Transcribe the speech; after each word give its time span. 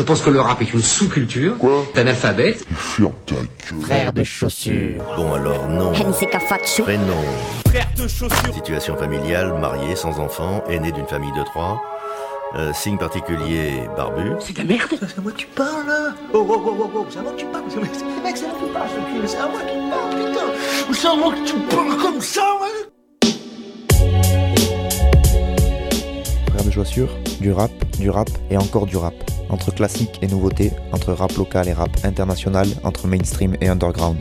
Je 0.00 0.04
pense 0.06 0.22
que 0.22 0.30
le 0.30 0.40
rap 0.40 0.62
est 0.62 0.72
une 0.72 0.80
sous-culture. 0.80 1.58
Quoi 1.58 1.84
T'es 1.92 2.00
analphabète. 2.00 2.64
Ferme 2.74 3.12
ta 3.26 3.34
gueule. 3.34 3.82
Frère 3.82 4.12
de 4.14 4.24
chaussures. 4.24 5.04
Bon 5.14 5.34
alors 5.34 5.68
non. 5.68 5.92
Prénom. 5.92 7.12
Frère 7.68 7.86
de 7.98 8.08
chaussures. 8.08 8.54
Situation 8.54 8.96
familiale, 8.96 9.52
marié, 9.60 9.94
sans 9.96 10.18
enfant, 10.18 10.64
aîné 10.70 10.90
d'une 10.90 11.06
famille 11.06 11.32
de 11.32 11.44
trois. 11.44 11.82
Euh, 12.56 12.72
signe 12.72 12.96
particulier, 12.96 13.82
barbu. 13.94 14.32
C'est 14.40 14.54
de 14.54 14.58
la 14.60 14.64
merde. 14.64 14.88
C'est 14.90 15.18
à 15.18 15.20
moi 15.20 15.32
que 15.32 15.36
tu 15.36 15.46
parles 15.48 15.86
là. 15.86 16.14
Oh 16.32 16.46
oh 16.48 16.62
oh 16.64 16.76
oh 16.80 16.90
oh. 16.94 17.06
C'est 17.10 17.18
à 17.18 17.22
moi 17.22 17.32
que 17.32 17.36
tu 17.36 17.44
parles. 17.44 17.64
C'est 17.68 17.80
mec, 17.80 17.90
c'est 18.36 18.44
à 18.46 18.48
moi 18.48 18.56
que 18.58 18.64
tu 18.64 18.72
parles. 18.72 18.88
ce 18.88 19.20
cul. 19.20 19.28
C'est 19.28 19.36
à 19.36 19.48
moi 19.48 19.60
que 19.60 19.70
tu 19.70 19.90
parles. 19.90 20.32
Putain. 20.32 20.94
C'est 20.94 21.08
à 21.08 21.14
moi 21.14 21.34
que 21.34 21.44
tu 21.46 21.54
parles 21.76 21.96
comme 21.98 22.20
ça. 22.22 22.40
Ouais. 22.62 22.79
De 26.70 26.74
chaussures, 26.74 27.16
du 27.40 27.50
rap, 27.50 27.70
du 27.98 28.10
rap 28.10 28.28
et 28.48 28.56
encore 28.56 28.86
du 28.86 28.96
rap. 28.96 29.14
Entre 29.48 29.74
classique 29.74 30.18
et 30.22 30.28
nouveauté, 30.28 30.70
entre 30.92 31.12
rap 31.12 31.32
local 31.36 31.68
et 31.68 31.72
rap 31.72 31.90
international, 32.04 32.68
entre 32.84 33.08
mainstream 33.08 33.56
et 33.60 33.68
underground. 33.68 34.16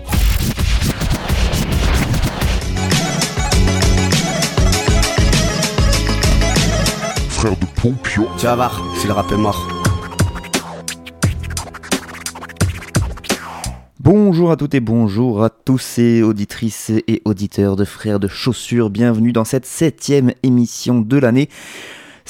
Frère 7.30 7.56
de 7.56 7.66
Pompion. 7.82 8.28
Tu 8.38 8.46
vas 8.46 8.56
voir, 8.56 8.82
si 9.00 9.06
le 9.06 9.14
rap 9.14 9.32
est 9.32 9.38
mort. 9.38 9.68
Bonjour 14.00 14.50
à 14.50 14.56
toutes 14.56 14.74
et 14.74 14.80
bonjour 14.80 15.44
à 15.44 15.52
tous 15.52 16.00
et 16.00 16.24
auditrices 16.24 16.92
et 17.08 17.22
auditeurs 17.26 17.76
de 17.76 17.86
Frères 17.86 18.20
de 18.20 18.28
Chaussures. 18.28 18.90
Bienvenue 18.90 19.34
dans 19.34 19.46
cette 19.46 19.68
septième 19.68 20.34
émission 20.42 21.02
de 21.02 21.18
l'année. 21.18 21.48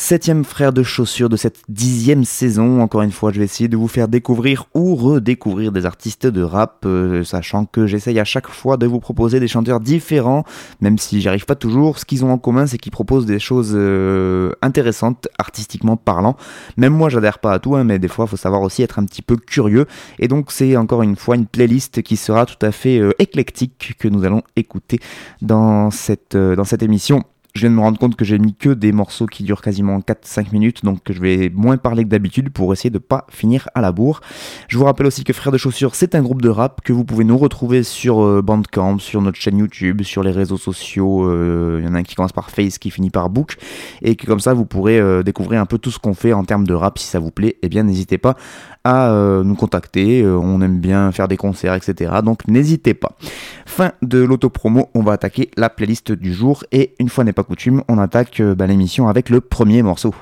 Septième 0.02 0.45
frère 0.45 0.71
de 0.71 0.81
chaussures 0.81 1.27
de 1.27 1.35
cette 1.35 1.59
dixième 1.67 2.23
saison. 2.23 2.80
Encore 2.81 3.02
une 3.02 3.12
fois, 3.12 3.34
je 3.34 3.40
vais 3.40 3.44
essayer 3.44 3.67
de 3.67 3.76
vous 3.76 3.90
faire 3.90 4.07
découvrir 4.07 4.66
ou 4.73 4.95
redécouvrir 4.95 5.73
des 5.73 5.85
artistes 5.85 6.26
de 6.26 6.41
rap, 6.41 6.85
euh, 6.85 7.26
sachant 7.26 7.65
que 7.65 7.85
j'essaye 7.85 8.18
à 8.18 8.24
chaque 8.24 8.48
fois 8.48 8.77
de 8.77 8.87
vous 8.87 9.01
proposer 9.01 9.41
des 9.41 9.49
chanteurs 9.49 9.82
différents, 9.82 10.46
même 10.79 10.98
si 10.98 11.20
j'y 11.20 11.27
arrive 11.27 11.46
pas 11.46 11.55
toujours. 11.55 11.99
Ce 11.99 12.05
qu'ils 12.05 12.24
ont 12.24 12.32
en 12.32 12.37
commun, 12.37 12.65
c'est 12.65 12.77
qu'ils 12.77 12.93
proposent 12.93 13.26
des 13.26 13.40
choses 13.40 13.74
euh, 13.76 14.54
intéressantes, 14.62 15.27
artistiquement 15.37 15.98
parlant. 15.98 16.37
Même 16.77 16.93
moi, 16.93 17.09
j'adhère 17.09 17.40
pas 17.40 17.52
à 17.52 17.59
tout, 17.59 17.76
hein, 17.76 17.84
mais 17.84 17.99
des 17.99 18.07
fois, 18.07 18.26
faut 18.26 18.37
savoir 18.37 18.62
aussi 18.62 18.81
être 18.81 18.99
un 18.99 19.05
petit 19.05 19.21
peu 19.21 19.35
curieux. 19.35 19.85
Et 20.18 20.29
donc, 20.29 20.54
c'est 20.54 20.77
encore 20.77 21.04
une 21.04 21.18
fois 21.18 21.35
une 21.35 21.46
playlist 21.46 22.02
qui 22.04 22.15
sera 22.15 22.46
tout 22.46 22.65
à 22.65 22.71
fait 22.71 22.99
euh, 22.99 23.12
éclectique 23.20 23.96
que 23.99 24.07
nous 24.07 24.24
allons 24.24 24.43
écouter 24.55 25.02
dans 25.41 25.91
cette, 25.91 26.37
dans 26.37 26.63
cette 26.63 26.84
émission. 26.84 27.26
Je 27.60 27.65
viens 27.65 27.71
de 27.71 27.76
me 27.76 27.82
rendre 27.82 27.99
compte 27.99 28.15
que 28.15 28.24
j'ai 28.24 28.40
mis 28.40 28.54
que 28.55 28.70
des 28.70 28.93
morceaux 28.93 29.26
qui 29.26 29.43
durent 29.43 29.62
quasiment 29.62 29.99
4-5 29.99 30.54
minutes, 30.54 30.85
donc 30.85 30.99
je 31.10 31.20
vais 31.20 31.52
moins 31.54 31.76
parler 31.76 32.05
que 32.05 32.07
d'habitude 32.07 32.52
pour 32.52 32.71
essayer 32.71 32.90
de 32.90 32.99
pas 32.99 33.27
finir 33.29 33.68
à 33.76 33.82
la 33.82 33.91
bourre. 33.91 34.21
Je 34.70 34.77
vous 34.77 34.85
rappelle 34.85 35.07
aussi 35.07 35.26
que 35.26 35.34
Frères 35.34 35.52
de 35.52 35.57
Chaussures, 35.57 35.93
c'est 35.93 36.15
un 36.15 36.21
groupe 36.21 36.41
de 36.41 36.48
rap 36.48 36.80
que 36.85 36.93
vous 36.93 37.04
pouvez 37.04 37.26
nous 37.26 37.37
retrouver 37.37 37.84
sur 37.84 38.24
euh, 38.24 38.41
Bandcamp, 38.41 38.99
sur 38.99 39.21
notre 39.21 39.37
chaîne 39.37 39.57
YouTube, 39.57 40.04
sur 40.04 40.24
les 40.24 40.32
réseaux 40.32 40.55
sociaux. 40.55 41.30
euh, 41.30 41.80
Il 41.82 41.85
y 41.85 41.90
en 41.90 41.96
a 41.96 41.98
un 41.98 42.04
qui 42.04 42.15
commence 42.15 42.32
par 42.32 42.49
Face, 42.49 42.77
qui 42.77 42.91
finit 42.91 43.10
par 43.10 43.30
Book, 43.30 43.57
et 44.04 44.15
que 44.15 44.26
comme 44.26 44.40
ça 44.40 44.54
vous 44.54 44.63
pourrez 44.63 44.98
euh, 44.98 45.21
découvrir 45.21 45.60
un 45.60 45.65
peu 45.65 45.80
tout 45.80 45.91
ce 45.91 45.99
qu'on 45.99 46.13
fait 46.13 46.32
en 46.32 46.46
termes 46.46 46.65
de 46.65 46.74
rap. 46.74 46.98
Si 46.98 47.07
ça 47.07 47.20
vous 47.20 47.32
plaît, 47.32 47.57
eh 47.62 47.68
bien 47.68 47.84
n'hésitez 47.84 48.18
pas 48.18 48.37
à 48.85 49.12
euh, 49.12 49.43
nous 49.43 49.55
contacter. 49.55 50.21
Euh, 50.21 50.37
on 50.37 50.62
aime 50.62 50.80
bien 50.80 51.12
faire 51.12 51.27
des 51.27 51.35
concerts, 51.35 51.74
etc. 51.74 52.13
Donc 52.24 52.48
n'hésitez 52.48 52.93
pas. 52.93 53.18
Fin 53.65 53.91
de 54.02 54.20
l'autopromo, 54.20 54.87
on 54.93 55.02
va 55.02 55.12
attaquer 55.12 55.52
la 55.57 55.70
playlist 55.70 56.13
du 56.13 56.34
jour 56.34 56.63
et 56.71 56.96
une 56.99 57.10
fois 57.10 57.26
n'est 57.26 57.34
pas 57.34 57.43
coutume, 57.50 57.84
on 57.88 57.98
attaque 57.98 58.40
euh, 58.42 58.54
bah, 58.54 58.68
l'émission 58.68 59.08
avec 59.10 59.30
le 59.30 59.42
premier 59.42 59.82
morceau. 59.82 60.14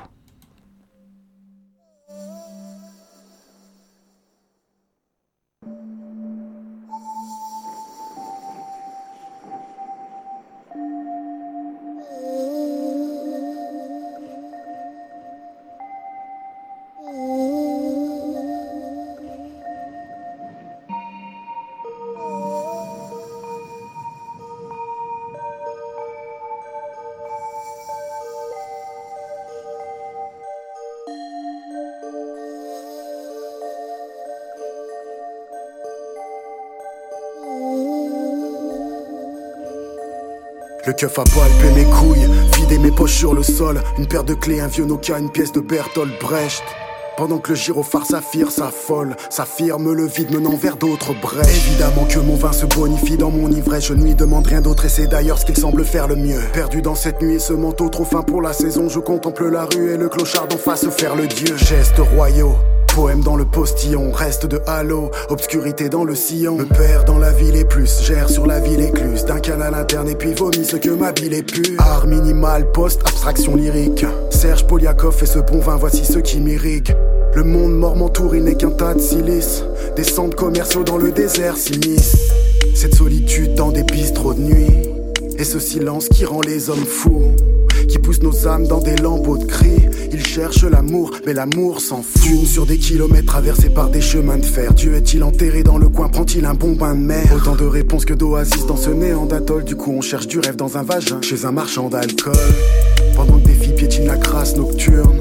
Keuf 40.97 41.19
a 41.19 41.23
palpé 41.23 41.71
mes 41.75 41.85
couilles, 41.85 42.27
vidé 42.55 42.79
mes 42.79 42.91
poches 42.91 43.15
sur 43.15 43.33
le 43.33 43.43
sol. 43.43 43.81
Une 43.97 44.07
paire 44.07 44.23
de 44.23 44.33
clés, 44.33 44.59
un 44.59 44.67
vieux 44.67 44.85
Nokia, 44.85 45.19
une 45.19 45.29
pièce 45.29 45.51
de 45.51 45.59
Bertolt 45.59 46.11
Brecht. 46.19 46.63
Pendant 47.17 47.37
que 47.37 47.49
le 47.49 47.55
gyrophare 47.55 48.05
s'affire, 48.05 48.51
s'affole, 48.51 49.15
s'affirme 49.29 49.91
le 49.93 50.05
vide 50.05 50.31
menant 50.31 50.55
vers 50.55 50.77
d'autres 50.77 51.13
brèches. 51.19 51.67
Évidemment 51.67 52.05
que 52.05 52.19
mon 52.19 52.35
vin 52.35 52.51
se 52.51 52.65
bonifie 52.65 53.17
dans 53.17 53.31
mon 53.31 53.49
ivresse, 53.49 53.85
je 53.85 53.93
ne 53.93 54.03
lui 54.03 54.15
demande 54.15 54.45
rien 54.45 54.61
d'autre 54.61 54.85
et 54.85 54.89
c'est 54.89 55.07
d'ailleurs 55.07 55.39
ce 55.39 55.45
qu'il 55.45 55.57
semble 55.57 55.85
faire 55.85 56.07
le 56.07 56.15
mieux. 56.15 56.41
Perdu 56.53 56.81
dans 56.81 56.95
cette 56.95 57.21
nuit 57.21 57.35
et 57.35 57.39
ce 57.39 57.53
manteau 57.53 57.89
trop 57.89 58.05
fin 58.05 58.21
pour 58.21 58.41
la 58.41 58.53
saison, 58.53 58.89
je 58.89 58.99
contemple 58.99 59.49
la 59.49 59.65
rue 59.65 59.93
et 59.93 59.97
le 59.97 60.09
clochard 60.09 60.47
d'en 60.47 60.57
face 60.57 60.87
faire 60.89 61.15
le 61.15 61.27
dieu. 61.27 61.55
Gestes 61.57 61.99
royaux. 62.15 62.55
Poème 62.97 63.21
dans 63.21 63.35
le 63.35 63.45
postillon, 63.45 64.11
reste 64.11 64.47
de 64.47 64.59
halo, 64.65 65.11
obscurité 65.29 65.87
dans 65.87 66.03
le 66.03 66.15
sillon. 66.15 66.55
Me 66.55 66.65
perd 66.65 67.05
dans 67.05 67.19
la 67.19 67.31
ville 67.31 67.55
et 67.55 67.63
plus, 67.63 68.01
gère 68.01 68.27
sur 68.27 68.47
la 68.47 68.59
ville 68.59 68.81
écluse. 68.81 69.23
D'un 69.23 69.39
canal 69.39 69.75
interne 69.75 70.09
et 70.09 70.15
puis 70.15 70.33
vomis 70.33 70.65
ce 70.65 70.77
que 70.77 70.89
ma 70.89 71.11
bile 71.11 71.35
est 71.35 71.43
pu. 71.43 71.77
Art 71.77 72.07
minimal, 72.07 72.71
post-abstraction 72.71 73.55
lyrique. 73.55 74.03
Serge 74.31 74.65
Poliakov 74.65 75.15
et 75.21 75.27
ce 75.27 75.37
bon 75.37 75.59
vin, 75.59 75.75
voici 75.75 76.05
ce 76.05 76.17
qui 76.17 76.39
m'irrigue. 76.39 76.95
Le 77.35 77.43
monde 77.43 77.77
mort 77.77 77.95
m'entoure, 77.95 78.35
il 78.35 78.45
n'est 78.45 78.55
qu'un 78.55 78.71
tas 78.71 78.95
de 78.95 78.99
silice. 78.99 79.63
Des 79.95 80.03
centres 80.03 80.35
commerciaux 80.35 80.83
dans 80.83 80.97
le 80.97 81.11
désert 81.11 81.55
s'immiscent. 81.55 82.17
Cette 82.73 82.95
solitude 82.95 83.53
dans 83.53 83.69
des 83.69 83.83
bistrots 83.83 84.33
de 84.33 84.41
nuit. 84.41 84.89
Et 85.37 85.43
ce 85.43 85.59
silence 85.59 86.09
qui 86.09 86.25
rend 86.25 86.41
les 86.41 86.71
hommes 86.71 86.87
fous 86.87 87.31
qui 87.97 88.03
pousse 88.03 88.21
nos 88.21 88.47
âmes 88.47 88.67
dans 88.67 88.79
des 88.79 88.95
lambeaux 88.95 89.37
de 89.37 89.45
cris. 89.45 89.89
Ils 90.11 90.25
cherchent 90.25 90.63
l'amour, 90.63 91.11
mais 91.25 91.33
l'amour 91.33 91.81
s'en 91.81 92.01
fout. 92.01 92.21
Dune 92.21 92.45
sur 92.45 92.65
des 92.65 92.77
kilomètres 92.77 93.25
traversés 93.25 93.69
par 93.69 93.89
des 93.89 94.01
chemins 94.01 94.37
de 94.37 94.45
fer. 94.45 94.73
Dieu 94.73 94.95
est-il 94.95 95.23
enterré 95.23 95.63
dans 95.63 95.77
le 95.77 95.89
coin? 95.89 96.07
Prend-il 96.09 96.45
un 96.45 96.53
bon 96.53 96.73
bain 96.73 96.95
de 96.95 96.99
mer? 96.99 97.25
Autant 97.35 97.55
de 97.55 97.65
réponses 97.65 98.05
que 98.05 98.13
d'oasis 98.13 98.65
dans 98.65 98.77
ce 98.77 98.89
néant 98.89 99.25
d'atoll. 99.25 99.63
Du 99.63 99.75
coup, 99.75 99.91
on 99.91 100.01
cherche 100.01 100.27
du 100.27 100.39
rêve 100.39 100.55
dans 100.55 100.77
un 100.77 100.83
vagin 100.83 101.21
chez 101.21 101.45
un 101.45 101.51
marchand 101.51 101.89
d'alcool. 101.89 102.35
Pendant 103.15 103.39
que 103.39 103.47
des 103.47 103.53
filles 103.53 103.75
piétinent 103.75 104.07
la 104.07 104.17
crasse 104.17 104.55
nocturne. 104.55 105.16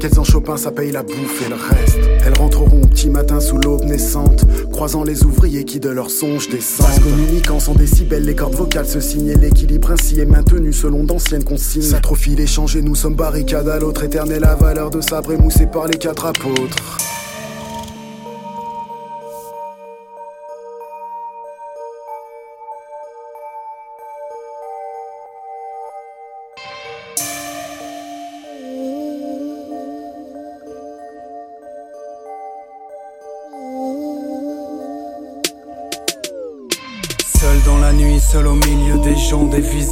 Qu'elles 0.00 0.18
en 0.18 0.24
Chopin, 0.24 0.56
ça 0.56 0.72
paye 0.72 0.92
la 0.92 1.02
bouffe 1.02 1.42
et 1.44 1.48
le 1.48 1.54
reste. 1.54 1.98
Elles 2.24 2.38
rentreront 2.38 2.82
au 2.82 2.86
petit 2.86 3.08
matin 3.08 3.40
sous 3.40 3.56
l'aube 3.56 3.84
naissante, 3.84 4.44
croisant 4.70 5.04
les 5.04 5.24
ouvriers 5.24 5.64
qui 5.64 5.80
de 5.80 5.88
leurs 5.88 6.10
songes 6.10 6.48
descendent. 6.48 6.86
Parce 6.86 7.00
communiquant 7.00 7.60
sans 7.60 7.74
décibels, 7.74 8.24
les 8.24 8.34
cordes 8.34 8.54
vocales 8.54 8.86
se 8.86 9.00
signent 9.00 9.28
et 9.28 9.36
l'équilibre 9.36 9.92
ainsi 9.92 10.20
est 10.20 10.26
maintenu 10.26 10.72
selon 10.72 11.04
d'anciennes 11.04 11.44
consignes. 11.44 11.82
Ça 11.82 12.00
trop 12.00 12.14
fil 12.14 12.38
échangé, 12.40 12.82
nous 12.82 12.94
sommes 12.94 13.14
barricades 13.14 13.68
à 13.68 13.78
l'autre, 13.78 14.04
éternelle 14.04 14.42
la 14.42 14.54
valeur 14.54 14.90
de 14.90 15.00
sabre 15.00 15.32
émoussé 15.32 15.66
par 15.66 15.86
les 15.86 15.96
quatre 15.96 16.26
apôtres. 16.26 16.98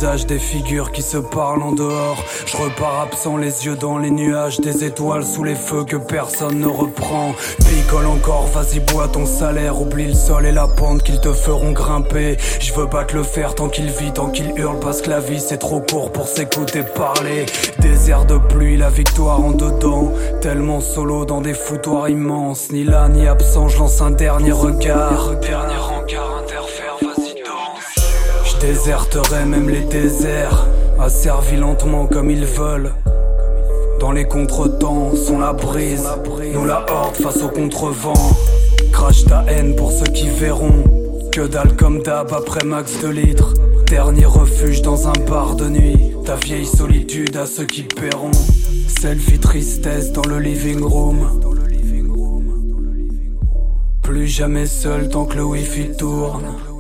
Des 0.05 0.39
figures 0.39 0.93
qui 0.93 1.01
se 1.01 1.17
parlent 1.17 1.63
en 1.63 1.73
dehors. 1.73 2.23
Je 2.45 2.59
repars 2.59 3.01
absent, 3.01 3.39
les 3.39 3.65
yeux 3.65 3.75
dans 3.75 3.97
les 3.97 4.11
nuages, 4.11 4.61
des 4.61 4.85
étoiles 4.85 5.25
sous 5.25 5.45
les 5.45 5.55
feux 5.55 5.85
que 5.85 5.97
personne 5.97 6.61
ne 6.61 6.67
reprend. 6.67 7.33
Picole 7.61 8.05
encore, 8.07 8.47
vas-y 8.49 8.81
bois 8.81 9.09
ton 9.09 9.25
salaire, 9.25 9.81
oublie 9.81 10.09
le 10.09 10.15
sol 10.15 10.45
et 10.45 10.53
la 10.53 10.69
pente 10.69 11.03
qu'ils 11.05 11.21
te 11.21 11.33
feront 11.33 11.73
grimper. 11.73 12.37
Je 12.61 12.75
veux 12.75 12.85
battre 12.85 13.15
le 13.15 13.23
fer 13.23 13.55
tant 13.55 13.71
qu'il 13.71 13.91
vit, 13.91 14.13
tant 14.13 14.29
qu'il 14.29 14.53
hurle, 14.59 14.79
parce 14.79 15.01
que 15.01 15.09
la 15.09 15.21
vie 15.21 15.41
c'est 15.41 15.57
trop 15.57 15.81
court 15.81 16.13
pour 16.13 16.29
s'écouter 16.29 16.83
parler. 16.83 17.47
Désert 17.79 18.27
de 18.27 18.37
pluie, 18.37 18.77
la 18.77 18.91
victoire 18.91 19.41
en 19.41 19.53
dedans, 19.53 20.13
tellement 20.43 20.83
solo 20.83 21.25
dans 21.25 21.41
des 21.41 21.55
foutoirs 21.55 22.11
immenses. 22.11 22.71
Ni 22.71 22.85
là 22.85 23.09
ni 23.09 23.27
absent, 23.27 23.69
je 23.69 23.79
lance 23.79 24.03
un 24.03 24.11
dernier 24.11 24.53
regard. 24.53 25.31
Déserterai 28.67 29.45
même 29.45 29.69
les 29.69 29.83
déserts, 29.83 30.67
asservis 30.99 31.57
lentement 31.57 32.07
comme 32.07 32.31
ils 32.31 32.47
veulent. 32.47 32.93
Dans 34.01 34.11
les 34.11 34.25
contretemps, 34.25 35.15
sont 35.15 35.39
la 35.39 35.53
brise. 35.53 36.09
Nous 36.55 36.65
la 36.65 36.85
horde 36.91 37.17
face 37.17 37.43
au 37.43 37.49
contrevent. 37.49 38.15
Crache 38.91 39.25
ta 39.27 39.45
haine 39.49 39.77
pour 39.77 39.93
ceux 39.93 40.11
qui 40.13 40.29
verront. 40.29 40.83
Que 41.31 41.47
dalle 41.47 41.77
comme 41.77 42.03
d'hab 42.03 42.33
après 42.33 42.65
max 42.65 43.01
de 43.03 43.09
litres. 43.09 43.53
Dernier 43.87 44.25
refuge 44.25 44.81
dans 44.81 45.09
un 45.09 45.19
bar 45.29 45.57
de 45.57 45.69
nuit. 45.69 46.15
Ta 46.25 46.37
vieille 46.37 46.67
solitude 46.67 47.37
à 47.37 47.45
ceux 47.45 47.67
qui 47.67 47.83
paieront. 47.83 48.31
Selfie 48.89 49.39
tristesse 49.39 50.13
dans 50.13 50.25
le 50.25 50.39
living 50.39 50.83
room. 50.83 51.19
Plus 54.03 54.27
jamais 54.27 54.67
seul 54.67 55.09
tant 55.11 55.27
que 55.27 55.37
le 55.37 55.45
wifi 55.45 55.91
tourne. 55.99 56.74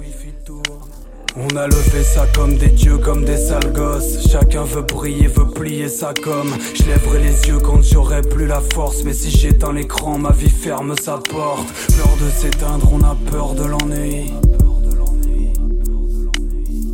On 1.37 1.57
a 1.57 1.67
levé 1.67 2.05
ça 2.05 2.27
comme 2.33 2.57
des 2.57 2.69
dieux, 2.69 2.99
comme 2.99 3.25
des 3.25 3.37
sales 3.37 3.73
gosses. 3.73 4.29
Chacun 4.31 4.63
veut 4.63 4.83
briller, 4.83 5.27
veut 5.27 5.51
plier 5.51 5.89
sa 5.89 6.15
com. 6.15 6.49
Je 6.75 6.85
lèverai 6.85 7.23
les 7.25 7.49
yeux 7.49 7.59
quand 7.59 7.83
j'aurai 7.83 8.23
plus 8.23 8.47
la 8.47 8.61
force. 8.61 9.03
Mais 9.03 9.13
si 9.13 9.31
j'éteins 9.31 9.73
l'écran, 9.73 10.17
ma 10.17 10.31
vie 10.31 10.49
ferme 10.49 10.95
sa 10.97 11.19
porte. 11.19 11.67
Peur 11.97 12.17
de 12.21 12.31
s'éteindre, 12.31 12.89
on 12.93 13.03
a 13.03 13.17
peur 13.33 13.55
de 13.55 13.65
l'ennui. 13.65 14.33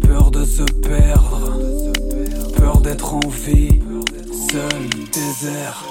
Peur 0.09 0.31
de 0.31 0.45
se 0.45 0.63
perdre. 0.63 1.61
Peur 2.57 2.81
d'être 2.81 3.15
en 3.15 3.29
vie. 3.29 3.81
Seul, 4.51 4.89
désert. 5.13 5.90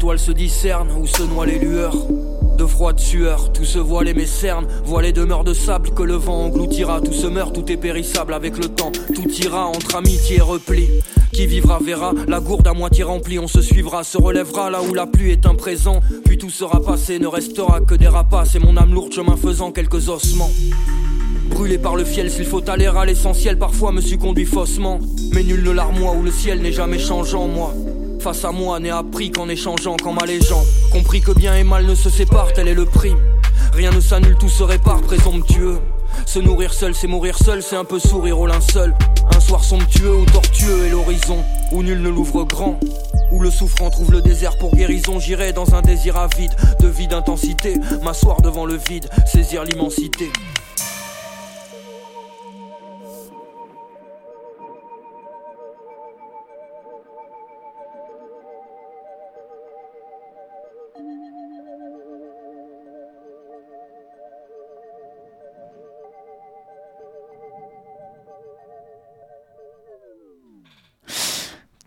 Se 0.00 0.32
discernent, 0.32 0.90
où 0.92 1.06
se 1.06 1.22
noient 1.22 1.46
les 1.46 1.58
lueurs 1.58 1.94
de 2.56 2.66
froide 2.66 2.98
sueur, 2.98 3.52
tout 3.52 3.64
se 3.64 3.78
voile 3.78 4.08
et 4.08 4.14
mes 4.14 4.26
cernes, 4.26 4.66
voient 4.84 5.02
les 5.02 5.12
demeures 5.12 5.44
de 5.44 5.52
sable 5.52 5.90
que 5.90 6.02
le 6.02 6.14
vent 6.14 6.46
engloutira, 6.46 7.00
tout 7.00 7.12
se 7.12 7.26
meurt, 7.26 7.54
tout 7.54 7.70
est 7.70 7.76
périssable 7.76 8.34
avec 8.34 8.56
le 8.56 8.68
temps, 8.68 8.92
tout 9.14 9.30
ira 9.42 9.66
entre 9.66 9.96
amitié 9.96 10.38
et 10.38 10.40
repli. 10.40 10.88
Qui 11.32 11.46
vivra 11.46 11.78
verra 11.78 12.12
la 12.26 12.40
gourde 12.40 12.66
à 12.66 12.72
moitié 12.72 13.04
remplie, 13.04 13.38
on 13.38 13.46
se 13.46 13.60
suivra, 13.60 14.02
se 14.02 14.18
relèvera 14.18 14.70
là 14.70 14.82
où 14.82 14.94
la 14.94 15.06
pluie 15.06 15.30
est 15.30 15.46
un 15.46 15.54
présent, 15.54 16.00
puis 16.24 16.38
tout 16.38 16.50
sera 16.50 16.80
passé, 16.80 17.18
ne 17.18 17.26
restera 17.26 17.80
que 17.80 17.94
des 17.94 18.08
rapaces 18.08 18.54
et 18.54 18.58
mon 18.58 18.76
âme 18.76 18.94
lourde 18.94 19.12
chemin 19.12 19.36
faisant 19.36 19.70
quelques 19.70 20.08
ossements. 20.08 20.50
Brûlé 21.50 21.78
par 21.78 21.94
le 21.94 22.04
fiel, 22.04 22.30
s'il 22.30 22.46
faut 22.46 22.68
aller 22.68 22.86
à 22.86 23.04
l'essentiel, 23.04 23.58
parfois 23.58 23.92
me 23.92 24.00
suis 24.00 24.18
conduit 24.18 24.46
faussement, 24.46 24.98
mais 25.32 25.42
nul 25.42 25.62
ne 25.62 25.70
l'armoie 25.70 26.12
où 26.12 26.22
le 26.22 26.30
ciel 26.30 26.62
n'est 26.62 26.72
jamais 26.72 26.98
changeant, 26.98 27.46
moi. 27.46 27.74
Face 28.20 28.44
à 28.44 28.52
moi, 28.52 28.78
n'ai 28.80 28.90
appris 28.90 29.30
qu'en 29.30 29.48
échangeant, 29.48 29.96
qu'en 29.96 30.12
m'allégeant. 30.12 30.62
Compris 30.92 31.22
que 31.22 31.32
bien 31.32 31.56
et 31.56 31.64
mal 31.64 31.86
ne 31.86 31.94
se 31.94 32.10
séparent, 32.10 32.52
tel 32.52 32.68
est 32.68 32.74
le 32.74 32.84
prix. 32.84 33.14
Rien 33.72 33.90
ne 33.92 34.00
s'annule, 34.00 34.36
tout 34.36 34.50
se 34.50 34.62
répare, 34.62 35.00
présomptueux. 35.00 35.78
Se 36.26 36.38
nourrir 36.38 36.74
seul, 36.74 36.94
c'est 36.94 37.06
mourir 37.06 37.38
seul, 37.38 37.62
c'est 37.62 37.76
un 37.76 37.84
peu 37.84 37.98
sourire 37.98 38.38
au 38.38 38.46
linceul. 38.46 38.94
Un 39.34 39.40
soir 39.40 39.64
somptueux 39.64 40.14
ou 40.14 40.26
tortueux 40.26 40.86
est 40.86 40.90
l'horizon, 40.90 41.42
où 41.72 41.82
nul 41.82 42.02
ne 42.02 42.10
l'ouvre 42.10 42.44
grand. 42.44 42.78
Où 43.32 43.40
le 43.40 43.50
souffrant 43.50 43.88
trouve 43.88 44.12
le 44.12 44.20
désert 44.20 44.58
pour 44.58 44.74
guérison, 44.74 45.18
j'irai 45.18 45.54
dans 45.54 45.74
un 45.74 45.80
désir 45.80 46.18
avide, 46.18 46.52
de 46.78 46.88
vie 46.88 47.08
d'intensité. 47.08 47.76
M'asseoir 48.02 48.42
devant 48.42 48.66
le 48.66 48.76
vide, 48.76 49.08
saisir 49.26 49.64
l'immensité. 49.64 50.30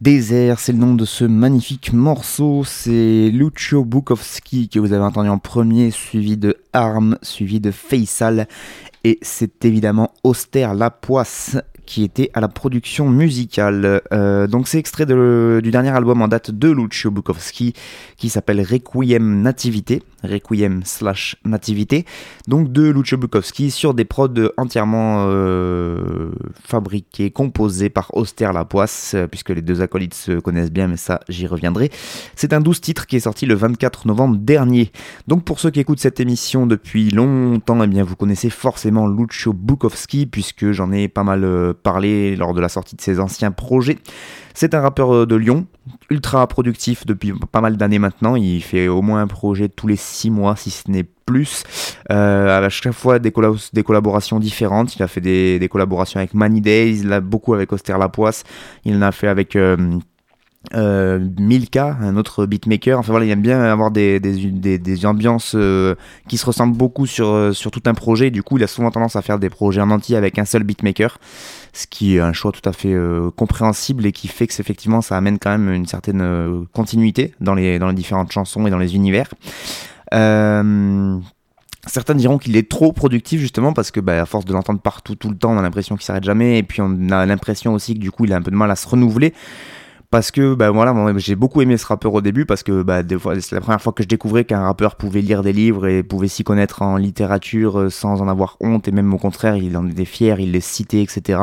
Désert, 0.04 0.60
c'est 0.60 0.74
le 0.74 0.80
nom 0.80 0.96
de 0.96 1.06
ce 1.06 1.24
magnifique 1.24 1.94
morceau. 1.94 2.66
C'est 2.66 3.30
Lucio 3.32 3.86
Bukowski 3.86 4.68
que 4.68 4.78
vous 4.78 4.92
avez 4.92 5.06
entendu 5.06 5.30
en 5.30 5.38
premier, 5.38 5.92
suivi 5.92 6.36
de 6.36 6.58
Arm, 6.74 7.18
suivi 7.22 7.62
de 7.62 7.72
Faisal. 7.72 8.50
Et 9.04 9.20
c'est 9.22 9.66
évidemment 9.66 10.14
Auster 10.24 10.70
Lapoisse 10.76 11.58
qui 11.86 12.04
était 12.04 12.30
à 12.34 12.42
la 12.42 12.48
production 12.48 13.10
musicale. 13.10 14.02
Euh, 14.14 14.48
donc 14.48 14.68
c'est 14.68 14.80
extrait 14.80 15.06
du 15.06 15.72
dernier 15.72 15.90
album 15.90 16.22
en 16.22 16.28
date 16.28 16.52
de 16.52 16.70
Lucio 16.70 17.12
Bukowski 17.12 17.74
qui 18.18 18.30
s'appelle 18.30 18.62
Requiem 18.62 19.42
Nativité, 19.42 20.02
Requiem 20.24 20.82
slash 20.86 21.36
Nativité, 21.46 22.06
donc 22.48 22.72
de 22.72 22.90
Lucio 22.90 23.18
Bukowski 23.18 23.72
sur 23.72 23.94
des 23.94 24.06
prods 24.06 24.30
entièrement 24.58 25.26
euh, 25.28 26.32
fabriqués, 26.64 27.32
composés 27.32 27.90
par 27.90 28.16
Auster 28.16 28.50
Lapoisse, 28.54 29.14
euh, 29.16 29.28
puisque 29.28 29.50
les 29.50 29.62
deux 29.62 29.82
acolytes 29.82 30.14
se 30.14 30.40
connaissent 30.40 30.72
bien, 30.72 30.88
mais 30.88 30.98
ça 30.98 31.20
j'y 31.28 31.48
reviendrai. 31.48 31.92
C'est 32.36 32.54
un 32.54 32.62
12 32.62 32.80
titres 32.82 33.08
qui 33.08 33.18
est 33.18 33.22
sorti 33.22 33.46
le 33.46 33.56
24 33.56 34.08
novembre 34.08 34.38
dernier. 34.38 34.92
Donc 35.28 35.44
pour 35.44 35.60
ceux 35.60 35.72
qui 35.72 35.80
écoutent 35.80 36.00
cette 36.00 36.20
émission 36.20 36.66
depuis 36.66 37.10
longtemps, 37.10 37.84
eh 37.84 37.88
bien 37.88 38.04
vous 38.04 38.16
connaissez 38.16 38.50
forcément 38.50 38.93
Lucio 39.08 39.54
Bukowski, 39.54 40.26
puisque 40.26 40.72
j'en 40.72 40.92
ai 40.92 41.08
pas 41.08 41.24
mal 41.24 41.44
euh, 41.44 41.74
parlé 41.74 42.36
lors 42.36 42.54
de 42.54 42.62
la 42.62 42.70
sortie 42.70 42.96
de 42.96 43.02
ses 43.02 43.20
anciens 43.20 43.52
projets. 43.52 43.98
C'est 44.54 44.74
un 44.74 44.82
rappeur 44.82 45.14
euh, 45.14 45.26
de 45.26 45.36
Lyon, 45.36 45.66
ultra 46.10 46.48
productif 46.48 47.06
depuis 47.06 47.34
pas 47.52 47.62
mal 47.62 47.78
d'années 47.78 48.00
maintenant. 48.00 48.36
Il 48.36 48.62
fait 48.62 48.88
au 48.88 49.02
moins 49.02 49.22
un 49.22 49.28
projet 49.28 49.70
tous 49.70 49.88
les 49.88 49.96
6 49.96 50.30
mois, 50.30 50.56
si 50.56 50.72
ce 50.72 50.90
n'est 50.90 51.04
plus. 51.26 51.64
Euh, 52.12 52.66
à 52.66 52.70
chaque 52.70 52.94
fois 52.94 53.20
des, 53.20 53.32
collaborations 53.32 54.40
différentes. 54.40 54.96
Il 54.96 55.04
a 55.04 55.08
fait 55.08 55.22
des, 55.22 55.68
collaborations 55.70 56.20
avec 56.20 56.34
Many 56.34 56.62
Days, 56.62 57.12
a 57.12 57.22
beaucoup 57.22 57.54
avec 57.54 57.72
Auster 57.74 57.96
Lapoisse, 57.98 58.44
il 58.86 58.96
en 58.96 59.02
a 59.02 59.12
fait 59.12 59.28
avec. 59.28 59.58
Euh, 60.74 61.20
Milka, 61.38 61.98
un 62.02 62.16
autre 62.16 62.46
beatmaker. 62.46 62.98
Enfin 62.98 63.12
voilà, 63.12 63.26
il 63.26 63.32
aime 63.32 63.42
bien 63.42 63.62
avoir 63.62 63.92
des, 63.92 64.20
des, 64.20 65.06
ambiances 65.06 65.54
euh, 65.56 65.96
qui 66.30 66.38
se 66.38 66.46
ressemblent 66.46 66.78
beaucoup 66.78 67.06
sur, 67.06 67.28
euh, 67.28 67.52
sur 67.52 67.70
tout 67.70 67.82
un 67.86 67.94
projet. 67.94 68.32
Du 68.32 68.44
coup, 68.44 68.58
il 68.58 68.64
a 68.64 68.68
souvent 68.68 68.90
tendance 68.90 69.16
à 69.16 69.22
faire 69.22 69.40
des 69.40 69.50
projets 69.50 69.82
en 69.82 69.92
entier 69.92 70.16
avec 70.16 70.40
un 70.40 70.46
seul 70.46 70.64
beatmaker, 70.64 71.20
ce 71.74 71.86
qui 71.88 72.16
est 72.16 72.20
un 72.20 72.34
choix 72.34 72.52
tout 72.52 72.68
à 72.68 72.74
fait 72.74 72.96
compréhensible 73.36 74.06
et 74.06 74.12
qui 74.12 74.28
fait 74.28 74.48
que 74.48 74.54
effectivement 74.60 75.02
ça 75.02 75.18
amène 75.18 75.40
quand 75.40 75.50
même 75.50 75.72
une 75.74 75.86
certaine 75.86 76.66
continuité 76.72 77.34
dans 77.42 77.56
les, 77.56 77.80
dans 77.80 77.88
les 77.88 77.96
différentes 77.96 78.32
chansons 78.32 78.66
et 78.68 78.70
dans 78.70 78.78
les 78.78 78.96
univers. 78.96 79.30
Certains 81.86 82.16
diront 82.16 82.38
qu'il 82.38 82.56
est 82.56 82.70
trop 82.70 82.94
productif 82.94 83.42
justement 83.42 83.74
parce 83.74 83.92
que 83.92 84.00
bah, 84.00 84.22
à 84.22 84.26
force 84.26 84.46
de 84.46 84.54
l'entendre 84.54 84.80
partout 84.80 85.16
tout 85.16 85.30
le 85.30 85.36
temps, 85.36 85.52
on 85.52 85.58
a 85.58 85.62
l'impression 85.62 85.98
qu'il 85.98 86.06
s'arrête 86.06 86.24
jamais 86.24 86.60
et 86.60 86.64
puis 86.64 86.82
on 86.82 87.10
a 87.10 87.26
l'impression 87.26 87.74
aussi 87.74 87.96
que 87.96 88.00
du 88.00 88.10
coup 88.10 88.24
il 88.24 88.32
a 88.32 88.38
un 88.38 88.42
peu 88.42 88.52
de 88.52 88.56
mal 88.56 88.72
à 88.72 88.78
se 88.78 88.88
renouveler 88.88 89.34
parce 90.14 90.30
que 90.30 90.54
bah 90.54 90.70
voilà 90.70 90.94
j'ai 91.18 91.34
beaucoup 91.34 91.64
aimé 91.64 91.76
ce 91.76 91.88
rappeur 91.88 92.14
au 92.14 92.22
début 92.22 92.46
parce 92.46 92.62
que 92.62 92.84
bah 92.84 93.02
c'est 93.40 93.52
la 93.52 93.62
première 93.62 93.82
fois 93.82 93.94
que 93.94 94.04
je 94.04 94.08
découvrais 94.08 94.46
qu'un 94.46 94.62
rappeur 94.62 94.96
pouvait 94.96 95.22
lire 95.22 95.42
des 95.42 95.54
livres 95.54 95.88
et 95.88 96.04
pouvait 96.04 96.28
s'y 96.28 96.44
connaître 96.44 96.84
en 96.84 96.98
littérature 96.98 97.80
euh, 97.80 97.90
sans 97.90 98.22
en 98.22 98.28
avoir 98.28 98.58
honte 98.60 98.88
et 98.88 98.92
même 98.92 99.12
au 99.12 99.18
contraire 99.18 99.56
il 99.58 99.76
en 99.76 99.90
était 99.90 100.06
fier 100.06 100.40
il 100.40 100.52
les 100.52 100.62
citait 100.62 101.02
etc 101.02 101.40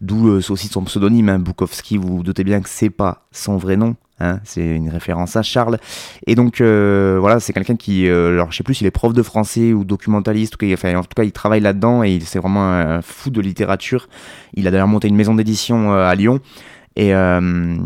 d'où 0.00 0.28
euh, 0.28 0.40
aussi 0.48 0.68
son 0.68 0.84
pseudonyme 0.84 1.28
hein, 1.28 1.38
Bukowski 1.38 1.98
vous 1.98 2.16
vous 2.16 2.22
doutez 2.22 2.44
bien 2.44 2.62
que 2.62 2.70
c'est 2.70 2.88
pas 2.88 3.26
son 3.30 3.58
vrai 3.58 3.76
nom 3.76 3.94
Hein, 4.20 4.40
c'est 4.42 4.66
une 4.66 4.88
référence 4.88 5.36
à 5.36 5.42
Charles. 5.42 5.78
Et 6.26 6.34
donc 6.34 6.60
euh, 6.60 7.18
voilà, 7.20 7.38
c'est 7.38 7.52
quelqu'un 7.52 7.76
qui, 7.76 8.08
euh, 8.08 8.30
alors 8.30 8.50
je 8.50 8.56
sais 8.56 8.64
plus 8.64 8.74
s'il 8.74 8.86
est 8.88 8.90
prof 8.90 9.12
de 9.12 9.22
français 9.22 9.72
ou 9.72 9.84
documentaliste, 9.84 10.60
ou 10.60 10.72
enfin, 10.72 10.96
en 10.96 11.02
tout 11.02 11.14
cas 11.14 11.22
il 11.22 11.30
travaille 11.30 11.60
là-dedans 11.60 12.02
et 12.02 12.18
c'est 12.18 12.40
vraiment 12.40 12.68
un 12.68 13.00
fou 13.00 13.30
de 13.30 13.40
littérature. 13.40 14.08
Il 14.54 14.66
a 14.66 14.72
d'ailleurs 14.72 14.88
monté 14.88 15.06
une 15.06 15.14
maison 15.14 15.36
d'édition 15.36 15.92
à 15.92 16.12
Lyon. 16.16 16.40
Et, 16.98 17.14
euh, 17.14 17.78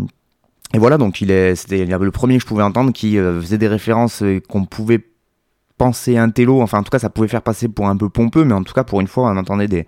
et 0.74 0.78
voilà, 0.78 0.98
donc 0.98 1.20
il 1.20 1.30
est, 1.30 1.54
c'était 1.54 1.84
le 1.84 2.10
premier 2.10 2.36
que 2.36 2.42
je 2.42 2.46
pouvais 2.46 2.62
entendre 2.62 2.92
qui 2.92 3.18
euh, 3.18 3.40
faisait 3.40 3.58
des 3.58 3.68
références 3.68 4.24
qu'on 4.48 4.64
pouvait 4.64 5.04
penser 5.78 6.16
un 6.16 6.30
télo, 6.30 6.62
enfin 6.62 6.78
en 6.78 6.82
tout 6.82 6.90
cas 6.90 6.98
ça 6.98 7.10
pouvait 7.10 7.28
faire 7.28 7.42
passer 7.42 7.68
pour 7.68 7.88
un 7.88 7.96
peu 7.96 8.08
pompeux, 8.08 8.44
mais 8.44 8.54
en 8.54 8.62
tout 8.62 8.72
cas 8.72 8.84
pour 8.84 9.00
une 9.00 9.06
fois 9.06 9.30
on 9.30 9.36
entendait 9.36 9.68
des, 9.68 9.86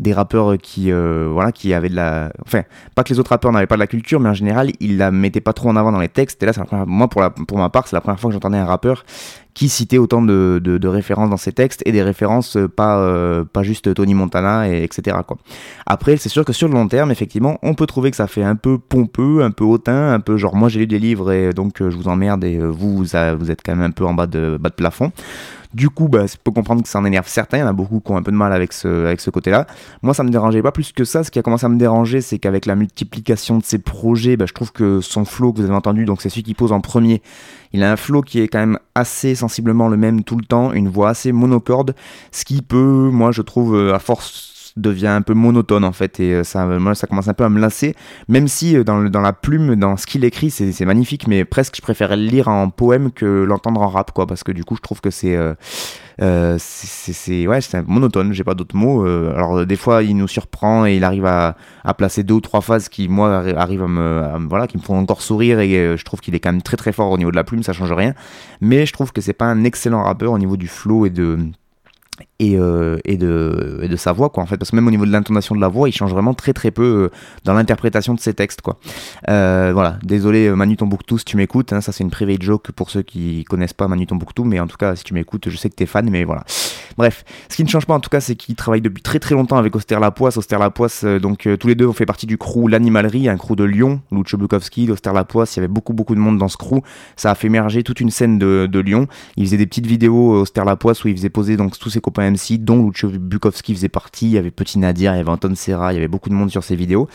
des 0.00 0.14
rappeurs 0.14 0.56
qui 0.58 0.90
euh, 0.90 1.28
voilà 1.30 1.52
qui 1.52 1.74
avaient 1.74 1.90
de 1.90 1.94
la 1.94 2.32
enfin 2.44 2.62
pas 2.94 3.04
que 3.04 3.12
les 3.12 3.20
autres 3.20 3.30
rappeurs 3.30 3.52
n'avaient 3.52 3.66
pas 3.66 3.76
de 3.76 3.80
la 3.80 3.86
culture 3.86 4.18
mais 4.18 4.30
en 4.30 4.34
général 4.34 4.72
ils 4.80 4.96
la 4.96 5.10
mettaient 5.10 5.42
pas 5.42 5.52
trop 5.52 5.68
en 5.68 5.76
avant 5.76 5.92
dans 5.92 6.00
les 6.00 6.08
textes 6.08 6.42
et 6.42 6.46
là 6.46 6.52
c'est 6.54 6.62
moi 6.86 7.08
pour 7.08 7.20
la 7.20 7.30
pour 7.30 7.58
ma 7.58 7.68
part 7.68 7.86
c'est 7.86 7.94
la 7.94 8.00
première 8.00 8.18
fois 8.18 8.30
que 8.30 8.34
j'entendais 8.34 8.56
un 8.56 8.64
rappeur 8.64 9.04
qui 9.52 9.68
citait 9.68 9.98
autant 9.98 10.22
de, 10.22 10.60
de, 10.62 10.88
références 10.88 11.28
dans 11.28 11.36
ses 11.36 11.52
textes 11.52 11.82
et 11.84 11.90
des 11.92 12.02
références 12.02 12.56
euh, 12.56 12.68
pas, 12.68 12.98
euh, 13.00 13.44
pas 13.44 13.64
juste 13.64 13.92
Tony 13.92 14.14
Montana, 14.14 14.68
et 14.68 14.84
etc. 14.84 15.16
Quoi. 15.26 15.38
Après, 15.86 16.16
c'est 16.16 16.28
sûr 16.28 16.44
que 16.44 16.52
sur 16.52 16.68
le 16.68 16.74
long 16.74 16.86
terme, 16.86 17.10
effectivement, 17.10 17.58
on 17.62 17.74
peut 17.74 17.86
trouver 17.86 18.12
que 18.12 18.16
ça 18.16 18.28
fait 18.28 18.44
un 18.44 18.54
peu 18.54 18.78
pompeux, 18.78 19.42
un 19.42 19.50
peu 19.50 19.64
hautain, 19.64 20.12
un 20.12 20.20
peu 20.20 20.36
genre 20.36 20.54
moi 20.54 20.68
j'ai 20.68 20.78
lu 20.78 20.86
des 20.86 21.00
livres 21.00 21.32
et 21.32 21.52
donc 21.52 21.78
je 21.78 21.96
vous 21.96 22.06
emmerde 22.06 22.44
et 22.44 22.58
vous, 22.58 22.96
vous, 22.96 23.04
vous 23.04 23.50
êtes 23.50 23.60
quand 23.64 23.74
même 23.74 23.82
un 23.82 23.90
peu 23.90 24.06
en 24.06 24.14
bas 24.14 24.28
de, 24.28 24.56
bas 24.58 24.68
de 24.68 24.74
plafond. 24.74 25.10
Du 25.72 25.88
coup, 25.88 26.08
bah, 26.08 26.26
je 26.26 26.34
peux 26.42 26.50
comprendre 26.50 26.82
que 26.82 26.88
ça 26.88 26.98
en 26.98 27.04
énerve 27.04 27.28
certains. 27.28 27.58
Il 27.58 27.60
y 27.60 27.62
en 27.62 27.68
a 27.68 27.72
beaucoup 27.72 28.00
qui 28.00 28.10
ont 28.10 28.16
un 28.16 28.22
peu 28.22 28.32
de 28.32 28.36
mal 28.36 28.52
avec 28.52 28.72
ce, 28.72 29.06
avec 29.06 29.20
ce 29.20 29.30
côté-là. 29.30 29.66
Moi, 30.02 30.14
ça 30.14 30.24
me 30.24 30.30
dérangeait 30.30 30.62
pas 30.62 30.72
plus 30.72 30.90
que 30.92 31.04
ça. 31.04 31.22
Ce 31.22 31.30
qui 31.30 31.38
a 31.38 31.42
commencé 31.42 31.64
à 31.64 31.68
me 31.68 31.78
déranger, 31.78 32.20
c'est 32.20 32.38
qu'avec 32.38 32.66
la 32.66 32.74
multiplication 32.74 33.58
de 33.58 33.62
ses 33.62 33.78
projets, 33.78 34.36
bah, 34.36 34.46
je 34.48 34.52
trouve 34.52 34.72
que 34.72 35.00
son 35.00 35.24
flow 35.24 35.52
que 35.52 35.58
vous 35.58 35.64
avez 35.64 35.74
entendu, 35.74 36.06
donc 36.06 36.22
c'est 36.22 36.28
celui 36.28 36.42
qui 36.42 36.54
pose 36.54 36.72
en 36.72 36.80
premier, 36.80 37.22
il 37.72 37.84
a 37.84 37.92
un 37.92 37.96
flow 37.96 38.22
qui 38.22 38.40
est 38.40 38.48
quand 38.48 38.58
même 38.58 38.78
assez 38.96 39.36
sensiblement 39.36 39.88
le 39.88 39.96
même 39.96 40.24
tout 40.24 40.36
le 40.36 40.44
temps, 40.44 40.72
une 40.72 40.88
voix 40.88 41.10
assez 41.10 41.30
monocorde, 41.30 41.94
ce 42.32 42.44
qui 42.44 42.62
peut, 42.62 43.10
moi, 43.12 43.30
je 43.30 43.42
trouve, 43.42 43.76
euh, 43.76 43.94
à 43.94 44.00
force 44.00 44.50
devient 44.76 45.08
un 45.08 45.22
peu 45.22 45.34
monotone 45.34 45.84
en 45.84 45.92
fait 45.92 46.20
et 46.20 46.34
euh, 46.34 46.44
ça 46.44 46.66
moi 46.66 46.94
ça 46.94 47.06
commence 47.06 47.28
un 47.28 47.34
peu 47.34 47.44
à 47.44 47.48
me 47.48 47.60
lasser. 47.60 47.94
Même 48.28 48.48
si 48.48 48.76
euh, 48.76 48.84
dans, 48.84 49.02
dans 49.04 49.20
la 49.20 49.32
plume 49.32 49.76
dans 49.76 49.96
ce 49.96 50.06
qu'il 50.06 50.24
écrit 50.24 50.50
c'est 50.50 50.84
magnifique 50.84 51.26
mais 51.26 51.44
presque 51.44 51.76
je 51.76 51.82
préférais 51.82 52.16
le 52.16 52.24
lire 52.24 52.48
en 52.48 52.70
poème 52.70 53.10
que 53.10 53.44
l'entendre 53.44 53.80
en 53.82 53.88
rap 53.88 54.12
quoi. 54.12 54.26
Parce 54.26 54.44
que 54.44 54.52
du 54.52 54.64
coup 54.64 54.76
je 54.76 54.80
trouve 54.80 55.00
que 55.00 55.10
c'est 55.10 55.36
euh, 55.36 56.56
c'est 56.58 57.46
ouais 57.46 57.60
monotone 57.86 58.32
j'ai 58.32 58.44
pas 58.44 58.54
d'autres 58.54 58.76
mots 58.76 59.06
alors 59.06 59.64
des 59.64 59.76
fois 59.76 60.02
il 60.02 60.16
nous 60.16 60.28
surprend 60.28 60.84
et 60.84 60.96
il 60.96 61.04
arrive 61.04 61.24
à, 61.24 61.56
à, 61.82 61.94
placer 61.94 62.24
deux 62.24 62.34
ou 62.34 62.40
trois 62.40 62.60
phases 62.60 62.88
qui 62.90 63.08
moi 63.08 63.42
arrivent 63.56 63.84
à 63.84 63.88
me, 63.88 64.48
voilà 64.48 64.66
qui 64.66 64.76
me 64.76 64.82
font 64.82 64.98
encore 64.98 65.22
sourire 65.22 65.60
et 65.60 65.96
je 65.96 66.04
trouve 66.04 66.20
qu'il 66.20 66.34
est 66.34 66.40
quand 66.40 66.52
même 66.52 66.62
très 66.62 66.76
très 66.76 66.92
fort 66.92 67.10
au 67.10 67.16
niveau 67.16 67.30
de 67.30 67.36
la 67.36 67.44
plume 67.44 67.62
ça 67.62 67.72
change 67.72 67.92
rien. 67.92 68.14
Mais 68.60 68.84
je 68.84 68.92
trouve 68.92 69.12
que 69.12 69.20
c'est 69.20 69.32
pas 69.32 69.46
un 69.46 69.64
excellent 69.64 70.02
rappeur 70.02 70.32
au 70.32 70.38
niveau 70.38 70.56
du 70.56 70.68
flow 70.68 71.06
et 71.06 71.10
de 71.10 71.38
et, 72.40 72.56
euh, 72.56 72.98
et, 73.04 73.18
de, 73.18 73.86
de, 73.88 73.96
sa 73.96 74.12
voix 74.12 74.30
quoi 74.30 74.42
en 74.42 74.46
fait. 74.46 74.56
Parce 74.56 74.70
que 74.70 74.76
même 74.76 74.88
au 74.88 74.90
niveau 74.90 75.04
de 75.04 75.12
l'intonation 75.12 75.54
de 75.54 75.60
la 75.60 75.68
voix 75.68 75.88
il 75.88 75.92
change 75.92 76.10
vraiment 76.10 76.32
très 76.32 76.54
très 76.54 76.70
peu 76.70 76.82
euh, 76.82 77.16
dans 77.44 77.52
l'interprétation 77.52 78.14
de 78.14 78.20
ses 78.20 78.32
textes 78.32 78.62
quoi. 78.62 78.78
Euh, 79.28 79.70
voilà. 79.74 79.98
Désolé 80.02 80.50
Manu 80.50 80.76
Tombouctou 80.76 81.18
si 81.18 81.26
tu 81.26 81.36
m'écoutes 81.36 81.74
hein, 81.74 81.82
ça 81.82 81.92
c'est 81.92 82.02
une 82.02 82.10
private 82.10 82.42
joke 82.42 82.72
pour 82.72 82.90
ceux 82.90 83.02
qui 83.02 83.44
connaissent 83.44 83.74
pas 83.74 83.88
Manu 83.88 84.06
Tombouctou 84.06 84.44
mais 84.44 84.58
en 84.58 84.66
tout 84.66 84.78
cas 84.78 84.96
si 84.96 85.04
tu 85.04 85.12
m'écoutes 85.12 85.50
je 85.50 85.56
sais 85.56 85.68
que 85.68 85.74
t'es 85.74 85.86
fan 85.86 86.08
mais 86.10 86.24
voilà. 86.24 86.44
Bref. 86.96 87.24
Ce 87.48 87.56
qui 87.56 87.62
ne 87.62 87.68
change 87.68 87.84
pas 87.84 87.94
en 87.94 88.00
tout 88.00 88.10
cas 88.10 88.20
c'est 88.20 88.36
qu'il 88.36 88.54
travaille 88.54 88.80
depuis 88.80 89.02
très 89.02 89.18
très 89.18 89.34
longtemps 89.34 89.58
avec 89.58 89.76
Auster 89.76 89.98
Lapoisse. 90.00 90.38
Auster 90.38 90.58
Lapoisse 90.58 91.04
donc 91.04 91.46
tous 91.58 91.68
les 91.68 91.74
deux 91.74 91.86
ont 91.86 91.92
fait 91.92 92.06
partie 92.06 92.26
du 92.26 92.38
crew 92.38 92.68
l'animalerie 92.68 93.28
un 93.28 93.36
crew 93.36 93.54
de 93.54 93.64
Lyon 93.64 94.00
Lucho 94.10 94.38
Bukowski 94.38 94.90
Auster 94.90 95.12
Lapoisse. 95.12 95.56
Il 95.56 95.58
y 95.58 95.60
avait 95.60 95.68
beaucoup 95.68 95.92
beaucoup 95.92 96.14
de 96.14 96.20
monde 96.20 96.38
dans 96.38 96.48
ce 96.48 96.56
crew. 96.56 96.80
Ça 97.16 97.30
a 97.30 97.34
fait 97.34 97.48
émerger 97.48 97.82
toute 97.82 98.00
une 98.00 98.10
scène 98.10 98.38
de, 98.38 98.66
de 98.70 98.80
Lyon. 98.80 99.08
Il 99.36 99.44
faisait 99.44 99.58
des 99.58 99.66
petites 99.66 99.86
vidéos 99.86 100.40
Auster 100.40 100.62
Lapoisse 100.64 101.04
où 101.04 101.08
il 101.08 101.16
faisait 101.16 101.28
poser 101.28 101.58
donc 101.58 101.78
tous 101.78 101.90
ses 101.90 102.00
copains 102.00 102.29
MC, 102.30 102.58
dont 102.58 102.86
Lucio 102.86 103.08
Bukowski 103.08 103.74
faisait 103.74 103.88
partie, 103.88 104.26
il 104.26 104.32
y 104.32 104.38
avait 104.38 104.50
Petit 104.50 104.78
Nadir, 104.78 105.14
il 105.14 105.18
y 105.18 105.20
avait 105.20 105.30
Anton 105.30 105.54
Serra, 105.54 105.92
il 105.92 105.96
y 105.96 105.98
avait 105.98 106.08
beaucoup 106.08 106.28
de 106.28 106.34
monde 106.34 106.50
sur 106.50 106.64
ses 106.64 106.76
vidéos. 106.76 107.08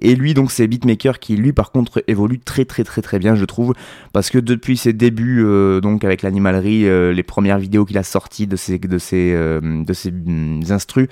Et 0.00 0.14
lui, 0.14 0.34
donc, 0.34 0.50
c'est 0.50 0.66
Beatmaker 0.66 1.18
qui, 1.18 1.36
lui, 1.36 1.52
par 1.52 1.70
contre, 1.70 2.02
évolue 2.08 2.38
très, 2.38 2.64
très, 2.64 2.84
très, 2.84 3.02
très 3.02 3.18
bien, 3.18 3.34
je 3.34 3.44
trouve, 3.44 3.74
parce 4.12 4.30
que 4.30 4.38
depuis 4.38 4.76
ses 4.76 4.92
débuts, 4.92 5.44
euh, 5.44 5.80
donc, 5.80 6.04
avec 6.04 6.22
l'animalerie, 6.22 6.86
euh, 6.86 7.12
les 7.12 7.22
premières 7.22 7.58
vidéos 7.58 7.84
qu'il 7.84 7.98
a 7.98 8.02
sorties 8.02 8.46
de 8.46 8.56
ses, 8.56 8.78
de 8.78 8.98
euh, 9.12 9.84
de 9.84 9.92
ses 9.92 10.10
mm, 10.10 10.62
instrus, 10.70 11.08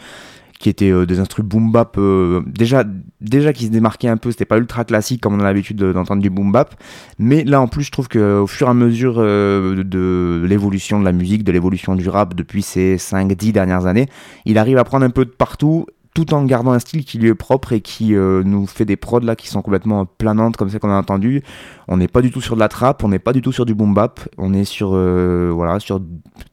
qui 0.61 0.69
étaient 0.69 0.93
euh, 0.93 1.07
des 1.07 1.19
instruments 1.19 1.49
boom 1.49 1.73
bap 1.73 1.97
euh, 1.97 2.43
déjà 2.47 2.85
déjà 3.21 3.53
qui 3.53 3.65
se 3.65 3.71
démarquaient 3.71 4.09
un 4.09 4.19
peu 4.19 4.31
c'était 4.31 4.45
pas 4.45 4.59
ultra 4.59 4.85
classique 4.85 5.23
comme 5.23 5.35
on 5.35 5.41
a 5.41 5.45
l'habitude 5.45 5.79
d'entendre 5.79 6.23
du 6.23 6.31
boom 6.31 6.53
bap. 6.53 6.75
Mais 7.19 7.45
là 7.45 7.61
en 7.61 7.67
plus 7.67 7.83
je 7.83 7.91
trouve 7.91 8.09
que 8.09 8.41
au 8.41 8.47
fur 8.47 8.69
et 8.69 8.71
à 8.71 8.75
mesure 8.75 9.15
euh, 9.19 9.83
de 9.83 10.45
l'évolution 10.47 11.01
de 11.01 11.05
la 11.05 11.13
musique 11.13 11.45
de 11.45 11.51
l'évolution 11.51 11.97
du 11.97 12.09
rap 12.09 12.35
depuis 12.35 12.63
ces 12.63 12.99
5 12.99 13.33
10 13.33 13.53
dernières 13.53 13.87
années 13.87 14.07
il 14.45 14.59
arrive 14.59 14.77
à 14.77 14.85
prendre 14.85 15.05
un 15.05 15.11
peu 15.11 15.25
de 15.25 15.31
partout 15.31 15.87
tout 16.15 16.35
en 16.35 16.45
gardant 16.45 16.73
un 16.73 16.79
style 16.79 17.05
qui 17.05 17.19
lui 17.19 17.29
est 17.29 17.35
propre 17.35 17.73
et 17.73 17.81
qui 17.81 18.15
euh, 18.15 18.43
nous 18.45 18.67
fait 18.67 18.85
des 18.85 18.97
prods 18.97 19.21
là 19.21 19.37
qui 19.37 19.49
sont 19.49 19.63
complètement 19.63 20.07
planantes 20.07 20.57
comme 20.57 20.69
ça 20.69 20.79
qu'on 20.79 20.91
a 20.91 20.97
entendu. 20.97 21.43
On 21.89 21.97
n'est 21.97 22.09
pas 22.09 22.21
du 22.21 22.31
tout 22.31 22.41
sur 22.41 22.57
de 22.57 22.61
la 22.61 22.69
trap, 22.69 23.05
on 23.05 23.09
n'est 23.09 23.21
pas 23.21 23.33
du 23.33 23.43
tout 23.43 23.53
sur 23.53 23.65
du 23.65 23.75
boom 23.75 23.95
bap, 23.95 24.21
on 24.37 24.53
est 24.53 24.65
sur 24.65 24.91
euh, 24.95 25.51
voilà 25.53 25.79
sur 25.79 26.01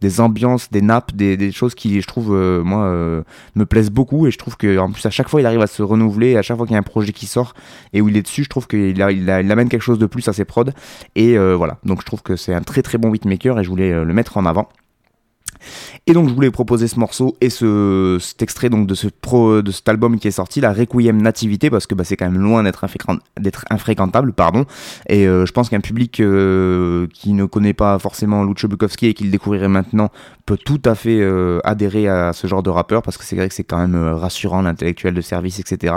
des 0.01 0.21
ambiances, 0.21 0.69
des 0.71 0.81
nappes, 0.81 1.15
des, 1.15 1.37
des 1.37 1.51
choses 1.51 1.73
qui 1.73 2.01
je 2.01 2.07
trouve 2.07 2.35
euh, 2.35 2.63
moi 2.63 2.87
me 3.55 3.65
plaisent 3.65 3.89
beaucoup 3.89 4.27
et 4.27 4.31
je 4.31 4.37
trouve 4.37 4.57
que 4.57 4.77
en 4.77 4.91
plus 4.91 5.05
à 5.05 5.09
chaque 5.09 5.29
fois 5.29 5.41
il 5.41 5.45
arrive 5.45 5.61
à 5.61 5.67
se 5.67 5.81
renouveler, 5.81 6.37
à 6.37 6.41
chaque 6.41 6.57
fois 6.57 6.65
qu'il 6.65 6.73
y 6.73 6.77
a 6.77 6.79
un 6.79 6.83
projet 6.83 7.11
qui 7.11 7.25
sort 7.25 7.53
et 7.93 8.01
où 8.01 8.09
il 8.09 8.17
est 8.17 8.21
dessus, 8.21 8.43
je 8.43 8.49
trouve 8.49 8.67
qu'il 8.67 8.79
il, 8.79 8.99
il, 8.99 9.29
amène 9.29 9.69
quelque 9.69 9.81
chose 9.81 9.99
de 9.99 10.05
plus 10.05 10.27
à 10.27 10.33
ses 10.33 10.45
prods 10.45 10.65
et 11.15 11.37
voilà 11.37 11.77
donc 11.83 12.01
je 12.01 12.05
trouve 12.05 12.21
que 12.21 12.35
c'est 12.35 12.53
un 12.53 12.61
très 12.61 12.83
très 12.83 12.97
bon 12.97 13.09
beatmaker 13.09 13.59
et 13.59 13.63
je 13.63 13.69
voulais 13.69 13.91
le 14.03 14.13
mettre 14.13 14.37
en 14.37 14.45
avant. 14.45 14.69
Et 16.05 16.13
donc 16.13 16.29
je 16.29 16.33
voulais 16.33 16.51
proposer 16.51 16.87
ce 16.87 16.99
morceau 16.99 17.35
et 17.41 17.49
ce, 17.49 18.17
cet 18.19 18.41
extrait 18.41 18.69
donc 18.69 18.87
de 18.87 18.95
ce 18.95 19.07
pro, 19.07 19.61
de 19.61 19.71
cet 19.71 19.87
album 19.89 20.19
qui 20.19 20.27
est 20.27 20.31
sorti, 20.31 20.61
la 20.61 20.73
Requiem 20.73 21.21
Nativité, 21.21 21.69
parce 21.69 21.87
que 21.87 21.95
bah, 21.95 22.03
c'est 22.03 22.17
quand 22.17 22.29
même 22.29 22.41
loin 22.41 22.63
d'être 22.63 22.85
infréquentable, 23.69 24.33
pardon. 24.33 24.65
Et 25.09 25.27
euh, 25.27 25.45
je 25.45 25.51
pense 25.51 25.69
qu'un 25.69 25.81
public 25.81 26.19
euh, 26.19 27.07
qui 27.13 27.33
ne 27.33 27.45
connaît 27.45 27.73
pas 27.73 27.99
forcément 27.99 28.43
Lucho 28.43 28.67
Bukowski 28.67 29.07
et 29.07 29.13
qui 29.13 29.23
le 29.23 29.31
découvrirait 29.31 29.67
maintenant 29.67 30.09
peut 30.45 30.57
tout 30.57 30.81
à 30.85 30.95
fait 30.95 31.19
euh, 31.19 31.59
adhérer 31.63 32.07
à 32.07 32.33
ce 32.33 32.47
genre 32.47 32.63
de 32.63 32.69
rappeur, 32.69 33.01
parce 33.01 33.17
que 33.17 33.23
c'est 33.23 33.35
vrai 33.35 33.49
que 33.49 33.55
c'est 33.55 33.63
quand 33.63 33.79
même 33.79 33.95
rassurant 33.95 34.61
l'intellectuel 34.61 35.13
de 35.13 35.21
service, 35.21 35.59
etc. 35.59 35.93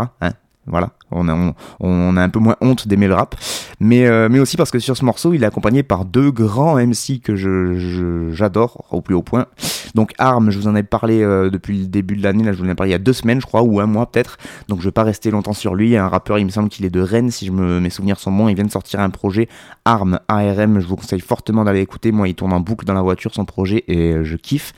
voilà, 0.70 0.90
on 1.10 1.28
a, 1.28 1.54
on, 1.80 2.16
a 2.16 2.22
un 2.22 2.28
peu 2.28 2.38
moins 2.38 2.56
honte 2.60 2.86
d'aimer 2.86 3.08
le 3.08 3.14
rap, 3.14 3.34
mais, 3.80 4.06
euh, 4.06 4.28
mais 4.30 4.38
aussi 4.38 4.56
parce 4.56 4.70
que 4.70 4.78
sur 4.78 4.96
ce 4.96 5.04
morceau, 5.04 5.32
il 5.34 5.42
est 5.42 5.46
accompagné 5.46 5.82
par 5.82 6.04
deux 6.04 6.30
grands 6.30 6.76
MC 6.76 7.20
que 7.22 7.34
je, 7.36 8.30
j'adore 8.32 8.84
au 8.90 9.00
plus 9.00 9.14
haut 9.14 9.22
point. 9.22 9.46
Donc 9.94 10.12
Arm, 10.18 10.50
je 10.50 10.58
vous 10.58 10.68
en 10.68 10.76
ai 10.76 10.84
parlé 10.84 11.22
euh, 11.22 11.50
depuis 11.50 11.80
le 11.80 11.86
début 11.86 12.16
de 12.16 12.22
l'année, 12.22 12.44
là 12.44 12.52
je 12.52 12.58
vous 12.58 12.64
en 12.64 12.70
ai 12.70 12.74
parlé 12.74 12.90
il 12.90 12.92
y 12.92 12.96
a 12.96 12.98
deux 12.98 13.12
semaines 13.12 13.40
je 13.40 13.46
crois, 13.46 13.62
ou 13.62 13.80
un 13.80 13.86
mois 13.86 14.10
peut-être, 14.10 14.38
donc 14.68 14.80
je 14.80 14.84
vais 14.84 14.92
pas 14.92 15.02
rester 15.02 15.30
longtemps 15.30 15.52
sur 15.52 15.74
lui. 15.74 15.96
Un 15.96 16.08
rappeur, 16.08 16.38
il 16.38 16.44
me 16.44 16.50
semble 16.50 16.68
qu'il 16.68 16.84
est 16.84 16.90
de 16.90 17.00
Rennes, 17.00 17.30
si 17.30 17.46
je 17.46 17.52
me, 17.52 17.80
mes 17.80 17.90
souvenirs 17.90 18.20
sont 18.20 18.32
bons, 18.32 18.48
il 18.48 18.54
vient 18.54 18.64
de 18.64 18.70
sortir 18.70 19.00
un 19.00 19.10
projet 19.10 19.48
Arm, 19.84 20.20
ARM, 20.28 20.78
je 20.78 20.86
vous 20.86 20.96
conseille 20.96 21.20
fortement 21.20 21.64
d'aller 21.64 21.80
écouter, 21.80 22.12
moi 22.12 22.28
il 22.28 22.34
tourne 22.34 22.52
en 22.52 22.60
boucle 22.60 22.84
dans 22.84 22.94
la 22.94 23.02
voiture 23.02 23.34
son 23.34 23.44
projet 23.44 23.84
et 23.88 24.12
euh, 24.12 24.24
je 24.24 24.36
kiffe. 24.36 24.72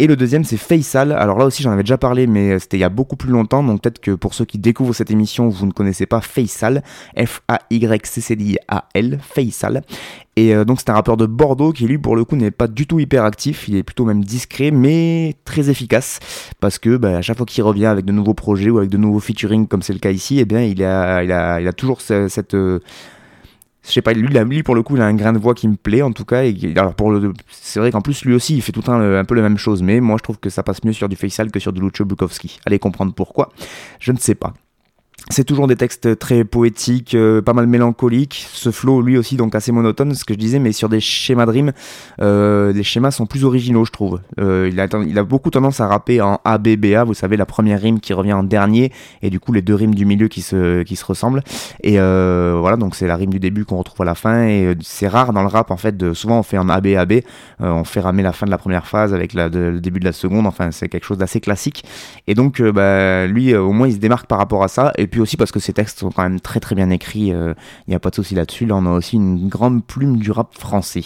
Et 0.00 0.06
le 0.06 0.14
deuxième, 0.14 0.44
c'est 0.44 0.56
Faisal. 0.56 1.10
Alors 1.10 1.38
là 1.38 1.44
aussi, 1.44 1.62
j'en 1.62 1.72
avais 1.72 1.82
déjà 1.82 1.98
parlé, 1.98 2.28
mais 2.28 2.60
c'était 2.60 2.76
il 2.76 2.80
y 2.80 2.84
a 2.84 2.88
beaucoup 2.88 3.16
plus 3.16 3.32
longtemps. 3.32 3.64
Donc 3.64 3.82
peut-être 3.82 4.00
que 4.00 4.12
pour 4.12 4.32
ceux 4.32 4.44
qui 4.44 4.58
découvrent 4.58 4.94
cette 4.94 5.10
émission, 5.10 5.48
vous 5.48 5.66
ne 5.66 5.72
connaissez 5.72 6.06
pas 6.06 6.20
Faisal. 6.20 6.84
F-A-Y-C-C-I-A-L. 7.16 9.18
Faisal. 9.20 9.82
Et 10.38 10.54
euh, 10.54 10.64
donc 10.64 10.78
c'est 10.78 10.90
un 10.90 10.94
rappeur 10.94 11.16
de 11.16 11.26
Bordeaux 11.26 11.72
qui 11.72 11.84
lui 11.84 11.98
pour 11.98 12.14
le 12.14 12.24
coup 12.24 12.36
n'est 12.36 12.52
pas 12.52 12.68
du 12.68 12.86
tout 12.86 13.00
hyper 13.00 13.24
actif, 13.24 13.66
il 13.66 13.74
est 13.74 13.82
plutôt 13.82 14.04
même 14.04 14.22
discret 14.22 14.70
mais 14.70 15.34
très 15.44 15.68
efficace 15.68 16.20
parce 16.60 16.78
que 16.78 16.96
bah, 16.96 17.16
à 17.16 17.22
chaque 17.22 17.36
fois 17.36 17.44
qu'il 17.44 17.64
revient 17.64 17.86
avec 17.86 18.04
de 18.04 18.12
nouveaux 18.12 18.34
projets 18.34 18.70
ou 18.70 18.78
avec 18.78 18.88
de 18.88 18.98
nouveaux 18.98 19.18
featuring 19.18 19.66
comme 19.66 19.82
c'est 19.82 19.94
le 19.94 19.98
cas 19.98 20.12
ici, 20.12 20.38
eh 20.38 20.44
bien 20.44 20.62
il 20.62 20.84
a, 20.84 21.24
il 21.24 21.32
a, 21.32 21.60
il 21.60 21.66
a 21.66 21.72
toujours 21.72 22.00
cette, 22.00 22.54
euh, 22.54 22.78
je 23.88 23.94
sais 23.94 24.02
pas, 24.02 24.12
lui, 24.12 24.62
pour 24.62 24.74
le 24.74 24.82
coup, 24.82 24.96
il 24.96 25.02
a 25.02 25.06
un 25.06 25.14
grain 25.14 25.32
de 25.32 25.38
voix 25.38 25.54
qui 25.54 25.66
me 25.66 25.76
plaît 25.76 26.02
en 26.02 26.12
tout 26.12 26.24
cas. 26.24 26.44
Et, 26.44 26.56
alors 26.76 26.94
pour 26.94 27.10
le, 27.10 27.32
c'est 27.50 27.80
vrai 27.80 27.90
qu'en 27.90 28.02
plus 28.02 28.24
lui 28.24 28.34
aussi, 28.34 28.54
il 28.54 28.62
fait 28.62 28.72
tout 28.72 28.84
un, 28.90 29.18
un 29.18 29.24
peu 29.24 29.34
la 29.34 29.42
même 29.42 29.58
chose, 29.58 29.82
mais 29.82 30.00
moi 30.00 30.16
je 30.18 30.22
trouve 30.22 30.38
que 30.38 30.50
ça 30.50 30.62
passe 30.62 30.84
mieux 30.84 30.92
sur 30.92 31.08
du 31.08 31.16
Faisal 31.16 31.50
que 31.50 31.58
sur 31.58 31.72
du 31.72 31.80
Lucho 31.80 32.04
Bukowski. 32.04 32.60
Allez 32.66 32.78
comprendre 32.78 33.14
pourquoi, 33.14 33.50
je 33.98 34.12
ne 34.12 34.18
sais 34.18 34.34
pas. 34.34 34.52
C'est 35.30 35.44
toujours 35.44 35.66
des 35.66 35.76
textes 35.76 36.18
très 36.18 36.42
poétiques, 36.44 37.14
euh, 37.14 37.42
pas 37.42 37.52
mal 37.52 37.66
mélancoliques. 37.66 38.46
Ce 38.50 38.70
flow, 38.70 39.02
lui 39.02 39.18
aussi, 39.18 39.36
donc 39.36 39.54
assez 39.54 39.72
monotone, 39.72 40.14
ce 40.14 40.24
que 40.24 40.32
je 40.32 40.38
disais, 40.38 40.58
mais 40.58 40.72
sur 40.72 40.88
des 40.88 41.00
schémas 41.00 41.44
de 41.44 41.50
rimes, 41.50 41.72
euh, 42.22 42.72
les 42.72 42.82
schémas 42.82 43.10
sont 43.10 43.26
plus 43.26 43.44
originaux, 43.44 43.84
je 43.84 43.92
trouve. 43.92 44.20
Euh, 44.40 44.70
il, 44.72 44.80
a, 44.80 45.22
beaucoup 45.24 45.50
tendance 45.50 45.80
à 45.80 45.86
rapper 45.86 46.22
en 46.22 46.40
ABBA, 46.44 47.04
vous 47.04 47.12
savez, 47.12 47.36
la 47.36 47.44
première 47.44 47.80
rime 47.80 48.00
qui 48.00 48.14
revient 48.14 48.32
en 48.32 48.42
dernier, 48.42 48.90
et 49.20 49.28
du 49.28 49.38
coup 49.38 49.52
les 49.52 49.60
deux 49.60 49.74
rimes 49.74 49.94
du 49.94 50.06
milieu 50.06 50.28
qui 50.28 50.40
se, 50.40 50.82
qui 50.82 50.96
se 50.96 51.04
ressemblent. 51.04 51.42
Et 51.82 52.00
euh, 52.00 52.56
voilà, 52.58 52.78
donc 52.78 52.94
c'est 52.94 53.06
la 53.06 53.16
rime 53.16 53.30
du 53.30 53.38
début 53.38 53.66
qu'on 53.66 53.76
retrouve 53.76 54.02
à 54.02 54.06
la 54.06 54.14
fin, 54.14 54.46
et 54.46 54.76
c'est 54.80 55.08
rare 55.08 55.34
dans 55.34 55.42
le 55.42 55.48
rap, 55.48 55.70
en 55.70 55.76
fait, 55.76 55.94
de, 55.94 56.14
souvent 56.14 56.38
on 56.38 56.42
fait 56.42 56.58
en 56.58 56.70
ABAB, 56.70 57.20
on 57.60 57.84
fait 57.84 58.00
ramer 58.00 58.22
la 58.22 58.32
fin 58.32 58.46
de 58.46 58.50
la 58.50 58.58
première 58.58 58.86
phase 58.86 59.12
avec 59.12 59.34
le 59.34 59.78
début 59.78 60.00
de 60.00 60.06
la 60.06 60.12
seconde, 60.12 60.46
enfin 60.46 60.70
c'est 60.70 60.88
quelque 60.88 61.04
chose 61.04 61.18
d'assez 61.18 61.40
classique. 61.40 61.84
Et 62.26 62.34
donc, 62.34 62.62
bah, 62.62 63.26
lui, 63.26 63.54
au 63.54 63.72
moins, 63.72 63.88
il 63.88 63.92
se 63.92 63.98
démarque 63.98 64.26
par 64.26 64.38
rapport 64.38 64.62
à 64.62 64.68
ça, 64.68 64.92
et 64.96 65.06
puis 65.06 65.17
aussi 65.20 65.36
parce 65.36 65.52
que 65.52 65.60
ces 65.60 65.72
textes 65.72 66.00
sont 66.00 66.10
quand 66.10 66.22
même 66.22 66.40
très 66.40 66.60
très 66.60 66.74
bien 66.74 66.90
écrits, 66.90 67.26
il 67.26 67.34
euh, 67.34 67.54
n'y 67.86 67.94
a 67.94 68.00
pas 68.00 68.10
de 68.10 68.14
souci 68.14 68.34
là-dessus. 68.34 68.66
Là, 68.66 68.76
on 68.76 68.86
a 68.86 68.90
aussi 68.90 69.16
une 69.16 69.48
grande 69.48 69.84
plume 69.84 70.18
du 70.18 70.30
rap 70.30 70.54
français. 70.58 71.04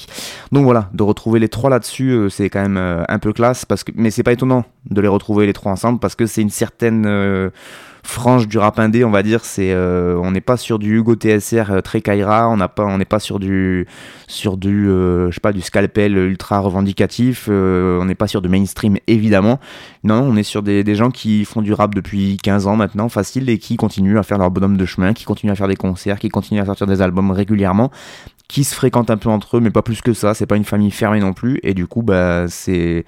Donc 0.51 0.65
voilà, 0.65 0.89
de 0.93 1.03
retrouver 1.03 1.41
les 1.41 1.49
trois 1.49 1.71
là-dessus, 1.71 2.11
euh, 2.11 2.29
c'est 2.29 2.51
quand 2.51 2.63
même 2.63 2.77
euh, 2.77 3.05
un 3.09 3.19
peu 3.19 3.33
classe, 3.33 3.65
parce 3.65 3.85
que, 3.85 3.93
mais 3.95 4.11
c'est 4.11 4.23
pas 4.23 4.33
étonnant 4.33 4.65
de 4.91 5.01
les 5.01 5.09
retrouver 5.09 5.47
les 5.47 5.53
trois 5.53 5.73
ensemble, 5.73 5.99
parce 5.99 6.15
que 6.15 6.27
c'est 6.27 6.43
une 6.43 6.51
certaine 6.51 7.51
frange 8.03 8.49
du 8.49 8.59
rap 8.59 8.79
indé, 8.79 9.05
on 9.05 9.11
va 9.11 9.23
dire. 9.23 9.45
C'est, 9.45 9.73
euh, 9.73 10.17
on 10.23 10.33
n'est 10.33 10.41
pas 10.41 10.57
sur 10.57 10.79
du 10.79 10.97
Hugo 10.97 11.15
TSR 11.15 11.71
euh, 11.71 11.81
très 11.81 12.01
Kaira, 12.01 12.49
on 12.49 12.57
n'a 12.57 12.69
pas, 12.69 12.85
on 12.85 12.99
n'est 12.99 13.05
pas 13.05 13.21
sur 13.21 13.39
du, 13.39 13.87
sur 14.27 14.57
du, 14.57 14.89
euh, 14.89 15.31
je 15.31 15.35
sais 15.35 15.41
pas, 15.41 15.53
du 15.53 15.61
scalpel 15.61 16.17
ultra 16.17 16.59
revendicatif. 16.59 17.47
euh, 17.49 18.01
on 18.01 18.05
n'est 18.05 18.15
pas 18.15 18.27
sur 18.27 18.43
du 18.43 18.49
mainstream 18.49 18.99
évidemment. 19.07 19.61
Non, 20.05 20.23
on 20.23 20.37
est 20.37 20.43
sur 20.43 20.63
des, 20.63 20.95
gens 20.95 21.11
qui 21.11 21.45
font 21.45 21.63
du 21.63 21.73
rap 21.73 21.95
depuis 21.95 22.37
15 22.43 22.67
ans 22.67 22.77
maintenant, 22.77 23.09
facile, 23.09 23.49
et 23.49 23.59
qui 23.59 23.77
continuent 23.77 24.19
à 24.19 24.23
faire 24.23 24.39
leur 24.39 24.51
bonhomme 24.51 24.77
de 24.77 24.85
chemin, 24.85 25.13
qui 25.13 25.25
continuent 25.25 25.53
à 25.53 25.57
faire 25.57 25.69
des 25.69 25.77
concerts, 25.77 26.19
qui 26.19 26.29
continuent 26.29 26.61
à 26.61 26.67
sortir 26.67 26.87
des 26.87 27.01
albums 27.01 27.31
régulièrement, 27.31 27.91
qui 28.49 28.65
se 28.65 28.75
fréquentent 28.75 29.11
un 29.11 29.17
peu 29.17 29.29
entre 29.29 29.57
eux, 29.57 29.61
mais 29.61 29.71
pas 29.71 29.83
plus 29.83 30.03
que 30.03 30.13
ça. 30.13 30.35
C'est 30.35 30.47
pas 30.47 30.57
une 30.57 30.65
famille 30.65 30.91
fermée 30.91 31.21
non 31.21 31.33
plus, 31.33 31.61
et 31.63 31.73
du 31.73 31.87
coup, 31.87 32.03
bah, 32.03 32.47
c'est 32.49 33.05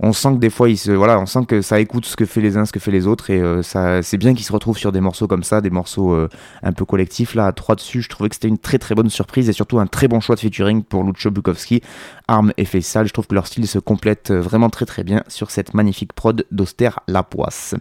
on 0.00 0.12
sent 0.12 0.34
que 0.34 0.38
des 0.38 0.50
fois 0.50 0.68
voilà 0.88 1.18
on 1.18 1.26
sent 1.26 1.46
que 1.46 1.62
ça 1.62 1.80
écoute 1.80 2.04
ce 2.04 2.16
que 2.16 2.26
fait 2.26 2.40
les 2.40 2.56
uns 2.56 2.66
ce 2.66 2.72
que 2.72 2.80
fait 2.80 2.90
les 2.90 3.06
autres 3.06 3.30
et 3.30 3.40
euh, 3.40 3.62
ça 3.62 4.02
c'est 4.02 4.18
bien 4.18 4.34
qu'ils 4.34 4.44
se 4.44 4.52
retrouvent 4.52 4.76
sur 4.76 4.92
des 4.92 5.00
morceaux 5.00 5.26
comme 5.26 5.42
ça 5.42 5.60
des 5.60 5.70
morceaux 5.70 6.12
euh, 6.12 6.28
un 6.62 6.72
peu 6.72 6.84
collectifs. 6.84 7.34
Là 7.34 7.46
à 7.46 7.52
trois 7.52 7.74
dessus 7.74 8.02
je 8.02 8.08
trouvais 8.08 8.28
que 8.28 8.34
c'était 8.34 8.48
une 8.48 8.58
très 8.58 8.78
très 8.78 8.94
bonne 8.94 9.10
surprise 9.10 9.48
et 9.48 9.52
surtout 9.52 9.78
un 9.78 9.86
très 9.86 10.08
bon 10.08 10.20
choix 10.20 10.34
de 10.34 10.40
featuring 10.40 10.82
pour 10.82 11.02
Lucho 11.02 11.30
Bukowski 11.30 11.82
Arm 12.28 12.52
et 12.56 12.64
Faisal 12.64 13.06
je 13.06 13.12
trouve 13.12 13.26
que 13.26 13.34
leur 13.34 13.46
style 13.46 13.66
se 13.66 13.78
complète 13.78 14.30
euh, 14.30 14.40
vraiment 14.40 14.70
très 14.70 14.86
très 14.86 15.04
bien 15.04 15.22
sur 15.28 15.50
cette 15.50 15.74
magnifique 15.74 16.12
prod 16.12 16.44
d'Auster 16.50 16.90
Lapoisse 17.08 17.74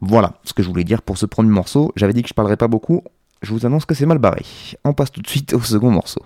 voilà 0.00 0.34
ce 0.44 0.54
que 0.54 0.62
je 0.62 0.68
voulais 0.68 0.84
dire 0.84 1.02
pour 1.02 1.18
ce 1.18 1.26
premier 1.26 1.50
morceau. 1.50 1.92
J'avais 1.96 2.12
dit 2.12 2.22
que 2.22 2.28
je 2.28 2.34
parlerais 2.34 2.56
pas 2.56 2.68
beaucoup. 2.68 3.02
Je 3.42 3.52
vous 3.52 3.66
annonce 3.66 3.84
que 3.84 3.94
c'est 3.94 4.06
mal 4.06 4.18
barré. 4.18 4.44
On 4.84 4.92
passe 4.92 5.10
tout 5.10 5.20
de 5.22 5.26
suite 5.26 5.52
au 5.52 5.60
second 5.60 5.90
morceau 5.90 6.22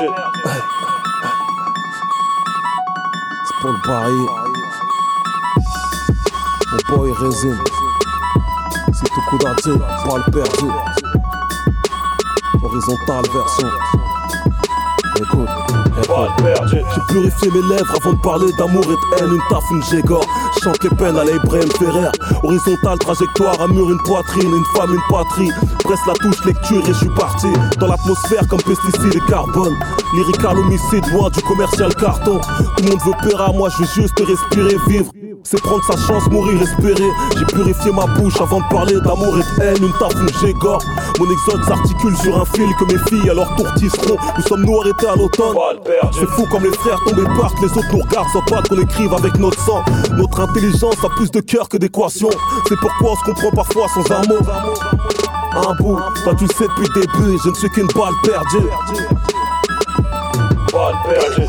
C'est 0.00 0.06
pour 3.60 3.70
le 3.70 3.80
pari. 3.86 4.18
Mon 6.72 6.96
boy 6.96 7.12
résine. 7.12 7.58
C'est 8.94 9.08
tout 9.10 9.20
coup 9.28 9.36
d'entier, 9.36 9.74
balle 10.06 10.24
perdue. 10.32 10.72
Horizontale 12.62 13.26
version. 13.30 13.68
Écoute. 15.18 15.79
J'ai 16.70 16.82
purifié 17.08 17.50
mes 17.50 17.74
lèvres 17.74 17.94
avant 18.00 18.12
de 18.12 18.20
parler 18.20 18.52
d'amour 18.58 18.84
et 18.84 18.88
de 18.88 19.22
haine, 19.22 19.32
une 19.32 19.40
taf, 19.48 19.64
une 19.70 19.82
gégore. 19.84 20.24
Chante 20.62 20.82
les 20.82 20.90
peines 20.90 21.16
à 21.16 21.24
la 21.24 21.32
Ibrahim 21.32 21.70
Ferrer. 21.78 22.10
Horizontale 22.42 22.98
trajectoire, 22.98 23.60
un 23.60 23.68
mur, 23.68 23.90
une 23.90 24.02
poitrine, 24.02 24.50
une 24.50 24.64
femme, 24.76 24.94
une 24.94 25.00
patrie. 25.10 25.50
Presse 25.84 26.00
la 26.06 26.14
touche, 26.14 26.44
lecture 26.44 26.82
et 26.84 26.92
je 26.92 26.98
suis 26.98 27.14
parti. 27.16 27.48
Dans 27.78 27.86
l'atmosphère 27.86 28.46
comme 28.48 28.62
pesticides 28.62 29.14
et 29.14 29.30
carbone. 29.30 29.76
Lyrical 30.14 30.58
homicide, 30.58 31.04
loin 31.12 31.30
du 31.30 31.42
commercial 31.42 31.94
carton. 31.94 32.40
Tout 32.76 32.84
le 32.84 32.90
monde 32.90 33.00
veut 33.04 33.30
peur 33.30 33.40
à 33.40 33.52
moi, 33.52 33.68
je 33.70 33.82
veux 33.82 34.02
juste 34.02 34.18
respirer, 34.18 34.76
vivre. 34.88 35.10
C'est 35.42 35.60
prendre 35.62 35.82
sa 35.84 35.96
chance, 35.96 36.28
mourir, 36.30 36.60
espérer. 36.62 37.10
J'ai 37.36 37.44
purifié 37.46 37.92
ma 37.92 38.06
bouche 38.06 38.40
avant 38.40 38.60
de 38.60 38.68
parler 38.68 38.94
d'amour 39.00 39.34
et 39.36 39.60
de 39.60 39.62
haine, 39.64 39.82
une 39.82 39.92
taf, 39.98 40.12
une 40.14 40.28
gégore. 40.40 40.82
Mon 41.18 41.30
exode 41.30 41.64
s'articule 41.64 42.16
sur 42.16 42.40
un 42.40 42.44
fil 42.44 42.68
que 42.76 42.84
mes 42.84 42.98
filles 43.08 43.30
alors 43.30 43.54
tourtisseront. 43.56 44.16
Nous 44.36 44.42
sommes 44.42 44.64
nous 44.64 44.80
arrêtés 44.80 45.08
à 45.08 45.16
l'automne. 45.16 45.56
C'est 46.12 46.28
fou 46.28 46.46
comme 46.50 46.64
les 46.64 46.72
frères 46.72 47.00
tombés 47.04 47.24
partent, 47.38 47.60
les 47.60 47.68
autres 47.68 47.92
nous 47.92 48.00
regardent 48.00 48.28
sans 48.32 48.42
pas 48.42 48.62
qu'on 48.62 48.78
écrive 48.80 49.12
avec 49.14 49.38
notre 49.38 49.60
sang. 49.60 49.82
Notre 50.16 50.40
intelligence 50.40 51.02
a 51.04 51.08
plus 51.10 51.30
de 51.30 51.40
cœur 51.40 51.68
que 51.68 51.78
d'équation. 51.78 52.30
C'est 52.68 52.78
pourquoi 52.78 53.12
on 53.12 53.16
se 53.16 53.24
comprend 53.24 53.50
parfois 53.50 53.86
sans 53.88 54.10
un 54.12 54.22
mot. 54.28 54.40
Un 55.52 55.74
bout, 55.82 55.98
toi 56.22 56.34
tu 56.38 56.44
le 56.44 56.54
sais 56.54 56.68
depuis 56.68 56.86
le 56.94 57.00
début, 57.00 57.38
je 57.42 57.48
ne 57.48 57.54
suis 57.54 57.70
qu'une 57.70 57.88
balle 57.88 58.14
perdue. 58.22 58.68
Tout 61.34 61.39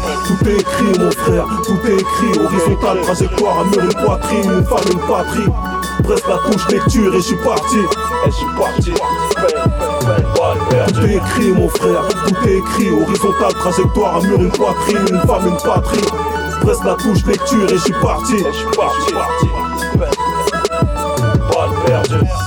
est 0.47 0.59
écrit, 0.59 0.99
mon 0.99 1.11
frère, 1.11 1.45
tout 1.63 1.79
est 1.87 1.95
écrit. 1.95 2.39
Horizontale, 2.39 3.01
trajectoire, 3.01 3.59
un 3.59 3.65
mur, 3.65 3.83
une 3.83 3.93
poitrine, 3.93 4.43
une 4.43 4.65
femme, 4.65 4.91
une 4.91 4.99
patrie. 4.99 5.51
Presse 6.03 6.27
la 6.27 6.37
touche 6.37 6.67
lecture 6.69 7.13
et 7.13 7.17
je 7.17 7.21
suis 7.21 7.35
parti. 7.37 7.77
Et 7.77 8.31
je 8.31 8.31
suis 8.31 8.45
parti. 8.57 8.93
Tout 10.93 11.05
est 11.05 11.15
écrit, 11.15 11.51
mon 11.51 11.69
frère, 11.69 12.07
tout 12.07 12.47
est 12.47 12.57
écrit. 12.57 12.89
Horizontale, 12.89 13.53
trajectoire, 13.53 14.17
un 14.17 14.21
mur, 14.27 14.39
une 14.41 14.51
poitrine, 14.51 15.05
une 15.09 15.21
femme, 15.21 15.47
une 15.47 15.57
patrie. 15.57 16.05
Presse 16.61 16.83
la 16.83 16.95
touche 16.95 17.25
lecture 17.25 17.65
et 17.65 17.77
je 17.77 17.83
suis 17.83 17.93
parti. 17.93 18.37
Je 18.37 18.57
suis 18.57 18.67
parti. 18.77 19.13
Balle 21.49 21.71
perdue. 21.85 22.40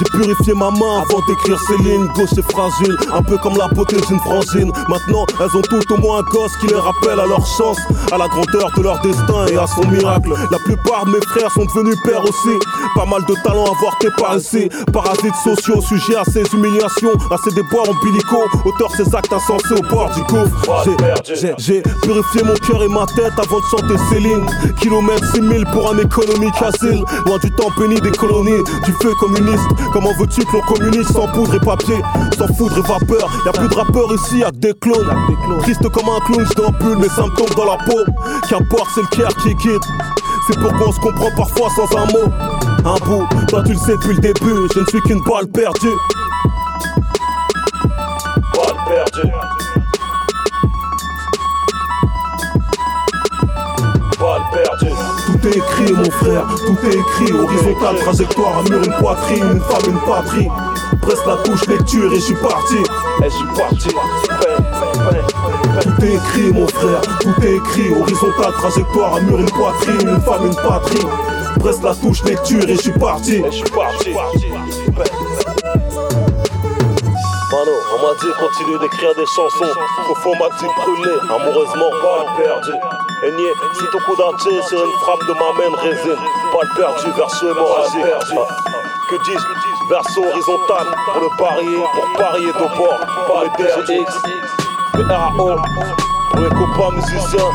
J'ai 0.00 0.18
purifié 0.18 0.54
ma 0.54 0.70
main 0.70 1.02
avant 1.02 1.20
d'écrire 1.26 1.58
ces 1.60 1.76
lignes. 1.82 2.06
Gauche 2.14 2.30
et 2.38 2.42
fragile, 2.42 2.96
un 3.12 3.22
peu 3.22 3.36
comme 3.36 3.54
la 3.58 3.68
beauté 3.68 3.96
d'une 4.08 4.18
frangine. 4.20 4.72
Maintenant, 4.88 5.26
elles 5.38 5.54
ont 5.54 5.60
toutes 5.60 5.90
au 5.90 5.98
moins 5.98 6.20
un 6.20 6.22
gosse 6.22 6.56
qui 6.58 6.68
les 6.68 6.74
rappelle 6.76 7.20
à 7.20 7.26
leur 7.26 7.44
chance, 7.44 7.76
à 8.10 8.16
la 8.16 8.26
grandeur 8.28 8.70
de 8.78 8.82
leur 8.82 8.98
destin 9.02 9.46
et 9.52 9.58
à 9.58 9.66
son 9.66 9.86
miracle. 9.88 10.32
La 10.50 10.58
plupart 10.58 11.04
de 11.04 11.10
mes 11.10 11.20
frères 11.20 11.52
sont 11.52 11.66
devenus 11.66 11.96
pères 12.02 12.22
aussi. 12.22 12.56
Pas 12.94 13.06
mal 13.06 13.20
de 13.28 13.34
talents 13.42 13.64
avortés 13.64 14.08
par 14.18 14.36
ici. 14.36 14.68
Parasites 14.92 15.34
sociaux, 15.44 15.80
sujets 15.80 16.16
à 16.16 16.24
ces 16.24 16.42
humiliations, 16.52 17.12
à 17.30 17.36
ces 17.44 17.54
déboires 17.54 17.88
ombilicaux. 17.88 18.44
Auteur 18.64 18.90
ces 18.96 19.14
actes 19.14 19.32
insensés 19.32 19.74
au 19.74 19.82
bord 19.94 20.10
du 20.14 20.22
gouffre. 20.22 20.56
J'ai- 21.58 21.82
purifié 22.02 22.42
mon 22.42 22.54
cœur 22.54 22.82
et 22.82 22.88
ma 22.88 23.06
tête 23.06 23.32
avant 23.38 23.58
de 23.60 23.64
chanter 23.70 23.96
Céline. 24.10 24.44
Kilomètres 24.80 25.26
6000 25.32 25.64
pour 25.72 25.90
un 25.92 25.98
économique 25.98 26.54
asile. 26.62 27.04
Loin 27.26 27.38
du 27.38 27.50
temps 27.52 27.68
béni 27.78 28.00
des 28.00 28.10
colonies, 28.10 28.62
du 28.84 28.92
feu 29.00 29.12
communiste. 29.20 29.68
Comment 29.92 30.12
veux-tu 30.18 30.44
que 30.44 30.52
l'on 30.56 30.62
communise 30.62 31.06
sans 31.08 31.26
poudre 31.28 31.54
et 31.54 31.60
papier, 31.60 32.00
sans 32.36 32.52
foudre 32.54 32.78
et 32.78 32.82
vapeur 32.82 33.28
Y'a 33.46 33.52
plus 33.52 33.68
de 33.68 33.74
rappeurs 33.74 34.12
ici, 34.14 34.38
y'a 34.38 34.50
que 34.50 34.56
des 34.56 34.74
clones. 34.74 35.08
Triste 35.60 35.88
comme 35.90 36.08
un 36.08 36.20
clown, 36.26 36.46
j'd'ampule 36.50 36.98
mes 36.98 37.08
symptômes 37.08 37.54
dans 37.56 37.64
la 37.64 37.76
peau. 37.84 38.04
Qu'importe, 38.48 38.88
c'est 38.94 39.02
le 39.02 39.06
cœur 39.08 39.34
qui 39.36 39.54
guide. 39.54 39.80
C'est 40.52 40.58
pourquoi 40.58 40.88
on 40.88 40.92
se 40.92 40.98
comprend 40.98 41.30
parfois 41.36 41.68
sans 41.76 41.96
un 41.96 42.06
mot. 42.06 42.32
Un 42.84 43.06
bout, 43.06 43.28
toi 43.46 43.62
tu 43.62 43.72
le 43.72 43.78
sais 43.78 43.92
depuis 43.92 44.14
le 44.14 44.20
début, 44.20 44.68
je 44.74 44.80
ne 44.80 44.86
suis 44.86 45.00
qu'une 45.02 45.20
balle 45.22 45.46
perdue. 45.46 45.88
Balle 48.54 48.76
perdue. 48.88 49.30
Balle 54.18 54.42
perdue. 54.52 54.94
Tout 55.26 55.48
est 55.48 55.56
écrit, 55.56 55.92
mon 55.92 56.10
frère, 56.10 56.44
tout 56.66 56.78
est 56.88 56.94
écrit. 56.96 57.32
Horizontale, 57.32 57.96
trajectoire, 58.00 58.58
un 58.58 58.70
mur, 58.70 58.82
une 58.82 58.94
poitrine, 58.94 59.44
une 59.52 59.60
femme, 59.60 59.88
une 59.88 60.00
patrie. 60.00 60.48
Presse 61.00 61.24
la 61.26 61.36
touche 61.36 61.66
lecture 61.68 62.12
et 62.12 62.16
je 62.16 62.24
suis 62.24 62.34
parti. 62.34 62.76
Et 62.76 63.24
je 63.24 63.30
suis 63.30 63.46
parti. 63.56 63.88
Tout 65.82 66.04
est 66.04 66.14
écrit, 66.14 66.52
mon 66.52 66.66
frère, 66.68 67.00
tout 67.20 67.34
est 67.42 67.56
écrit. 67.56 67.92
Horizontale, 67.94 68.52
trajectoire, 68.52 69.16
un 69.16 69.20
mur, 69.22 69.38
une 69.38 69.50
poitrine, 69.50 70.08
une 70.08 70.20
femme, 70.20 70.46
une 70.46 70.54
patrie. 70.56 71.06
Presse 71.58 71.82
la 71.82 71.94
touche 71.94 72.22
lecture 72.24 72.62
et 72.68 72.76
je 72.76 72.80
suis 72.82 72.92
parti. 72.92 73.40
Mano, 77.50 77.74
on 77.92 77.98
m'a 78.02 78.14
dit 78.20 78.32
continue 78.38 78.78
d'écrire 78.78 79.14
des 79.16 79.26
chansons. 79.26 79.72
On 80.24 80.36
m'a 80.38 80.48
dit 80.58 80.66
brûler, 80.76 81.18
amoureusement, 81.28 81.90
perdue. 82.36 82.78
Et 83.22 83.30
nier, 83.32 83.52
si 83.74 83.84
ton 83.92 83.98
coup 83.98 84.16
d'entier 84.16 84.62
sur 84.68 84.82
une 84.84 84.92
frappe 85.00 85.20
de 85.28 85.32
ma 85.34 85.52
main 85.58 85.76
résine. 85.82 86.16
Balle 86.52 86.70
perdue, 86.76 87.12
verso 87.16 87.50
hémorragique. 87.50 88.06
Ah, 88.06 88.46
Que 89.10 89.16
dis-je? 89.24 89.46
Verso 89.90 90.20
horizontal 90.24 90.86
pour 91.04 91.20
le 91.20 91.28
parier, 91.36 91.82
pour 91.94 92.06
parier 92.16 92.46
de 92.46 92.76
bord. 92.78 93.00
Par 93.26 93.42
les 93.42 93.50
DGX, 93.58 94.12
le 94.94 95.04
RAO, 95.04 95.56
pour 96.30 96.40
les 96.40 96.48
copains 96.48 96.92
musiciens. 96.96 97.50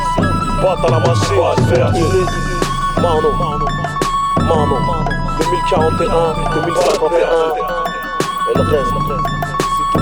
Batte 0.61 0.85
à 0.85 0.89
la 0.91 0.99
machine, 0.99 1.67
fertilé. 1.69 2.25
Mano, 3.01 3.29
Mano, 4.39 4.77
2041, 5.39 6.33
2051. 6.53 7.27
Et 8.47 8.53
le 8.55 8.61
reste, 8.61 8.93
c'est 8.93 9.97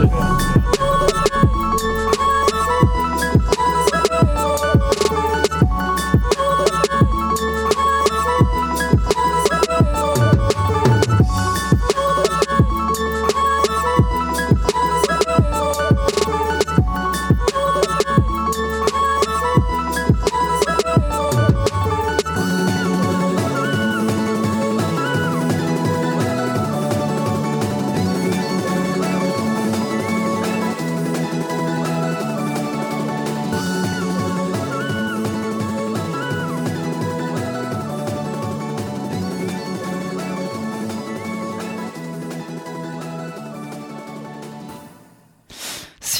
tout. 0.00 0.59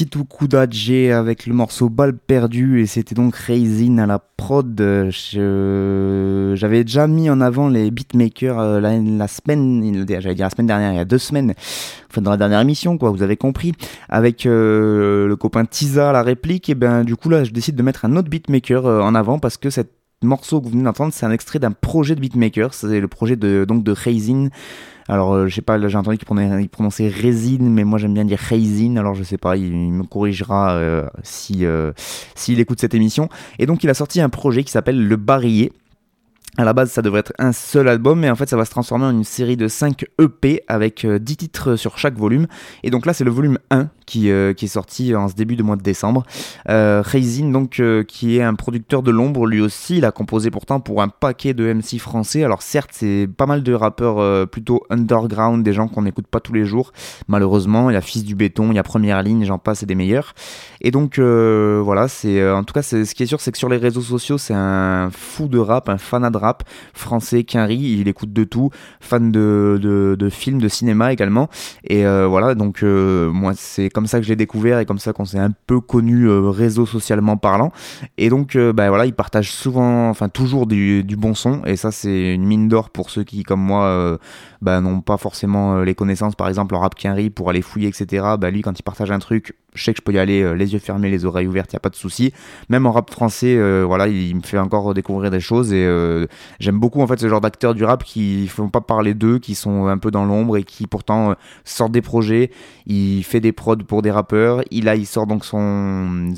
Situ 0.01 0.25
Kudaje 0.25 1.11
avec 1.11 1.45
le 1.45 1.53
morceau 1.53 1.87
Balle 1.87 2.17
perdue 2.17 2.81
et 2.81 2.87
c'était 2.87 3.13
donc 3.13 3.35
Raisin 3.35 3.99
à 3.99 4.07
la 4.07 4.17
prod. 4.17 4.75
J'avais 4.75 6.83
déjà 6.83 7.05
mis 7.05 7.29
en 7.29 7.39
avant 7.39 7.69
les 7.69 7.91
beatmakers 7.91 8.59
euh, 8.59 8.79
la, 8.79 9.27
semaine, 9.27 10.03
j'allais 10.07 10.33
dire 10.33 10.47
la 10.47 10.49
semaine 10.49 10.65
dernière, 10.65 10.91
il 10.91 10.95
y 10.95 10.99
a 10.99 11.05
deux 11.05 11.19
semaines, 11.19 11.53
enfin 12.09 12.21
dans 12.21 12.31
la 12.31 12.37
dernière 12.37 12.61
émission 12.61 12.97
quoi, 12.97 13.11
vous 13.11 13.21
avez 13.21 13.37
compris, 13.37 13.73
avec 14.09 14.47
euh, 14.47 15.27
le 15.27 15.35
copain 15.35 15.65
Tiza 15.65 16.09
à 16.09 16.13
la 16.13 16.23
réplique 16.23 16.67
et 16.67 16.73
ben 16.73 17.03
du 17.03 17.15
coup 17.15 17.29
là 17.29 17.43
je 17.43 17.51
décide 17.51 17.75
de 17.75 17.83
mettre 17.83 18.03
un 18.03 18.15
autre 18.15 18.27
beatmaker 18.27 18.87
euh, 18.87 19.01
en 19.01 19.13
avant 19.13 19.37
parce 19.37 19.57
que 19.57 19.69
cet 19.69 19.91
morceau 20.23 20.61
que 20.61 20.65
vous 20.65 20.71
venez 20.71 20.83
d'entendre 20.83 21.13
c'est 21.13 21.27
un 21.27 21.31
extrait 21.31 21.59
d'un 21.59 21.73
projet 21.73 22.15
de 22.15 22.21
beatmaker, 22.21 22.73
c'est 22.73 22.99
le 22.99 23.07
projet 23.07 23.35
de 23.35 23.65
donc 23.65 23.83
de 23.83 23.91
Raisin. 23.91 24.47
Alors, 25.11 25.33
euh, 25.33 25.47
je 25.47 25.55
sais 25.55 25.61
pas, 25.61 25.77
là, 25.77 25.89
j'ai 25.89 25.97
entendu 25.97 26.17
qu'il 26.17 26.69
prononçait, 26.69 27.09
résine, 27.09 27.69
mais 27.69 27.83
moi 27.83 27.99
j'aime 27.99 28.13
bien 28.13 28.23
dire 28.23 28.39
raisin, 28.39 28.95
alors 28.95 29.13
je 29.13 29.23
sais 29.23 29.37
pas, 29.37 29.57
il, 29.57 29.65
il 29.65 29.91
me 29.91 30.03
corrigera 30.03 30.75
euh, 30.75 31.05
si 31.21 31.65
euh, 31.65 31.91
s'il 32.33 32.61
écoute 32.61 32.79
cette 32.79 32.93
émission. 32.93 33.27
Et 33.59 33.65
donc, 33.65 33.83
il 33.83 33.89
a 33.89 33.93
sorti 33.93 34.21
un 34.21 34.29
projet 34.29 34.63
qui 34.63 34.71
s'appelle 34.71 35.05
Le 35.05 35.17
Barillet. 35.17 35.73
À 36.57 36.65
la 36.65 36.73
base, 36.73 36.91
ça 36.91 37.01
devrait 37.01 37.21
être 37.21 37.31
un 37.39 37.53
seul 37.53 37.87
album, 37.87 38.19
mais 38.19 38.29
en 38.29 38.35
fait, 38.35 38.49
ça 38.49 38.57
va 38.57 38.65
se 38.65 38.71
transformer 38.71 39.05
en 39.05 39.11
une 39.11 39.23
série 39.23 39.55
de 39.55 39.69
5 39.69 40.03
EP 40.21 40.61
avec 40.67 41.05
euh, 41.05 41.17
10 41.17 41.37
titres 41.37 41.75
sur 41.77 41.97
chaque 41.97 42.17
volume. 42.17 42.45
Et 42.83 42.89
donc 42.89 43.05
là, 43.05 43.13
c'est 43.13 43.23
le 43.23 43.31
volume 43.31 43.57
1 43.71 43.87
qui, 44.05 44.29
euh, 44.29 44.53
qui 44.53 44.65
est 44.65 44.67
sorti 44.67 45.15
en 45.15 45.29
ce 45.29 45.33
début 45.33 45.55
de 45.55 45.63
mois 45.63 45.77
de 45.77 45.81
décembre. 45.81 46.23
Euh, 46.67 47.01
Raisin, 47.05 47.49
donc, 47.51 47.79
euh, 47.79 48.03
qui 48.03 48.37
est 48.37 48.41
un 48.43 48.53
producteur 48.55 49.01
de 49.01 49.11
l'ombre, 49.11 49.47
lui 49.47 49.61
aussi, 49.61 49.99
il 49.99 50.05
a 50.05 50.11
composé 50.11 50.51
pourtant 50.51 50.81
pour 50.81 51.01
un 51.01 51.07
paquet 51.07 51.53
de 51.53 51.71
MC 51.71 51.97
français. 51.99 52.43
Alors 52.43 52.61
certes, 52.63 52.89
c'est 52.91 53.29
pas 53.37 53.45
mal 53.45 53.63
de 53.63 53.73
rappeurs 53.73 54.19
euh, 54.19 54.45
plutôt 54.45 54.83
underground, 54.89 55.63
des 55.63 55.71
gens 55.71 55.87
qu'on 55.87 56.01
n'écoute 56.01 56.27
pas 56.27 56.41
tous 56.41 56.51
les 56.53 56.65
jours. 56.65 56.91
Malheureusement, 57.29 57.89
il 57.89 57.93
y 57.93 57.97
a 57.97 58.01
Fils 58.01 58.25
du 58.25 58.35
béton, 58.35 58.71
il 58.71 58.75
y 58.75 58.79
a 58.79 58.83
Première 58.83 59.23
ligne, 59.23 59.45
j'en 59.45 59.57
passe, 59.57 59.83
et 59.83 59.85
des 59.85 59.95
meilleurs. 59.95 60.33
Et 60.81 60.91
donc 60.91 61.17
euh, 61.17 61.79
voilà, 61.81 62.09
c'est 62.09 62.41
euh, 62.41 62.57
en 62.57 62.65
tout 62.65 62.73
cas, 62.73 62.81
c'est- 62.81 63.05
ce 63.05 63.15
qui 63.15 63.23
est 63.23 63.27
sûr, 63.27 63.39
c'est 63.39 63.53
que 63.53 63.57
sur 63.57 63.69
les 63.69 63.77
réseaux 63.77 64.01
sociaux, 64.01 64.37
c'est 64.37 64.53
un 64.53 65.09
fou 65.11 65.47
de 65.47 65.57
rap, 65.59 65.87
un 65.87 65.97
fanat 65.97 66.29
de 66.29 66.40
rap 66.41 66.63
français, 66.93 67.43
Quinry, 67.43 67.77
il 67.77 68.07
écoute 68.07 68.33
de 68.33 68.43
tout, 68.43 68.69
fan 68.99 69.31
de, 69.31 69.79
de, 69.81 70.15
de 70.17 70.29
films, 70.29 70.59
de 70.59 70.67
cinéma 70.67 71.13
également. 71.13 71.49
Et 71.83 72.05
euh, 72.05 72.27
voilà, 72.27 72.55
donc 72.55 72.83
euh, 72.83 73.31
moi, 73.31 73.53
c'est 73.55 73.89
comme 73.89 74.07
ça 74.07 74.19
que 74.19 74.23
je 74.23 74.29
l'ai 74.29 74.35
découvert 74.35 74.79
et 74.79 74.85
comme 74.85 74.99
ça 74.99 75.13
qu'on 75.13 75.25
s'est 75.25 75.39
un 75.39 75.53
peu 75.67 75.79
connu 75.79 76.25
euh, 76.25 76.49
réseau 76.49 76.85
socialement 76.85 77.37
parlant. 77.37 77.71
Et 78.17 78.29
donc, 78.29 78.57
bah, 78.57 78.89
voilà, 78.89 79.05
il 79.05 79.13
partage 79.13 79.51
souvent, 79.51 80.09
enfin 80.09 80.29
toujours 80.29 80.67
du, 80.67 81.03
bon 81.17 81.33
son. 81.33 81.63
Et 81.65 81.75
ça, 81.75 81.91
c'est 81.91 82.33
une 82.33 82.45
mine 82.45 82.67
d'or 82.67 82.89
pour 82.89 83.09
ceux 83.09 83.23
qui, 83.23 83.43
comme 83.43 83.61
moi, 83.61 84.19
bah, 84.61 84.81
n'ont 84.81 85.01
pas 85.01 85.17
forcément 85.17 85.81
les 85.81 85.95
connaissances, 85.95 86.35
par 86.35 86.47
exemple 86.47 86.75
en 86.75 86.79
rap 86.79 86.95
Quinry, 86.95 87.29
pour 87.29 87.49
aller 87.49 87.61
fouiller, 87.61 87.87
etc. 87.87 88.25
Bah, 88.39 88.51
lui, 88.51 88.61
quand 88.61 88.77
il 88.77 88.83
partage 88.83 89.11
un 89.11 89.19
truc, 89.19 89.55
je 89.73 89.83
sais 89.83 89.93
que 89.93 89.97
je 89.97 90.03
peux 90.03 90.13
y 90.13 90.19
aller 90.19 90.41
euh, 90.41 90.53
les 90.53 90.73
yeux 90.73 90.79
fermés, 90.79 91.09
les 91.09 91.25
oreilles 91.25 91.47
ouvertes, 91.47 91.71
il 91.71 91.75
y 91.75 91.77
a 91.77 91.79
pas 91.79 91.89
de 91.89 91.95
souci. 91.95 92.33
Même 92.69 92.85
en 92.85 92.91
rap 92.91 93.09
français, 93.09 93.55
euh, 93.57 93.83
voilà, 93.85 94.07
il 94.07 94.35
me 94.35 94.41
fait 94.41 94.57
encore 94.57 94.93
découvrir 94.93 95.31
des 95.31 95.39
choses 95.39 95.71
et 95.73 95.85
euh, 95.85 96.27
j'aime 96.59 96.79
beaucoup 96.79 97.01
en 97.01 97.07
fait 97.07 97.19
ce 97.19 97.29
genre 97.29 97.41
d'acteurs 97.41 97.73
du 97.73 97.83
rap 97.83 98.03
qui 98.03 98.47
font 98.47 98.69
pas 98.69 98.81
parler 98.81 99.13
d'eux, 99.13 99.39
qui 99.39 99.55
sont 99.55 99.87
un 99.87 99.97
peu 99.97 100.11
dans 100.11 100.25
l'ombre 100.25 100.57
et 100.57 100.63
qui 100.63 100.87
pourtant 100.87 101.35
sortent 101.63 101.93
des 101.93 102.01
projets. 102.01 102.51
Il 102.85 103.23
fait 103.23 103.39
des 103.39 103.53
prods 103.53 103.77
pour 103.77 104.01
des 104.01 104.11
rappeurs. 104.11 104.61
Il 104.71 104.89
a, 104.89 105.01
sort 105.05 105.27
donc 105.27 105.45
son 105.45 106.33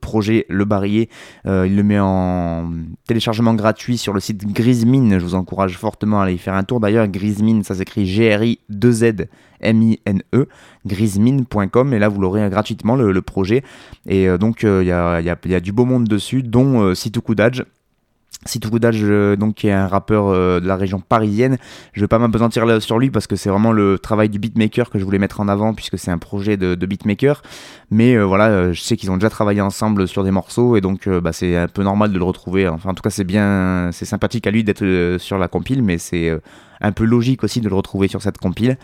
projet 0.00 0.46
Le 0.48 0.64
Barillet. 0.64 1.08
Il 1.44 1.76
le 1.76 1.82
met 1.82 1.98
en 1.98 2.70
téléchargement 3.06 3.54
gratuit 3.54 3.98
sur 3.98 4.12
le 4.12 4.20
site 4.20 4.46
Grismine. 4.46 5.18
Je 5.18 5.24
vous 5.24 5.34
encourage 5.34 5.76
fortement 5.76 6.20
à 6.20 6.24
aller 6.24 6.34
y 6.34 6.38
faire 6.38 6.54
un 6.54 6.64
tour. 6.64 6.80
D'ailleurs, 6.80 7.08
Grismine, 7.08 7.62
ça 7.64 7.74
s'écrit 7.74 8.06
G-R-I-2-Z. 8.06 9.26
M-I-N-E, 9.60 10.46
grismine.com, 10.86 11.94
et 11.94 11.98
là 11.98 12.08
vous 12.08 12.20
l'aurez 12.20 12.48
gratuitement 12.50 12.96
le, 12.96 13.22
projet. 13.22 13.62
Et 14.06 14.28
euh, 14.28 14.38
donc 14.38 14.62
il 14.62 14.86
y, 14.86 14.92
a, 14.92 15.20
y 15.20 15.54
a- 15.54 15.60
du 15.60 15.72
beau 15.72 15.84
monde 15.84 16.08
dessus, 16.08 16.42
dont 16.42 16.80
euh, 16.80 16.94
Situ 16.94 17.20
Kudaj. 17.20 17.64
Situ 18.46 18.70
Kudaj, 18.70 18.98
euh, 19.02 19.36
donc 19.36 19.56
qui 19.56 19.68
est 19.68 19.72
un 19.72 19.86
rappeur 19.86 20.28
euh, 20.28 20.60
de 20.60 20.66
la 20.66 20.76
région 20.76 20.98
parisienne. 20.98 21.58
Je 21.92 22.00
vais 22.00 22.08
pas 22.08 22.18
m'apesantir 22.18 22.64
sur 22.80 22.98
lui 22.98 23.10
parce 23.10 23.26
que 23.26 23.36
c'est 23.36 23.50
vraiment 23.50 23.72
le 23.72 23.98
travail 23.98 24.30
du 24.30 24.38
beatmaker 24.38 24.88
que 24.88 24.98
je 24.98 25.04
voulais 25.04 25.18
mettre 25.18 25.40
en 25.40 25.48
avant 25.48 25.74
puisque 25.74 25.98
c'est 25.98 26.10
un 26.10 26.16
projet 26.16 26.56
de, 26.56 26.74
beatmaker. 26.74 27.42
Mais 27.90 28.14
euh, 28.16 28.24
voilà, 28.24 28.48
euh, 28.48 28.72
je 28.72 28.80
sais 28.80 28.96
qu'ils 28.96 29.10
ont 29.10 29.16
déjà 29.18 29.28
travaillé 29.28 29.60
ensemble 29.60 30.08
sur 30.08 30.24
des 30.24 30.30
morceaux 30.30 30.76
et 30.76 30.80
donc 30.80 31.06
euh, 31.06 31.20
bah, 31.20 31.34
c'est 31.34 31.54
un 31.54 31.68
peu 31.68 31.82
normal 31.82 32.12
de 32.12 32.18
le 32.18 32.24
retrouver. 32.24 32.66
Enfin, 32.66 32.90
en 32.90 32.94
tout 32.94 33.02
cas, 33.02 33.10
c'est 33.10 33.24
bien, 33.24 33.90
c'est 33.92 34.06
sympathique 34.06 34.46
à 34.46 34.50
lui 34.50 34.64
d'être 34.64 34.84
euh, 34.84 35.18
sur 35.18 35.36
la 35.36 35.48
compile, 35.48 35.82
mais 35.82 35.98
c'est 35.98 36.30
euh, 36.30 36.38
un 36.80 36.92
peu 36.92 37.04
logique 37.04 37.44
aussi 37.44 37.60
de 37.60 37.68
le 37.68 37.74
retrouver 37.74 38.08
sur 38.08 38.22
cette 38.22 38.38
compile. 38.38 38.78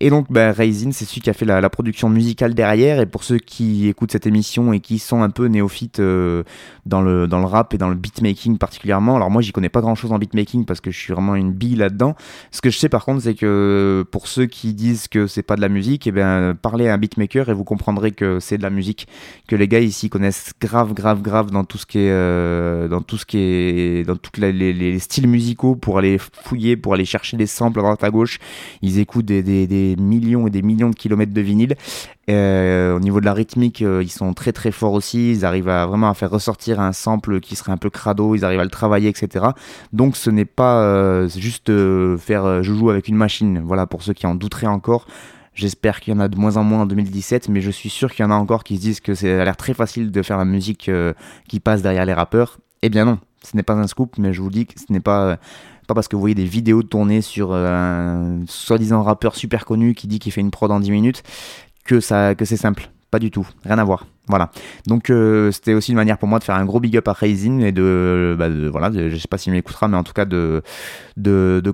Et 0.00 0.10
donc, 0.10 0.26
bah, 0.30 0.52
Raisin, 0.52 0.90
c'est 0.92 1.04
celui 1.04 1.20
qui 1.20 1.30
a 1.30 1.32
fait 1.32 1.44
la, 1.44 1.70
production 1.70 2.08
musicale 2.08 2.54
derrière. 2.54 3.00
Et 3.00 3.06
pour 3.06 3.24
ceux 3.24 3.38
qui 3.38 3.88
écoutent 3.88 4.12
cette 4.12 4.26
émission 4.26 4.72
et 4.72 4.80
qui 4.80 4.98
sont 4.98 5.22
un 5.22 5.30
peu 5.30 5.46
néophytes 5.46 6.00
euh, 6.00 6.42
dans, 6.86 7.02
le, 7.02 7.26
rap 7.44 7.74
et 7.74 7.78
dans 7.78 7.88
le 7.88 7.94
beatmaking 7.94 8.58
particulièrement, 8.58 9.16
alors 9.16 9.30
moi, 9.30 9.42
j'y 9.42 9.52
connais 9.52 9.68
pas 9.68 9.80
grand 9.80 9.94
chose 9.94 10.12
en 10.12 10.18
beatmaking 10.18 10.64
parce 10.64 10.80
que 10.80 10.90
je 10.90 10.98
suis 10.98 11.12
vraiment 11.12 11.34
une 11.34 11.52
bille 11.52 11.76
là-dedans. 11.76 12.14
Ce 12.50 12.60
que 12.60 12.70
je 12.70 12.78
sais 12.78 12.88
par 12.88 13.04
contre, 13.04 13.22
c'est 13.22 13.34
que 13.34 14.04
pour 14.10 14.28
ceux 14.28 14.46
qui 14.46 14.74
disent 14.74 15.08
que 15.08 15.26
c'est 15.26 15.42
pas 15.42 15.56
de 15.56 15.60
la 15.60 15.68
musique, 15.68 16.06
et 16.06 16.12
bien, 16.12 16.56
parlez 16.60 16.88
à 16.88 16.94
un 16.94 16.98
beatmaker 16.98 17.48
et 17.48 17.54
vous 17.54 17.64
comprendrez 17.64 18.12
que 18.12 18.40
c'est 18.40 18.58
de 18.58 18.62
la 18.62 18.70
musique. 18.70 19.06
Que 19.48 19.56
les 19.56 19.68
gars 19.68 19.80
ici 19.80 20.10
connaissent 20.10 20.52
grave, 20.60 20.94
grave, 20.94 21.22
grave 21.22 21.50
dans 21.50 21.64
tout 21.64 21.78
ce 21.78 21.86
qui 21.86 21.98
est, 21.98 22.10
euh, 22.10 22.88
dans 22.88 23.00
tout 23.00 23.18
les 24.40 24.98
styles 24.98 25.28
musicaux 25.28 25.76
pour 25.76 25.98
aller 25.98 26.18
fouiller, 26.18 26.76
pour 26.76 26.94
aller 26.94 27.04
chercher 27.04 27.33
des 27.36 27.46
samples 27.46 27.78
à 27.80 27.82
droite 27.82 28.04
à 28.04 28.10
gauche. 28.10 28.38
Ils 28.82 28.98
écoutent 28.98 29.24
des, 29.26 29.42
des- 29.42 29.96
millions 29.96 30.46
et 30.46 30.50
des 30.50 30.62
millions 30.62 30.90
de 30.90 30.94
kilomètres 30.94 31.32
de 31.32 31.40
vinyle. 31.40 31.76
Euh, 32.30 32.96
au 32.96 33.00
niveau 33.00 33.20
de 33.20 33.24
la 33.26 33.34
rythmique, 33.34 33.82
euh, 33.82 34.02
ils 34.02 34.10
sont 34.10 34.32
très 34.32 34.52
très 34.52 34.70
forts 34.70 34.92
aussi. 34.94 35.30
Ils 35.32 35.44
arrivent 35.44 35.68
à 35.68 35.86
vraiment 35.86 36.08
à 36.08 36.14
faire 36.14 36.30
ressortir 36.30 36.80
un 36.80 36.92
sample 36.92 37.40
qui 37.40 37.54
serait 37.56 37.72
un 37.72 37.76
peu 37.76 37.90
crado. 37.90 38.34
Ils 38.34 38.44
arrivent 38.44 38.60
à 38.60 38.64
le 38.64 38.70
travailler, 38.70 39.08
etc. 39.08 39.46
Donc 39.92 40.16
ce 40.16 40.30
n'est 40.30 40.44
pas 40.46 40.82
euh, 40.82 41.28
juste 41.28 41.70
faire 42.18 42.62
joujou 42.62 42.90
avec 42.90 43.08
une 43.08 43.16
machine. 43.16 43.62
Voilà 43.64 43.86
pour 43.86 44.02
ceux 44.02 44.12
qui 44.14 44.26
en 44.26 44.34
douteraient 44.34 44.66
encore. 44.66 45.06
J'espère 45.54 46.00
qu'il 46.00 46.12
y 46.12 46.16
en 46.16 46.20
a 46.20 46.26
de 46.28 46.36
moins 46.36 46.56
en 46.56 46.64
moins 46.64 46.80
en 46.80 46.86
2017, 46.86 47.48
mais 47.48 47.60
je 47.60 47.70
suis 47.70 47.88
sûr 47.90 48.12
qu'il 48.12 48.24
y 48.24 48.26
en 48.26 48.32
a 48.32 48.34
encore 48.34 48.64
qui 48.64 48.74
se 48.76 48.80
disent 48.80 49.00
que 49.00 49.14
c'est 49.14 49.38
a 49.38 49.44
l'air 49.44 49.56
très 49.56 49.72
facile 49.74 50.10
de 50.10 50.22
faire 50.22 50.36
la 50.38 50.44
musique 50.44 50.90
qui 51.46 51.60
passe 51.60 51.80
derrière 51.80 52.04
les 52.06 52.12
rappeurs. 52.14 52.58
Eh 52.86 52.90
bien 52.90 53.06
non, 53.06 53.18
ce 53.42 53.56
n'est 53.56 53.62
pas 53.62 53.72
un 53.72 53.86
scoop, 53.86 54.18
mais 54.18 54.34
je 54.34 54.42
vous 54.42 54.50
dis 54.50 54.66
que 54.66 54.78
ce 54.78 54.92
n'est 54.92 55.00
pas 55.00 55.38
pas 55.88 55.94
parce 55.94 56.06
que 56.06 56.16
vous 56.16 56.20
voyez 56.20 56.34
des 56.34 56.44
vidéos 56.44 56.82
tournées 56.82 57.22
sur 57.22 57.52
euh, 57.52 57.66
un 57.66 58.44
soi-disant 58.46 59.02
rappeur 59.02 59.36
super 59.36 59.64
connu 59.64 59.94
qui 59.94 60.06
dit 60.06 60.18
qu'il 60.18 60.32
fait 60.32 60.42
une 60.42 60.50
prod 60.50 60.70
en 60.70 60.80
10 60.80 60.90
minutes 60.90 61.22
que 61.84 62.34
que 62.34 62.44
c'est 62.44 62.58
simple. 62.58 62.90
Pas 63.10 63.18
du 63.20 63.30
tout, 63.30 63.48
rien 63.64 63.78
à 63.78 63.84
voir. 63.84 64.04
Voilà. 64.26 64.50
Donc 64.86 65.10
euh, 65.10 65.52
c'était 65.52 65.74
aussi 65.74 65.90
une 65.90 65.98
manière 65.98 66.16
pour 66.16 66.28
moi 66.28 66.38
de 66.38 66.44
faire 66.44 66.54
un 66.54 66.64
gros 66.64 66.80
big 66.80 66.96
up 66.96 67.08
à 67.08 67.12
Raisin 67.12 67.58
et 67.58 67.72
de, 67.72 68.34
bah, 68.38 68.48
voilà, 68.70 68.90
je 68.90 69.14
sais 69.16 69.28
pas 69.28 69.36
s'il 69.36 69.52
m'écoutera, 69.52 69.86
mais 69.86 69.98
en 69.98 70.02
tout 70.02 70.14
cas 70.14 70.24
de, 70.24 70.62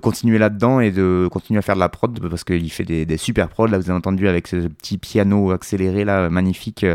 continuer 0.01 0.37
là-dedans 0.37 0.81
et 0.81 0.91
de 0.91 1.29
continuer 1.31 1.59
à 1.59 1.61
faire 1.61 1.75
de 1.75 1.79
la 1.79 1.87
prod 1.87 2.19
parce 2.29 2.43
qu'il 2.43 2.69
fait 2.69 2.83
des, 2.83 3.17
super 3.17 3.47
prods. 3.47 3.67
Là, 3.67 3.77
vous 3.77 3.89
avez 3.89 3.97
entendu 3.97 4.27
avec 4.27 4.47
ce 4.47 4.67
petit 4.67 4.97
piano 4.97 5.51
accéléré 5.51 6.03
là, 6.03 6.29
magnifique, 6.29 6.85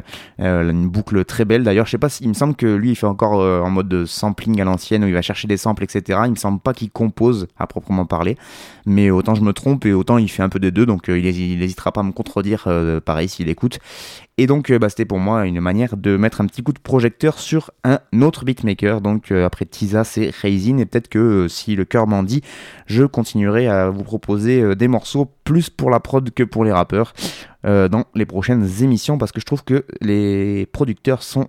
euh, 0.41 0.71
une 0.71 0.89
boucle 0.89 1.25
très 1.25 1.47
belle. 1.47 1.65
D'ailleurs, 1.65 1.87
je 1.87 1.93
sais 1.93 1.99
pas 1.99 2.11
s'il 2.11 2.29
me 2.29 2.35
semble 2.35 2.55
que 2.55 2.67
lui, 2.67 2.91
il 2.91 2.97
fait 2.97 3.07
encore 3.07 3.41
euh, 3.41 3.61
en 3.61 3.71
mode 3.71 3.89
de 3.89 4.05
sampling 4.05 4.61
à 4.61 4.65
l'ancienne 4.65 5.05
où 5.05 5.07
il 5.07 5.15
va 5.15 5.23
chercher 5.23 5.49
des 5.49 5.57
samples, 5.57 5.85
etc. 5.85 6.21
Il 6.27 6.33
me 6.33 6.37
semble 6.37 6.61
pas 6.61 6.75
qu'il 6.75 6.91
compose 6.91 7.47
à 7.59 7.67
proprement 7.67 8.05
parler, 8.05 8.37
mais 8.85 9.11
autant 9.11 9.35
je 9.35 9.43
me 9.43 9.55
trompe 9.55 9.87
et 9.87 9.95
autant 9.95 10.19
il 10.19 10.29
fait 10.29 10.43
un 10.43 10.51
peu 10.51 10.59
des 10.59 10.71
deux, 10.71 10.85
donc 10.85 11.05
il, 11.09 11.25
hési- 11.25 11.55
il 11.55 11.63
hésitera 11.63 11.93
pas 11.93 12.01
à 12.03 12.05
me 12.05 12.13
contredire, 12.13 12.69
pareil 13.05 13.29
s'il 13.29 13.49
écoute. 13.49 13.79
Et 14.39 14.47
donc, 14.47 14.71
euh, 14.71 14.79
bah, 14.79 14.91
c'était 14.91 15.07
pour 15.07 15.19
moi 15.19 15.47
une 15.47 15.61
manière 15.61 15.97
de 15.97 16.19
mettre 16.19 16.43
un 16.43 16.47
petit 16.47 16.63
coup 16.63 16.75
de 16.75 16.79
projecteur 16.79 17.39
sur 17.39 17.71
un 17.85 18.01
autre 18.21 18.45
beatmaker. 18.45 19.01
Donc, 19.01 19.33
euh, 19.33 19.47
après 19.47 19.65
Tiza, 19.65 20.05
c'est 20.05 20.29
Raisin. 20.43 20.77
Et 20.77 20.85
peut-être 20.85 21.09
que 21.09 21.19
euh, 21.19 21.49
si 21.49 21.75
le 21.75 21.87
cœur 21.87 22.07
m'en 22.07 22.23
dit, 22.23 22.43
je 22.85 23.05
continuerai 23.05 23.67
à 23.67 23.89
vous 23.89 24.05
proposer 24.05 24.77
des 24.77 24.89
morceaux 24.89 25.33
plus 25.45 25.71
pour 25.71 25.89
la 25.91 26.01
prod 26.01 26.31
que 26.31 26.43
pour 26.43 26.65
les 26.65 26.73
rappeurs 26.73 27.15
dans 27.65 28.05
les 28.15 28.27
prochaines 28.27 28.65
émissions 28.81 29.19
parce 29.19 29.33
que 29.33 29.41
je 29.41 29.45
trouve 29.45 29.65
que 29.65 29.85
les 30.01 30.67
producteurs 30.67 31.25
sont 31.25 31.49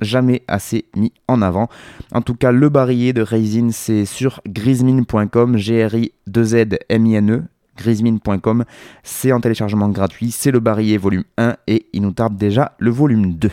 jamais 0.00 0.44
assez 0.46 0.84
mis 0.94 1.12
en 1.26 1.42
avant. 1.42 1.68
En 2.12 2.22
tout 2.22 2.36
cas, 2.36 2.52
le 2.52 2.68
barillet 2.68 3.12
de 3.12 3.22
Raisin, 3.22 3.70
c'est 3.72 4.04
sur 4.04 4.40
grismine.com, 4.46 5.56
G-R-I-2-Z-M-I-N-E, 5.56 7.42
grismine.com. 7.76 8.64
C'est 9.02 9.32
en 9.32 9.40
téléchargement 9.40 9.88
gratuit, 9.88 10.30
c'est 10.30 10.50
le 10.50 10.60
barillet 10.60 10.96
volume 10.96 11.24
1 11.38 11.56
et 11.66 11.86
il 11.92 12.02
nous 12.02 12.12
tarde 12.12 12.36
déjà 12.36 12.72
le 12.78 12.90
volume 12.90 13.34
2. 13.34 13.50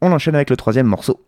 On 0.00 0.12
enchaîne 0.12 0.34
avec 0.34 0.50
le 0.50 0.56
troisième 0.56 0.86
morceau. 0.86 1.20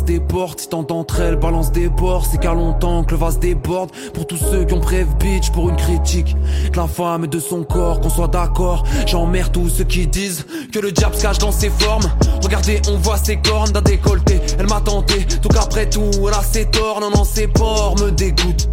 Des 0.00 0.20
portes. 0.20 0.68
Tant 0.70 0.82
d'entre 0.82 1.20
elles 1.20 1.36
balancent 1.36 1.72
des 1.72 1.88
bords, 1.88 2.26
c'est 2.26 2.38
qu'à 2.38 2.54
longtemps 2.54 3.04
que 3.04 3.12
le 3.12 3.18
vase 3.18 3.38
déborde. 3.38 3.90
Pour 4.14 4.26
tous 4.26 4.38
ceux 4.38 4.64
qui 4.64 4.74
ont 4.74 4.80
prévu 4.80 5.10
bitch 5.20 5.50
pour 5.50 5.68
une 5.68 5.76
critique. 5.76 6.34
de 6.70 6.76
la 6.76 6.86
femme 6.86 7.24
et 7.24 7.28
de 7.28 7.38
son 7.38 7.62
corps, 7.64 8.00
qu'on 8.00 8.08
soit 8.08 8.28
d'accord. 8.28 8.84
J'emmerde 9.06 9.52
tous 9.52 9.68
ceux 9.68 9.84
qui 9.84 10.06
disent 10.06 10.46
que 10.72 10.78
le 10.78 10.90
diable 10.92 11.14
se 11.14 11.22
cache 11.22 11.38
dans 11.38 11.52
ses 11.52 11.68
formes. 11.68 12.10
Regardez, 12.42 12.80
on 12.88 12.96
voit 12.96 13.18
ses 13.18 13.36
cornes 13.36 13.70
d'un 13.70 13.82
décolleté. 13.82 14.40
Elle 14.58 14.66
m'a 14.66 14.80
tenté, 14.80 15.26
tout 15.42 15.48
qu'après 15.48 15.88
tout, 15.88 16.10
elle 16.26 16.34
a 16.34 16.42
ses 16.42 16.64
torts. 16.66 17.00
Non, 17.00 17.10
non, 17.10 17.24
ses 17.24 17.46
porcs 17.46 18.00
me 18.00 18.10
dégoûtent. 18.10 18.68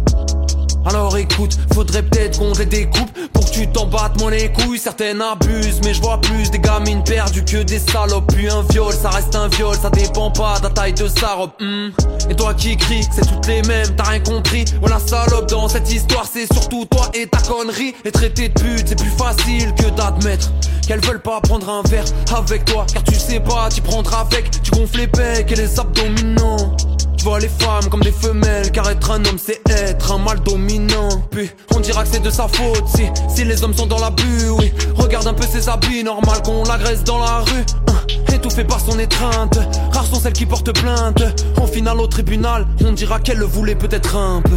Alors 0.86 1.16
écoute, 1.18 1.58
faudrait 1.74 2.02
peut-être 2.02 2.38
qu'on 2.38 2.52
les 2.54 2.66
découpe 2.66 3.10
pour 3.32 3.44
que 3.44 3.50
tu 3.50 3.68
t'en 3.68 3.86
battes 3.86 4.18
moins 4.18 4.30
les 4.30 4.50
couilles. 4.50 4.78
Certaines 4.78 5.20
abusent, 5.20 5.80
mais 5.84 5.92
je 5.92 6.00
vois 6.00 6.20
plus 6.20 6.50
des 6.50 6.58
gamines 6.58 7.04
perdues 7.04 7.44
que 7.44 7.62
des 7.62 7.78
salopes. 7.78 8.32
Puis 8.32 8.48
un 8.48 8.62
viol, 8.70 8.92
ça 8.92 9.10
reste 9.10 9.34
un 9.34 9.48
viol, 9.48 9.76
ça 9.80 9.90
dépend 9.90 10.30
pas 10.30 10.58
de 10.58 10.64
la 10.64 10.70
taille 10.70 10.94
de 10.94 11.06
sa 11.06 11.34
robe. 11.34 11.50
Hmm. 11.60 11.90
Et 12.30 12.34
toi 12.34 12.54
qui 12.54 12.76
cries, 12.76 13.06
c'est 13.10 13.26
toutes 13.26 13.46
les 13.46 13.62
mêmes, 13.62 13.88
t'as 13.96 14.04
rien 14.04 14.20
compris. 14.20 14.64
Voilà 14.80 14.98
salope 14.98 15.48
dans 15.50 15.68
cette 15.68 15.90
histoire, 15.92 16.24
c'est 16.32 16.50
surtout 16.52 16.86
toi 16.86 17.10
et 17.12 17.26
ta 17.26 17.38
connerie. 17.38 17.94
Les 18.04 18.12
traités 18.12 18.48
de 18.48 18.60
pute, 18.60 18.88
c'est 18.88 18.98
plus 18.98 19.10
facile 19.10 19.74
que 19.74 19.90
d'admettre 19.90 20.50
qu'elles 20.86 21.04
veulent 21.04 21.22
pas 21.22 21.40
prendre 21.40 21.68
un 21.68 21.82
verre 21.82 22.04
avec 22.36 22.64
toi. 22.64 22.86
Car 22.92 23.04
tu 23.04 23.14
sais 23.14 23.40
pas, 23.40 23.68
tu 23.68 23.82
prendras 23.82 24.20
avec, 24.20 24.50
tu 24.62 24.70
gonfles 24.70 24.98
les 24.98 25.06
pecs 25.06 25.52
et 25.52 25.56
les 25.56 25.78
abdominaux. 25.78 26.76
Je 27.20 27.24
vois 27.26 27.38
les 27.38 27.50
femmes 27.50 27.86
comme 27.90 28.00
des 28.00 28.12
femelles, 28.12 28.72
car 28.72 28.88
être 28.88 29.10
un 29.10 29.22
homme 29.26 29.36
c'est 29.36 29.60
être 29.68 30.10
un 30.10 30.16
mal 30.16 30.40
dominant. 30.40 31.10
Puis 31.30 31.50
on 31.76 31.80
dira 31.80 32.02
que 32.02 32.08
c'est 32.10 32.22
de 32.22 32.30
sa 32.30 32.48
faute 32.48 32.88
si, 32.88 33.02
si 33.28 33.44
les 33.44 33.62
hommes 33.62 33.74
sont 33.74 33.86
dans 33.86 33.98
la 33.98 34.04
l'abus, 34.04 34.48
oui. 34.48 34.72
Regarde 34.94 35.26
un 35.26 35.34
peu 35.34 35.42
ses 35.42 35.68
habits, 35.68 36.02
normal 36.02 36.40
qu'on 36.42 36.64
l'agresse 36.64 37.04
dans 37.04 37.18
la 37.18 37.40
rue. 37.40 37.66
Hein, 37.88 38.32
étouffé 38.32 38.64
par 38.64 38.80
son 38.80 38.98
étreinte, 38.98 39.58
rares 39.92 40.06
sont 40.06 40.18
celles 40.18 40.32
qui 40.32 40.46
portent 40.46 40.72
plainte. 40.72 41.22
Au 41.62 41.66
final, 41.66 42.00
au 42.00 42.06
tribunal, 42.06 42.66
on 42.82 42.92
dira 42.92 43.20
qu'elle 43.20 43.36
le 43.36 43.44
voulait 43.44 43.74
peut-être 43.74 44.16
un 44.16 44.40
peu. 44.40 44.56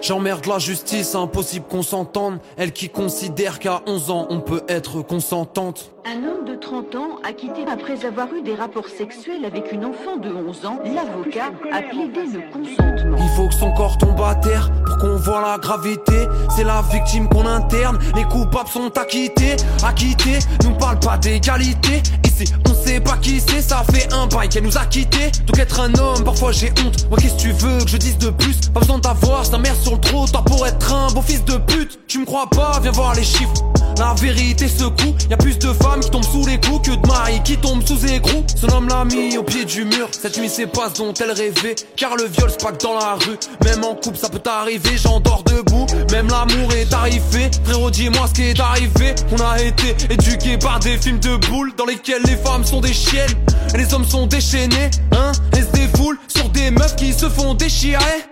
J'emmerde 0.00 0.46
la 0.46 0.60
justice, 0.60 1.16
impossible 1.16 1.66
qu'on 1.68 1.82
s'entende. 1.82 2.38
Elle 2.56 2.72
qui 2.72 2.88
considère 2.90 3.58
qu'à 3.58 3.82
11 3.86 4.10
ans, 4.10 4.26
on 4.30 4.38
peut 4.38 4.62
être 4.68 5.02
consentante. 5.02 5.90
Un 6.10 6.24
homme 6.26 6.46
de 6.46 6.54
30 6.54 6.94
ans 6.94 7.18
a 7.22 7.34
quitté 7.34 7.66
après 7.70 8.06
avoir 8.06 8.28
eu 8.32 8.40
des 8.40 8.54
rapports 8.54 8.88
sexuels 8.88 9.44
avec 9.44 9.72
une 9.72 9.84
enfant 9.84 10.16
de 10.16 10.30
11 10.30 10.64
ans. 10.64 10.78
L'avocat 10.82 11.52
a 11.70 11.82
plaidé 11.82 12.20
le 12.32 12.40
consentement. 12.50 13.18
Il 13.20 13.28
faut 13.36 13.46
que 13.48 13.54
son 13.54 13.70
corps 13.72 13.98
tombe 13.98 14.18
à 14.22 14.34
terre 14.36 14.70
pour 14.86 14.96
qu'on 14.96 15.16
voit 15.16 15.42
la 15.42 15.58
gravité. 15.58 16.26
C'est 16.56 16.64
la 16.64 16.80
victime 16.90 17.28
qu'on 17.28 17.44
interne. 17.44 17.98
Les 18.16 18.24
coupables 18.24 18.70
sont 18.70 18.90
acquittés. 18.96 19.56
Acquittés, 19.84 20.38
nous 20.64 20.74
parle 20.78 20.98
pas 20.98 21.18
d'égalité. 21.18 22.02
Ici, 22.24 22.54
on 22.66 22.72
sait 22.72 23.00
pas 23.00 23.18
qui 23.18 23.38
c'est. 23.40 23.60
Ça 23.60 23.84
fait 23.92 24.10
un 24.10 24.28
bail 24.28 24.48
qu'elle 24.48 24.64
nous 24.64 24.78
a 24.78 24.86
quittés. 24.86 25.30
Donc 25.46 25.58
être 25.58 25.78
un 25.78 25.92
homme, 25.92 26.24
parfois 26.24 26.52
j'ai 26.52 26.70
honte. 26.70 27.06
Moi, 27.10 27.18
qu'est-ce 27.20 27.34
que 27.34 27.40
tu 27.40 27.52
veux 27.52 27.84
que 27.84 27.90
je 27.90 27.98
dise 27.98 28.16
de 28.16 28.30
plus? 28.30 28.70
Pas 28.72 28.80
besoin 28.80 28.98
d'avoir 28.98 29.44
sa 29.44 29.58
mère 29.58 29.76
sur 29.76 29.92
le 29.92 30.00
trottoir 30.00 30.42
pour 30.44 30.66
être 30.66 30.90
un 30.90 31.12
beau 31.12 31.20
fils 31.20 31.44
de 31.44 31.58
pute. 31.58 31.98
Tu 32.06 32.20
me 32.20 32.24
crois 32.24 32.48
pas? 32.48 32.80
Viens 32.80 32.92
voir 32.92 33.14
les 33.14 33.24
chiffres. 33.24 33.52
La 33.98 34.14
vérité 34.14 34.68
secoue, 34.68 35.12
y 35.28 35.34
a 35.34 35.36
plus 35.36 35.58
de 35.58 35.72
femmes 35.72 35.97
qui 36.00 36.10
tombent 36.10 36.24
sous 36.24 36.46
les 36.46 36.58
coups 36.60 36.88
que 36.88 36.94
de 36.94 37.06
maris 37.06 37.40
qui 37.44 37.56
tombent 37.56 37.86
sous 37.86 38.06
écrou. 38.06 38.44
Son 38.56 38.68
homme 38.70 38.88
l'a 38.88 39.04
mis 39.04 39.36
au 39.36 39.42
pied 39.42 39.64
du 39.64 39.84
mur, 39.84 40.08
cette 40.10 40.38
nuit 40.38 40.48
c'est 40.48 40.66
pas 40.66 40.90
ce 40.92 40.98
dont 40.98 41.14
elle 41.14 41.32
rêvait. 41.32 41.74
Car 41.96 42.16
le 42.16 42.24
viol 42.24 42.50
que 42.50 42.82
dans 42.82 42.94
la 42.94 43.14
rue, 43.14 43.38
même 43.64 43.84
en 43.84 43.94
couple 43.94 44.18
ça 44.18 44.28
peut 44.28 44.38
t'arriver, 44.38 44.96
j'endors 44.96 45.42
debout. 45.44 45.86
Même 46.10 46.28
l'amour 46.28 46.72
est 46.72 46.92
arrivé, 46.92 47.50
frérot 47.64 47.90
dis-moi 47.90 48.26
ce 48.28 48.34
qui 48.34 48.42
est 48.42 48.60
arrivé. 48.60 49.14
On 49.32 49.42
a 49.42 49.60
été 49.62 49.96
éduqués 50.10 50.58
par 50.58 50.80
des 50.80 50.96
films 50.98 51.20
de 51.20 51.36
boules 51.48 51.72
dans 51.76 51.86
lesquels 51.86 52.22
les 52.24 52.36
femmes 52.36 52.64
sont 52.64 52.80
des 52.80 52.92
chiennes 52.92 53.34
et 53.74 53.78
les 53.78 53.92
hommes 53.94 54.06
sont 54.06 54.26
déchaînés, 54.26 54.90
hein. 55.12 55.32
Et 55.56 55.62
se 55.62 55.70
défoulent 55.72 56.18
sur 56.28 56.48
des 56.50 56.70
meufs 56.70 56.96
qui 56.96 57.12
se 57.12 57.28
font 57.28 57.54
déchirer. 57.54 58.24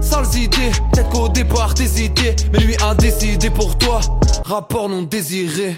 Sales 0.00 0.34
idées, 0.36 0.70
peut-être 0.92 1.08
qu'au 1.10 1.28
départ 1.28 1.74
t'hésitais, 1.74 2.36
mais 2.52 2.60
lui 2.60 2.76
a 2.82 2.94
décidé 2.94 3.50
pour 3.50 3.76
toi. 3.76 4.00
Rapport 4.44 4.88
non 4.88 5.02
désiré. 5.02 5.76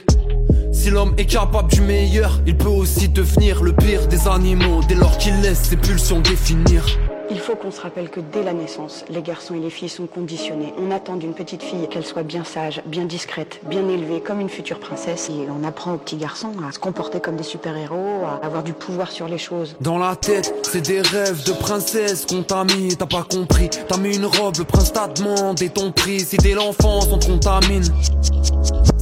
Si 0.78 0.90
l'homme 0.90 1.12
est 1.18 1.26
capable 1.26 1.72
du 1.72 1.80
meilleur, 1.80 2.40
il 2.46 2.56
peut 2.56 2.68
aussi 2.68 3.08
devenir 3.08 3.64
le 3.64 3.72
pire 3.72 4.06
des 4.06 4.28
animaux 4.28 4.80
dès 4.88 4.94
lors 4.94 5.18
qu'il 5.18 5.40
laisse 5.40 5.58
ses 5.64 5.76
pulsions 5.76 6.20
définir. 6.20 6.84
Il 7.30 7.40
faut 7.40 7.56
qu'on 7.56 7.72
se 7.72 7.80
rappelle 7.80 8.08
que 8.08 8.20
dès 8.20 8.44
la 8.44 8.52
naissance, 8.52 9.04
les 9.10 9.20
garçons 9.20 9.56
et 9.56 9.58
les 9.58 9.70
filles 9.70 9.88
sont 9.88 10.06
conditionnés. 10.06 10.72
On 10.80 10.92
attend 10.92 11.16
d'une 11.16 11.34
petite 11.34 11.64
fille 11.64 11.88
qu'elle 11.90 12.04
soit 12.04 12.22
bien 12.22 12.44
sage, 12.44 12.80
bien 12.86 13.06
discrète, 13.06 13.60
bien 13.68 13.88
élevée, 13.88 14.20
comme 14.20 14.38
une 14.40 14.48
future 14.48 14.78
princesse. 14.78 15.28
Et 15.30 15.48
on 15.50 15.66
apprend 15.66 15.94
aux 15.94 15.98
petits 15.98 16.16
garçons 16.16 16.52
à 16.66 16.70
se 16.70 16.78
comporter 16.78 17.18
comme 17.18 17.34
des 17.34 17.42
super-héros, 17.42 18.24
à 18.24 18.46
avoir 18.46 18.62
du 18.62 18.72
pouvoir 18.72 19.10
sur 19.10 19.26
les 19.26 19.36
choses. 19.36 19.74
Dans 19.80 19.98
la 19.98 20.14
tête, 20.14 20.54
c'est 20.62 20.86
des 20.86 21.00
rêves 21.00 21.42
de 21.44 21.52
princesse 21.54 22.24
qu'on 22.24 22.44
t'a 22.44 22.62
mis, 22.62 22.96
t'as 22.96 23.06
pas 23.06 23.26
compris. 23.28 23.68
T'as 23.88 23.98
mis 23.98 24.16
une 24.16 24.26
robe, 24.26 24.56
le 24.58 24.64
prince 24.64 24.92
t'a 24.92 25.08
demandé 25.08 25.70
ton 25.70 25.90
prix. 25.90 26.20
Si 26.20 26.36
dès 26.36 26.54
l'enfance 26.54 27.08
on 27.12 27.18
te 27.18 27.26
contamine, 27.26 27.82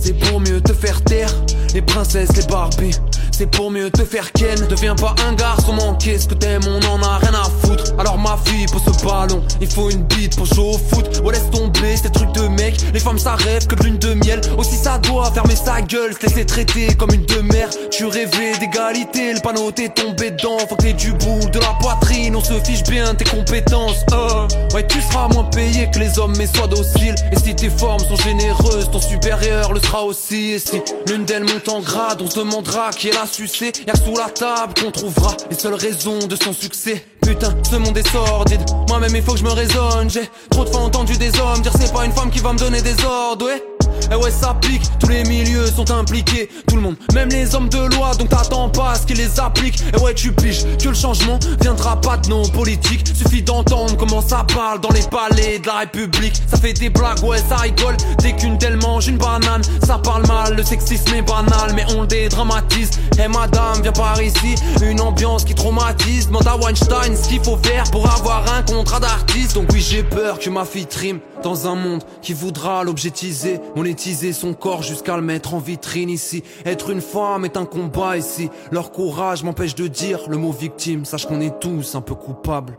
c'est 0.07 0.13
pour 0.13 0.39
mieux 0.39 0.61
te 0.61 0.73
faire 0.73 1.03
taire. 1.03 1.35
Les 1.75 1.83
princesses, 1.83 2.37
les 2.37 2.47
Barbies. 2.47 2.97
C'est 3.39 3.51
pour 3.51 3.71
mieux 3.71 3.91
te 3.91 4.03
faire 4.03 4.33
ken. 4.33 4.67
Deviens 4.67 4.95
pas 4.95 5.15
un 5.29 5.35
garçon 5.35 5.75
manqué. 5.75 6.19
Ce 6.19 6.27
que 6.27 6.33
t'aimes 6.33 6.63
on 6.67 6.81
en 6.87 7.03
a 7.03 7.19
rien 7.19 7.35
à 7.35 7.45
foutre. 7.45 7.93
Alors 7.99 8.17
ma 8.17 8.39
fille 8.47 8.65
pour 8.65 8.81
ce 8.81 9.05
ballon. 9.05 9.43
Il 9.61 9.71
faut 9.71 9.91
une 9.91 10.05
bite 10.05 10.37
pour 10.37 10.47
jouer 10.47 10.65
au 10.65 10.79
foot. 10.79 11.21
Ouais 11.23 11.35
laisse 11.35 11.51
tomber 11.51 11.99
ces 11.99 12.09
trucs 12.09 12.33
de 12.33 12.49
mec. 12.49 12.77
Les 12.95 12.99
femmes 12.99 13.19
ça 13.19 13.35
rêve 13.35 13.67
que 13.67 13.75
de 13.75 13.83
lune 13.83 13.99
de 13.99 14.15
miel. 14.15 14.41
Aussi 14.57 14.77
ça 14.77 14.97
doit 14.97 15.31
fermer 15.33 15.55
sa 15.55 15.83
gueule. 15.83 16.15
Se 16.15 16.27
laisser 16.27 16.47
traiter 16.47 16.95
comme 16.95 17.13
une 17.13 17.27
demeure. 17.27 17.69
Tu 17.91 18.07
rêvais 18.07 18.57
d'égalité. 18.59 19.35
Le 19.35 19.41
panneau 19.41 19.71
t'est 19.71 19.91
tombé 19.91 20.31
dedans. 20.31 20.57
Faut 20.67 20.77
que 20.77 20.85
t'aies 20.85 20.95
du 20.95 21.13
bout 21.13 21.51
de 21.53 21.59
la 21.59 21.77
poitrine. 21.79 22.37
On 22.37 22.43
se 22.43 22.55
fiche 22.65 22.85
bien 22.85 23.15
tes 23.15 23.25
compétences. 23.25 24.03
Oh. 24.13 24.49
Ouais 24.73 24.87
tu 24.87 24.99
seras 25.03 25.29
moins 25.29 25.45
payé 25.45 25.91
que 25.93 25.99
les 25.99 26.19
hommes 26.19 26.35
mais 26.39 26.47
sois 26.47 26.69
docile. 26.69 27.15
Et 27.33 27.37
si 27.37 27.55
tes 27.55 27.69
formes 27.69 28.01
sont 28.01 28.17
généreuses 28.17 28.89
Ton 28.91 29.01
supérieur 29.03 29.75
le 29.75 29.81
sera 29.81 30.05
aussi. 30.05 30.53
Et 30.53 30.59
si 30.59 30.81
l'une 31.07 31.27
d'elles 31.27 31.45
monte 31.45 31.69
en 31.69 31.81
grade 31.81 32.23
On 32.23 32.31
se 32.31 32.39
demandera 32.39 32.89
qui 32.97 33.09
est 33.09 33.13
la 33.13 33.26
Y'a 33.29 33.97
sous 33.97 34.17
la 34.17 34.31
table 34.31 34.73
qu'on 34.81 34.93
trouvera 34.93 35.37
les 35.51 35.57
seules 35.57 35.75
raisons 35.75 36.19
de 36.19 36.37
son 36.37 36.53
succès. 36.53 37.05
Putain, 37.21 37.53
ce 37.69 37.75
monde 37.75 37.99
est 37.99 38.09
sordide. 38.09 38.61
Moi-même, 38.89 39.17
il 39.17 39.23
faut 39.23 39.33
que 39.33 39.39
je 39.39 39.45
me 39.45 39.51
raisonne. 39.51 40.09
J'ai 40.09 40.31
trop 40.49 40.65
de 40.65 40.71
fois 40.71 40.83
entendu 40.83 41.17
des 41.17 41.37
hommes 41.41 41.61
dire 41.61 41.73
c'est 41.79 41.93
pas 41.93 42.05
une 42.05 42.13
femme 42.13 42.31
qui 42.31 42.39
va 42.39 42.53
me 42.53 42.59
donner 42.59 42.83
des 42.83 42.95
ordres, 43.05 43.47
ouais. 43.47 43.76
Eh 44.11 44.15
ouais, 44.17 44.31
ça 44.31 44.55
pique, 44.61 44.83
tous 44.99 45.09
les 45.09 45.25
milieux 45.25 45.67
sont 45.67 45.91
impliqués, 45.91 46.49
tout 46.69 46.77
le 46.77 46.83
monde, 46.83 46.97
même 47.15 47.29
les 47.29 47.55
hommes 47.55 47.69
de 47.69 47.95
loi, 47.97 48.15
donc 48.15 48.29
t'attends 48.29 48.69
pas 48.69 48.93
à 48.93 48.95
ce 48.97 49.07
qu'ils 49.07 49.17
les 49.17 49.41
appliquent. 49.41 49.83
Eh 49.95 50.01
ouais, 50.01 50.15
tu 50.15 50.33
piges 50.33 50.65
que 50.83 50.89
le 50.89 50.95
changement 50.95 51.39
viendra 51.61 52.01
pas 52.01 52.17
de 52.17 52.29
nos 52.29 52.43
politiques. 52.49 53.07
Suffit 53.15 53.43
d'entendre 53.43 53.97
comment 53.97 54.21
ça 54.21 54.45
parle 54.55 54.81
dans 54.81 54.91
les 54.91 55.03
palais 55.03 55.59
de 55.59 55.67
la 55.67 55.79
République. 55.79 56.35
Ça 56.47 56.57
fait 56.57 56.73
des 56.73 56.91
blagues, 56.91 57.23
ouais, 57.25 57.39
ça 57.49 57.57
rigole. 57.57 57.97
Dès 58.19 58.35
qu'une 58.35 58.59
telle 58.59 58.77
mange 58.77 59.09
une 59.09 59.19
banane, 59.19 59.63
ça 59.85 59.99
parle 59.99 60.27
mal. 60.27 60.55
Le 60.55 60.63
sexisme 60.63 61.15
est 61.15 61.23
banal, 61.23 61.73
mais 61.75 61.85
on 61.97 62.03
le 62.03 62.07
dédramatise. 62.07 62.91
Eh 63.19 63.29
madame, 63.29 63.83
viens 63.83 63.93
par 63.93 64.21
ici, 64.23 64.55
une 64.83 65.01
ambiance 65.01 65.45
qui 65.45 65.55
traumatise. 65.55 66.27
Demande 66.29 66.47
à 66.47 66.57
Weinstein 66.57 67.17
ce 67.17 67.29
qu'il 67.29 67.43
faut 67.43 67.59
faire 67.63 67.85
pour 67.91 68.11
avoir 68.11 68.45
un 68.53 68.63
contrat 68.63 69.01
d'artiste. 69.01 69.55
Donc 69.55 69.67
oui, 69.73 69.81
j'ai 69.81 70.03
peur 70.03 70.39
que 70.39 70.51
ma 70.51 70.65
fille 70.65 70.87
trime 70.87 71.21
dans 71.47 71.69
un 71.69 71.77
monde 71.77 72.03
qui 72.23 72.33
voudra 72.33 72.83
l'objetiser 72.83 73.61
monétiser 73.77 74.33
son 74.33 74.53
corps 74.53 74.83
jusqu'à 74.83 75.15
le 75.15 75.23
mettre 75.23 75.55
en 75.55 75.61
vitrine 75.61 76.11
ici. 76.11 76.43
Être 76.65 76.91
une 76.91 77.01
femme 77.01 77.45
est 77.45 77.57
un 77.57 77.67
combat 77.67 78.17
ici. 78.17 78.51
Leur 78.73 78.91
courage 78.91 79.45
m'empêche 79.45 79.77
de 79.77 79.87
dire 79.87 80.29
le 80.29 80.39
mot 80.39 80.51
victime. 80.51 81.05
Sache 81.05 81.25
qu'on 81.27 81.41
est 81.41 81.61
tous 81.61 81.95
un 81.95 82.01
peu 82.01 82.17
coupables. 82.17 82.77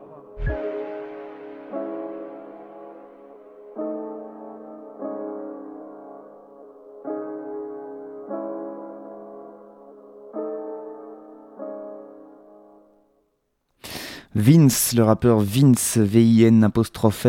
Vince, 14.39 14.93
le 14.95 15.03
rappeur 15.03 15.39
Vince, 15.39 15.97
V-I-N 15.97 16.69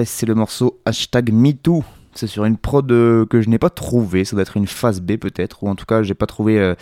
c'est 0.04 0.26
le 0.26 0.34
morceau 0.34 0.78
hashtag 0.84 1.32
MeToo 1.32 1.82
c'est 2.18 2.26
sur 2.26 2.44
une 2.44 2.56
prod 2.56 2.90
euh, 2.90 3.24
que 3.26 3.40
je 3.40 3.48
n'ai 3.48 3.58
pas 3.58 3.70
trouvé. 3.70 4.24
Ça 4.24 4.34
doit 4.34 4.42
être 4.42 4.56
une 4.56 4.66
phase 4.66 5.00
B 5.00 5.16
peut-être, 5.16 5.62
ou 5.62 5.68
en 5.68 5.76
tout 5.76 5.86
cas, 5.86 6.02
j'ai 6.02 6.14
pas 6.14 6.26
trouvé 6.26 6.58
euh, 6.58 6.74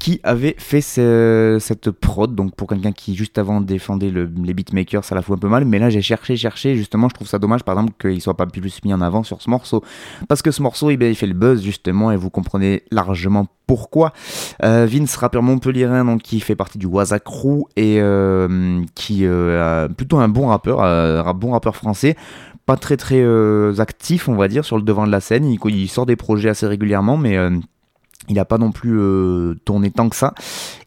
qui 0.00 0.18
avait 0.24 0.56
fait 0.58 0.80
cette 0.80 1.90
prod. 1.92 2.34
Donc 2.34 2.56
pour 2.56 2.68
quelqu'un 2.68 2.90
qui 2.90 3.14
juste 3.14 3.38
avant 3.38 3.60
défendait 3.60 4.10
les 4.10 4.54
beatmakers, 4.54 5.04
ça 5.04 5.14
la 5.14 5.22
fout 5.22 5.36
un 5.36 5.38
peu 5.38 5.48
mal. 5.48 5.64
Mais 5.64 5.78
là, 5.78 5.90
j'ai 5.90 6.02
cherché, 6.02 6.36
cherché. 6.36 6.74
Justement, 6.74 7.08
je 7.08 7.14
trouve 7.14 7.28
ça 7.28 7.38
dommage, 7.38 7.62
par 7.62 7.78
exemple, 7.78 7.94
qu'il 8.00 8.20
soit 8.20 8.36
pas 8.36 8.46
plus 8.46 8.82
mis 8.84 8.92
en 8.92 9.00
avant 9.00 9.22
sur 9.22 9.40
ce 9.40 9.48
morceau, 9.48 9.84
parce 10.28 10.42
que 10.42 10.50
ce 10.50 10.62
morceau, 10.62 10.90
eh 10.90 10.94
il 10.94 11.14
fait 11.14 11.26
le 11.26 11.34
buzz 11.34 11.62
justement, 11.62 12.10
et 12.10 12.16
vous 12.16 12.30
comprenez 12.30 12.82
largement 12.90 13.46
pourquoi. 13.68 14.12
Euh, 14.64 14.88
Vince, 14.90 15.14
rappeur 15.14 15.42
montpellierin, 15.42 16.04
donc 16.04 16.22
qui 16.22 16.40
fait 16.40 16.56
partie 16.56 16.78
du 16.78 16.86
Waza 16.86 17.18
et 17.76 18.00
qui 18.94 19.24
est 19.24 19.88
plutôt 19.96 20.18
un 20.18 20.28
bon 20.28 20.48
rappeur, 20.48 20.82
un 20.82 21.34
bon 21.34 21.52
rappeur 21.52 21.76
français 21.76 22.16
pas 22.70 22.76
très 22.76 22.96
très 22.96 23.20
euh, 23.20 23.74
actif, 23.78 24.28
on 24.28 24.36
va 24.36 24.46
dire, 24.46 24.64
sur 24.64 24.76
le 24.76 24.82
devant 24.82 25.04
de 25.04 25.10
la 25.10 25.20
scène. 25.20 25.44
Il, 25.44 25.88
sort 25.88 26.06
des 26.06 26.14
projets 26.14 26.50
assez 26.50 26.68
régulièrement, 26.68 27.16
mais 27.16 27.36
euh, 27.36 27.50
il 28.28 28.34
n'a 28.34 28.44
pas 28.44 28.58
non 28.58 28.70
plus 28.70 28.98
euh, 28.98 29.54
tourné 29.64 29.90
tant 29.90 30.08
que 30.08 30.16
ça. 30.16 30.34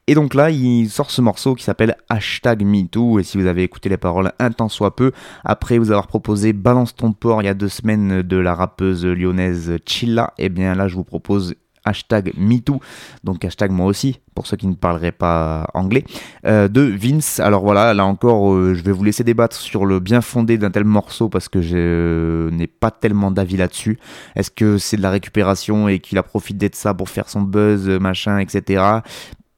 Et 0.07 0.15
donc 0.15 0.33
là, 0.33 0.49
il 0.49 0.89
sort 0.89 1.11
ce 1.11 1.21
morceau 1.21 1.55
qui 1.55 1.63
s'appelle 1.63 1.95
Hashtag 2.09 2.63
MeToo. 2.63 3.19
Et 3.19 3.23
si 3.23 3.37
vous 3.37 3.47
avez 3.47 3.63
écouté 3.63 3.89
les 3.89 3.97
paroles 3.97 4.31
un 4.39 4.51
temps 4.51 4.69
soit 4.69 4.95
peu, 4.95 5.11
après 5.43 5.77
vous 5.77 5.91
avoir 5.91 6.07
proposé 6.07 6.53
Balance 6.53 6.95
ton 6.95 7.13
port 7.13 7.41
il 7.41 7.45
y 7.45 7.49
a 7.49 7.53
deux 7.53 7.69
semaines 7.69 8.21
de 8.21 8.37
la 8.37 8.53
rappeuse 8.53 9.05
lyonnaise 9.05 9.77
Chilla, 9.85 10.33
et 10.37 10.45
eh 10.45 10.49
bien 10.49 10.75
là 10.75 10.87
je 10.87 10.95
vous 10.95 11.03
propose 11.03 11.55
hashtag 11.85 12.33
MeToo, 12.37 12.79
donc 13.23 13.43
hashtag 13.45 13.71
moi 13.71 13.85
aussi, 13.85 14.19
pour 14.35 14.47
ceux 14.47 14.57
qui 14.57 14.67
ne 14.67 14.75
parleraient 14.75 15.11
pas 15.11 15.67
anglais, 15.73 16.03
euh, 16.45 16.67
de 16.67 16.81
Vince. 16.81 17.39
Alors 17.39 17.63
voilà, 17.63 17.93
là 17.93 18.05
encore, 18.05 18.53
euh, 18.53 18.73
je 18.73 18.83
vais 18.83 18.91
vous 18.91 19.03
laisser 19.03 19.23
débattre 19.23 19.55
sur 19.55 19.85
le 19.85 19.99
bien 19.99 20.21
fondé 20.21 20.57
d'un 20.57 20.71
tel 20.71 20.85
morceau 20.85 21.29
parce 21.29 21.49
que 21.49 21.61
je 21.61 22.49
n'ai 22.49 22.67
pas 22.67 22.91
tellement 22.91 23.31
d'avis 23.31 23.57
là-dessus. 23.57 23.99
Est-ce 24.35 24.51
que 24.51 24.77
c'est 24.77 24.97
de 24.97 25.01
la 25.01 25.11
récupération 25.11 25.87
et 25.87 25.99
qu'il 25.99 26.17
a 26.17 26.23
profité 26.23 26.69
de 26.69 26.75
ça 26.75 26.93
pour 26.93 27.09
faire 27.09 27.29
son 27.29 27.41
buzz, 27.41 27.87
machin, 27.87 28.39
etc 28.39 29.01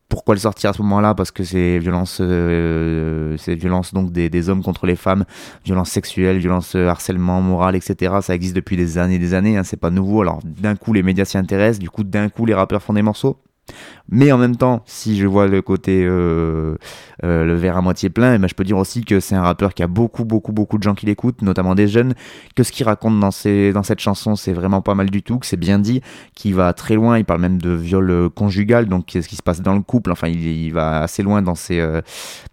pourquoi 0.10 0.36
le 0.36 0.40
sortir 0.40 0.70
à 0.70 0.74
ce 0.74 0.82
moment-là 0.84 1.16
Parce 1.16 1.32
que 1.32 1.44
c'est 1.44 1.80
violence, 1.80 2.20
euh, 2.22 3.36
c'est 3.38 3.56
violence 3.56 3.94
donc 3.94 4.12
des, 4.12 4.50
hommes 4.50 4.64
contre 4.64 4.86
les 4.86 4.96
femmes, 4.96 5.26
violence 5.64 5.90
sexuelle, 5.90 6.38
violence 6.38 6.76
euh, 6.76 6.88
harcèlement 6.88 7.42
moral, 7.42 7.76
etc. 7.76 8.16
Ça 8.22 8.36
existe 8.36 8.56
depuis 8.56 8.78
des 8.78 8.98
années, 8.98 9.16
et 9.16 9.20
des 9.20 9.34
années. 9.34 9.58
Hein, 9.58 9.64
c'est 9.64 9.80
pas 9.80 9.90
nouveau. 9.90 10.22
Alors 10.22 10.40
d'un 10.44 10.76
coup 10.76 10.94
les 10.94 11.04
médias 11.04 11.26
s'y 11.26 11.38
intéressent, 11.38 11.80
du 11.80 11.90
coup 11.90 12.04
d'un 12.04 12.30
coup 12.30 12.46
les 12.46 12.54
rappeurs 12.54 12.82
font 12.82 12.94
des 12.94 13.02
morceaux. 13.02 13.38
Mais 14.10 14.32
en 14.32 14.38
même 14.38 14.56
temps, 14.56 14.84
si 14.86 15.18
je 15.18 15.26
vois 15.26 15.48
le 15.48 15.62
côté 15.64 16.04
euh, 16.06 16.76
euh, 17.24 17.44
le 17.44 17.56
verre 17.56 17.78
à 17.78 17.82
moitié 17.82 18.10
plein, 18.10 18.36
eh 18.36 18.38
ben, 18.38 18.48
je 18.48 18.54
peux 18.54 18.64
dire 18.64 18.78
aussi 18.78 19.04
que 19.04 19.20
c'est 19.20 19.34
un 19.34 19.42
rappeur 19.42 19.74
qui 19.74 19.82
a 19.82 19.88
beaucoup, 19.88 20.26
beaucoup, 20.26 20.52
beaucoup 20.52 20.78
de 20.78 20.84
gens 20.84 20.94
qui 20.94 21.08
l'écoutent, 21.08 21.42
notamment 21.42 21.74
des 21.74 21.88
jeunes, 21.88 22.14
que 22.56 22.62
ce 22.62 22.72
qu'il 22.72 22.86
raconte 22.86 23.20
dans, 23.20 23.32
ces, 23.32 23.74
dans 23.74 23.82
cette 23.82 24.00
chanson, 24.00 24.36
c'est 24.36 24.54
vraiment 24.54 24.82
pas 24.82 24.94
mal 24.94 25.10
du 25.10 25.24
tout, 25.24 25.40
que 25.40 25.48
c'est 25.48 25.58
bien 25.58 25.80
dit, 25.80 26.02
qu'il 26.36 26.54
va 26.54 26.74
très 26.74 26.94
loin, 26.94 27.18
il 27.18 27.26
parle 27.26 27.42
même 27.42 27.60
de 27.60 27.72
viol 27.72 28.12
euh, 28.12 28.30
conjugal, 28.30 28.86
donc 28.86 29.10
ce 29.12 29.28
qui 29.28 29.36
se 29.36 29.44
passe 29.44 29.62
dans 29.62 29.74
le 29.74 29.82
couple, 29.82 30.12
enfin 30.12 30.28
il, 30.28 30.72
va 30.72 31.02
assez 31.02 31.24
loin 31.24 31.42
dans 31.42 31.56
ses, 31.56 31.84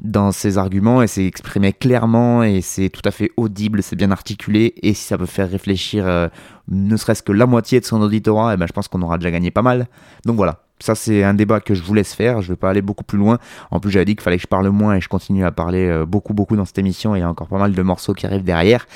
dans 0.03 0.33
ses 0.33 0.59
arguments 0.59 1.03
et 1.03 1.07
c'est 1.07 1.27
exprimé 1.27 1.73
clairement 1.73 2.43
et 2.43 2.61
c'est 2.61 2.89
tout 2.89 3.03
à 3.05 3.11
fait 3.11 3.31
audible, 3.37 3.83
c'est 3.83 3.97
bien 3.97 4.11
articulé 4.11 4.75
et 4.83 4.95
si 4.95 5.05
ça 5.05 5.19
peut 5.19 5.27
faire 5.27 5.51
réfléchir 5.51 6.31
ne 6.69 6.97
serait-ce 6.97 7.23
que 7.23 7.33
la 7.33 7.47
moitié 7.47 7.81
de 7.81 7.85
son 7.85 8.01
auditorat, 8.01 8.55
eh 8.55 8.57
ben, 8.57 8.67
je 8.67 8.73
pense 8.73 8.89
qu'on 8.89 9.03
aura 9.03 9.19
déjà 9.19 9.31
gagné 9.31 9.51
pas 9.51 9.63
mal. 9.63 9.89
Donc 10.25 10.37
voilà, 10.37 10.61
ça 10.83 10.95
c'est 10.95 11.23
un 11.23 11.35
débat 11.35 11.61
que 11.61 11.75
je 11.75 11.83
vous 11.83 11.95
laisse 11.95 12.15
faire, 12.15 12.43
je 12.43 12.49
vais 12.49 12.57
pas 12.57 12.71
aller 12.71 12.83
beaucoup 12.83 13.05
plus 13.05 13.19
loin. 13.19 13.39
En 13.71 13.81
plus 13.81 13.91
j'avais 13.91 14.05
dit 14.05 14.15
qu'il 14.15 14.23
fallait 14.23 14.37
que 14.37 14.43
je 14.43 14.49
parle 14.49 14.69
moins 14.71 14.97
et 14.97 15.01
je 15.01 15.09
continue 15.09 15.45
à 15.45 15.53
parler 15.53 15.89
euh, 15.89 16.05
beaucoup 16.05 16.35
beaucoup 16.35 16.57
dans 16.57 16.65
cette 16.65 16.79
émission, 16.79 17.15
il 17.15 17.21
y 17.21 17.23
a 17.23 17.29
encore 17.29 17.49
pas 17.49 17.59
mal 17.59 17.73
de 17.73 17.83
morceaux 17.83 18.15
qui 18.15 18.27
arrivent 18.27 18.45
derrière. 18.45 18.87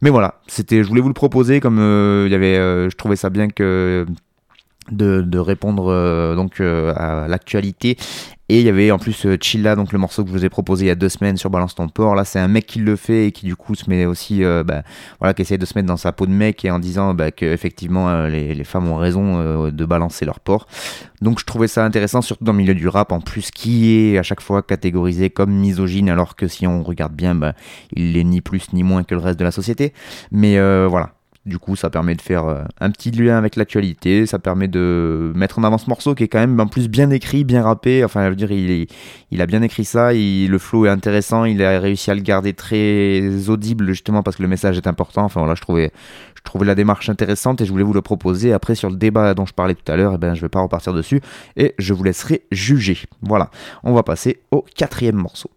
Mais 0.00 0.10
voilà, 0.10 0.40
c'était 0.46 0.82
je 0.82 0.88
voulais 0.88 1.00
vous 1.00 1.08
le 1.08 1.14
proposer 1.14 1.60
comme 1.60 1.78
euh, 1.78 2.24
il 2.26 2.32
y 2.32 2.34
avait 2.34 2.56
euh, 2.56 2.90
je 2.90 2.96
trouvais 2.96 3.16
ça 3.16 3.30
bien 3.30 3.48
que 3.48 4.06
de, 4.90 5.38
répondre 5.38 6.34
donc 6.36 6.60
à 6.60 7.26
l'actualité 7.28 7.96
et 8.50 8.60
il 8.60 8.66
y 8.66 8.68
avait 8.68 8.90
en 8.90 8.98
plus 8.98 9.24
euh, 9.24 9.38
Chilla, 9.40 9.74
donc 9.74 9.92
le 9.92 9.98
morceau 9.98 10.22
que 10.22 10.28
je 10.28 10.34
vous 10.34 10.44
ai 10.44 10.50
proposé 10.50 10.84
il 10.84 10.88
y 10.88 10.90
a 10.90 10.94
deux 10.94 11.08
semaines 11.08 11.38
sur 11.38 11.48
Balance 11.48 11.74
ton 11.74 11.88
port. 11.88 12.14
Là, 12.14 12.26
c'est 12.26 12.38
un 12.38 12.48
mec 12.48 12.66
qui 12.66 12.78
le 12.78 12.94
fait 12.94 13.28
et 13.28 13.32
qui 13.32 13.46
du 13.46 13.56
coup 13.56 13.74
se 13.74 13.88
met 13.88 14.04
aussi, 14.04 14.44
euh, 14.44 14.62
bah, 14.62 14.82
voilà, 15.18 15.32
qui 15.32 15.40
essaie 15.40 15.56
de 15.56 15.64
se 15.64 15.72
mettre 15.76 15.88
dans 15.88 15.96
sa 15.96 16.12
peau 16.12 16.26
de 16.26 16.30
mec 16.30 16.62
et 16.62 16.70
en 16.70 16.78
disant 16.78 17.14
bah, 17.14 17.30
qu'effectivement 17.30 18.10
euh, 18.10 18.28
les, 18.28 18.54
les, 18.54 18.64
femmes 18.64 18.88
ont 18.88 18.96
raison 18.96 19.70
de 19.70 19.84
balancer 19.86 20.26
leur 20.26 20.40
porc. 20.40 20.66
Donc 21.22 21.40
je 21.40 21.46
trouvais 21.46 21.68
ça 21.68 21.86
intéressant, 21.86 22.20
surtout 22.20 22.44
dans 22.44 22.52
le 22.52 22.58
milieu 22.58 22.74
du 22.74 22.86
rap 22.86 23.12
en 23.12 23.20
plus, 23.20 23.50
qui 23.50 23.96
est 23.96 24.18
à 24.18 24.22
chaque 24.22 24.42
fois 24.42 24.62
catégorisé 24.62 25.30
comme 25.30 25.50
misogyne, 25.50 26.10
alors 26.10 26.36
que 26.36 26.46
si 26.46 26.66
on 26.66 26.82
regarde 26.82 27.14
bien, 27.14 27.34
bah, 27.34 27.54
il 27.94 28.12
n'est 28.12 28.24
ni 28.24 28.42
plus 28.42 28.74
ni 28.74 28.82
moins 28.82 29.04
que 29.04 29.14
le 29.14 29.22
reste 29.22 29.38
de 29.38 29.44
la 29.44 29.52
société. 29.52 29.94
Mais 30.32 30.58
voilà, 30.86 31.12
du 31.46 31.58
coup, 31.58 31.76
ça 31.76 31.90
permet 31.90 32.14
de 32.14 32.22
faire 32.22 32.46
euh, 32.46 32.62
un 32.80 32.90
petit 32.90 33.10
lien 33.10 33.36
avec 33.36 33.56
l'actualité, 33.56 34.24
ça 34.24 34.38
permet 34.38 34.66
de 34.66 35.30
mettre 35.34 35.58
en 35.58 35.64
avant 35.64 35.76
ce 35.76 35.90
morceau 35.90 36.14
qui 36.14 36.24
est 36.24 36.28
quand 36.28 36.38
même 36.38 36.58
en 36.58 36.66
plus 36.66 36.88
bien 36.88 37.10
écrit, 37.10 37.44
bien 37.44 37.62
rappé. 37.62 38.02
Enfin, 38.02 38.24
je 38.24 38.30
veux 38.30 38.36
dire, 38.36 38.50
il, 38.50 39.42
a 39.42 39.46
bien 39.46 39.60
écrit 39.60 39.84
ça, 39.84 40.12
le 40.14 40.58
flow 40.58 40.86
est 40.86 40.88
intéressant, 40.88 41.44
il 41.44 41.62
a 41.62 41.78
réussi 41.80 42.10
à 42.10 42.14
le 42.14 42.22
garder 42.22 42.54
très 42.54 43.50
audible 43.50 43.88
justement 43.88 44.22
parce 44.22 44.36
que 44.36 44.42
le 44.42 44.48
message 44.48 44.78
est 44.78 44.86
important. 44.86 45.24
Enfin 45.24 45.40
voilà, 45.40 45.54
je 45.54 45.60
trouvais, 45.60 45.92
je 46.34 46.42
trouvais 46.44 46.64
la 46.64 46.74
démarche 46.74 47.10
intéressante 47.10 47.60
et 47.60 47.66
je 47.66 47.70
voulais 47.70 47.84
vous 47.84 47.92
le 47.92 48.02
proposer. 48.02 48.54
Après, 48.54 48.74
sur 48.74 48.88
le 48.88 48.96
débat 48.96 49.34
dont 49.34 49.44
je 49.44 49.52
parlais 49.52 49.74
tout 49.74 49.92
à 49.92 49.96
l'heure, 49.96 50.12
eh 50.14 50.18
ben, 50.18 50.34
je 50.34 50.40
vais 50.40 50.48
pas 50.48 50.60
repartir 50.60 50.94
dessus 50.94 51.20
et 51.56 51.74
je 51.78 51.92
vous 51.92 52.04
laisserai 52.04 52.44
juger. 52.52 52.96
Voilà, 53.20 53.50
on 53.82 53.92
va 53.92 54.02
passer 54.02 54.40
au 54.50 54.64
quatrième 54.74 55.16
morceau. 55.16 55.50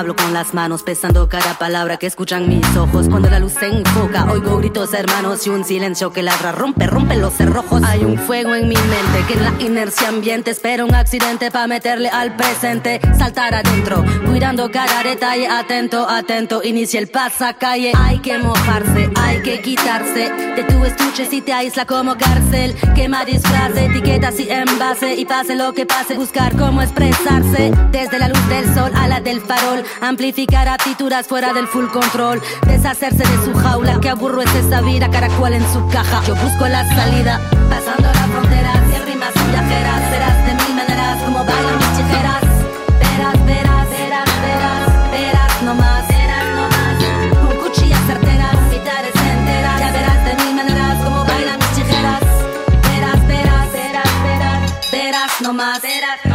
Hablo 0.00 0.14
con 0.14 0.32
las 0.32 0.54
manos, 0.54 0.82
pesando 0.82 1.28
cada 1.28 1.58
palabra 1.58 1.96
que 1.96 2.06
escuchan 2.06 2.48
mis 2.48 2.64
ojos. 2.76 3.08
Cuando 3.08 3.28
la 3.28 3.38
luz 3.38 3.54
se 3.54 3.66
enfoca, 3.66 4.30
oigo 4.30 4.58
gritos 4.58 4.94
hermanos 4.94 5.46
y 5.46 5.50
un 5.50 5.64
silencio 5.64 6.12
que 6.12 6.22
ladra, 6.22 6.52
rompe, 6.52 6.86
rompe 6.86 7.16
los 7.16 7.34
cerrojos. 7.34 7.82
Hay 7.82 8.04
un 8.04 8.18
fuego 8.18 8.54
en 8.54 8.68
mi 8.68 8.76
mente 8.76 9.24
que 9.26 9.34
en 9.34 9.44
la 9.44 9.62
inercia 9.62 10.08
ambiente 10.08 10.52
espera 10.52 10.84
un 10.84 10.94
accidente 10.94 11.50
para 11.50 11.66
meterle 11.66 12.08
al 12.08 12.36
presente, 12.36 13.00
saltar 13.18 13.54
adentro, 13.54 14.04
cuidando 14.26 14.70
cada 14.70 15.02
detalle, 15.02 15.48
atento, 15.48 16.08
atento, 16.08 16.62
inicia 16.62 17.00
el 17.00 17.08
pasacalle. 17.08 17.92
Hay 17.96 18.20
que 18.20 18.38
mojarse, 18.38 19.10
hay 19.16 19.42
que 19.42 19.60
quitarse 19.60 20.30
de 20.30 20.64
tu 20.64 20.84
estuche 20.84 21.26
si 21.26 21.40
te 21.40 21.52
aísla 21.52 21.84
como 21.86 22.16
cárcel. 22.16 22.74
Quema 22.94 23.24
disfraz, 23.24 23.76
etiquetas 23.76 24.38
y 24.38 24.50
envase 24.50 25.14
y 25.14 25.24
pase 25.24 25.56
lo 25.56 25.72
que 25.74 25.86
pase, 25.86 26.14
buscar 26.14 26.56
cómo 26.56 26.82
expresarse 26.82 27.72
desde 27.90 28.18
la 28.18 28.28
luz 28.28 28.48
de 28.48 28.60
del 28.60 28.74
sol 28.74 28.90
a 28.94 29.08
la 29.08 29.20
del 29.20 29.40
farol. 29.40 29.82
Amplificar 30.00 30.68
aptituras 30.68 31.26
fuera 31.26 31.52
del 31.52 31.66
full 31.66 31.86
control. 31.86 32.40
Deshacerse 32.66 33.24
de 33.24 33.44
su 33.44 33.54
jaula. 33.54 34.00
Que 34.00 34.08
aburro 34.10 34.42
es 34.42 34.54
esa 34.54 34.80
vida, 34.80 35.10
caracol 35.10 35.52
en 35.52 35.72
su 35.72 35.86
caja. 35.88 36.22
Yo 36.26 36.34
busco 36.36 36.66
la 36.68 36.86
salida, 36.94 37.40
pasando 37.68 38.08
la 38.12 38.26
frontera. 38.28 38.72
Cien 38.88 39.06
rimas 39.06 39.34
viajeras. 39.34 40.10
Serás 40.10 40.46
de 40.46 40.54
mil 40.64 40.74
maneras, 40.74 41.22
como 41.24 41.44
bailan 41.44 41.76
mis 41.78 41.96
chijeras. 41.96 42.42
Verás, 42.98 43.46
verás, 43.46 43.90
verás, 43.90 44.28
verás, 44.42 45.10
verás 45.10 45.62
nomás. 45.62 46.08
Verás 46.08 46.46
nomás. 46.56 47.46
Con 47.46 47.56
cuchillas 47.58 48.00
certeras, 48.06 48.56
mitades 48.70 49.14
enteras. 49.14 49.80
Ya 49.80 49.90
verás 49.92 50.24
de 50.24 50.44
mil 50.44 50.54
maneras, 50.54 51.04
como 51.04 51.24
bailan 51.24 51.58
mis 51.58 51.74
chijeras. 51.76 52.22
Verás, 52.88 53.26
verás, 53.26 53.72
verás, 53.72 54.22
verás, 54.24 54.90
verás 54.92 55.40
nomás. 55.40 55.82
Verás. 55.82 56.29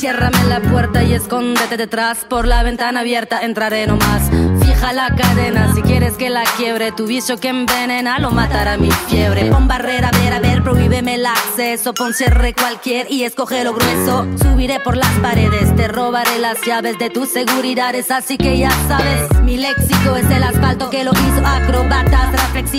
Ciérrame 0.00 0.44
la 0.48 0.60
puerta 0.60 1.02
y 1.02 1.12
escóndete 1.12 1.76
detrás. 1.76 2.24
Por 2.24 2.48
la 2.48 2.62
ventana 2.62 3.00
abierta 3.00 3.42
entraré 3.42 3.86
nomás. 3.86 4.30
Fija 4.64 4.94
la 4.94 5.14
cadena 5.14 5.74
si 5.74 5.82
quieres 5.82 6.14
que 6.14 6.30
la 6.30 6.42
quiebre. 6.56 6.90
Tu 6.90 7.04
vicio 7.04 7.36
que 7.36 7.48
envenena 7.48 8.18
lo 8.18 8.30
matará 8.30 8.78
mi 8.78 8.90
fiebre. 8.90 9.50
Pon 9.50 9.68
barrera, 9.68 10.10
ver, 10.12 10.32
a 10.32 10.40
ver, 10.40 10.62
prohíbeme 10.62 11.16
el 11.16 11.26
acceso. 11.26 11.92
Pon 11.92 12.14
cierre 12.14 12.54
cualquier 12.54 13.12
y 13.12 13.24
escoge 13.24 13.62
lo 13.62 13.74
grueso. 13.74 14.26
Subiré 14.40 14.80
por 14.80 14.96
las 14.96 15.12
paredes, 15.18 15.76
te 15.76 15.86
robaré 15.86 16.38
las 16.38 16.56
llaves 16.64 16.98
de 16.98 17.10
tus 17.10 17.28
seguridades. 17.28 18.10
Así 18.10 18.38
que 18.38 18.56
ya 18.56 18.70
sabes, 18.88 19.42
mi 19.42 19.58
léxico 19.58 20.16
es 20.16 20.30
el 20.30 20.42
asfalto 20.44 20.88
que 20.88 21.04
lo 21.04 21.12
hizo 21.12 21.46
acrobata. 21.46 22.09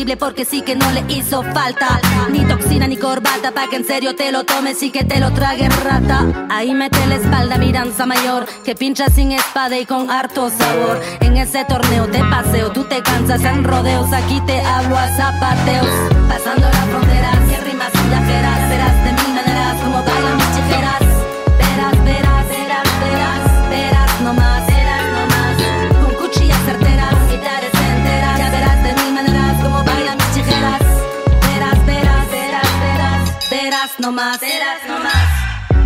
Porque 0.02 0.46
sí 0.46 0.64
que 0.64 0.76
no 0.76 0.92
le 0.92 1.04
hizo 1.10 1.44
falta. 1.44 2.02
Ni 2.32 2.44
toxina 2.46 2.88
ni 2.88 2.98
corbata, 2.98 3.52
pa' 3.52 3.68
que 3.70 3.76
en 3.76 3.86
serio 3.86 4.16
te 4.16 4.32
lo 4.32 4.44
tomes 4.44 4.82
y 4.82 4.90
que 4.90 5.04
te 5.04 5.20
lo 5.20 5.32
trague 5.32 5.70
rata. 5.70 6.48
Ahí 6.50 6.74
mete 6.74 7.06
la 7.06 7.16
espalda 7.16 7.60
mi 7.60 7.72
danza 7.72 8.08
mayor 8.08 8.48
que 8.66 8.74
pincha 8.74 9.10
sin 9.10 9.32
espada 9.32 9.78
y 9.78 9.86
con 9.86 10.10
harto 10.10 10.50
sabor. 10.50 11.00
En 11.20 11.38
ese 11.38 11.64
torneo 11.66 12.08
te 12.08 12.20
paseo, 12.20 12.72
tú 12.72 12.84
te 12.86 13.04
cansas 13.04 13.44
en 13.44 13.64
rodeos, 13.64 14.12
aquí 14.12 14.42
te 14.48 14.60
hablo 14.62 14.98
a 14.98 15.08
zapateos. 15.16 15.88
Pasando 16.28 16.68
la 16.68 16.84
frontera, 16.92 17.32
y 17.52 17.70
rimas 17.70 17.92
viajeras, 18.10 18.51
verás 34.02 34.10
nomás, 34.10 34.40
verás 34.40 34.84
nomás. 34.88 35.31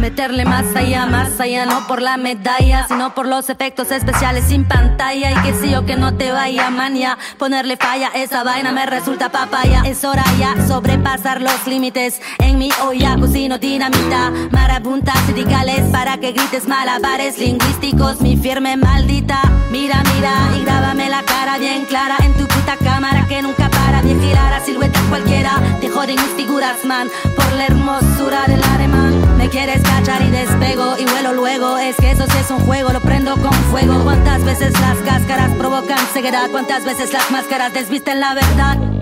Meterle 0.05 0.45
más 0.45 0.75
allá, 0.75 1.07
más 1.07 1.39
allá, 1.39 1.65
no 1.65 1.87
por 1.87 1.99
la 1.99 2.15
medalla, 2.17 2.85
sino 2.87 3.15
por 3.15 3.25
los 3.25 3.49
efectos 3.49 3.89
especiales 3.89 4.43
sin 4.47 4.63
pantalla. 4.63 5.31
Y 5.31 5.35
que 5.41 5.53
si 5.55 5.71
yo 5.71 5.83
que 5.87 5.95
no 5.95 6.13
te 6.13 6.31
vaya 6.31 6.69
mania, 6.69 7.17
ponerle 7.39 7.75
falla, 7.75 8.11
esa 8.13 8.43
vaina 8.43 8.71
me 8.71 8.85
resulta 8.85 9.31
papaya. 9.31 9.81
Es 9.83 10.03
hora 10.05 10.23
ya 10.37 10.63
sobrepasar 10.67 11.41
los 11.41 11.65
límites. 11.65 12.21
En 12.37 12.59
mi 12.59 12.69
olla 12.83 13.17
cocino 13.19 13.57
dinamita, 13.57 14.31
marabuntas 14.51 15.17
sindicales 15.25 15.81
para 15.91 16.19
que 16.19 16.33
grites 16.33 16.67
malabares 16.67 17.39
lingüísticos. 17.39 18.21
Mi 18.21 18.37
firme 18.37 18.77
maldita, 18.77 19.41
mira, 19.71 20.03
mira 20.13 20.33
y 20.55 20.65
grábame 20.65 21.09
la 21.09 21.23
cara 21.23 21.57
bien 21.57 21.83
clara 21.85 22.17
en 22.19 22.31
tu 22.33 22.45
puta 22.45 22.77
cámara 22.77 23.25
que 23.27 23.41
nunca 23.41 23.71
para 23.71 24.03
de 24.03 24.13
girar 24.13 24.53
a 24.53 24.63
silueta 24.63 24.99
cualquier 25.09 25.47
joden 25.91 26.15
mis 26.15 26.35
figuras, 26.35 26.85
man, 26.85 27.07
por 27.35 27.51
la 27.53 27.65
hermosura 27.65 28.45
del 28.45 28.63
alemán. 28.63 29.24
Me 29.45 29.51
quieres 29.51 29.83
cachar 29.83 30.23
y 30.23 30.31
despego 30.31 30.97
y 30.97 31.05
vuelo 31.05 31.31
luego. 31.31 31.77
Es 31.77 31.95
que 31.97 32.09
eso 32.09 32.25
sí 32.25 32.35
es 32.39 32.49
un 32.49 32.61
juego, 32.61 32.91
lo 32.91 32.99
prendo 32.99 33.37
con 33.37 33.53
fuego. 33.69 34.03
¿Cuántas 34.03 34.43
veces 34.43 34.73
las 34.81 34.97
cáscaras 35.05 35.53
provocan 35.53 35.99
ceguedad? 36.13 36.49
¿Cuántas 36.49 36.83
veces 36.83 37.13
las 37.13 37.29
máscaras 37.29 37.71
desvisten 37.71 38.19
la 38.19 38.33
verdad? 38.33 38.94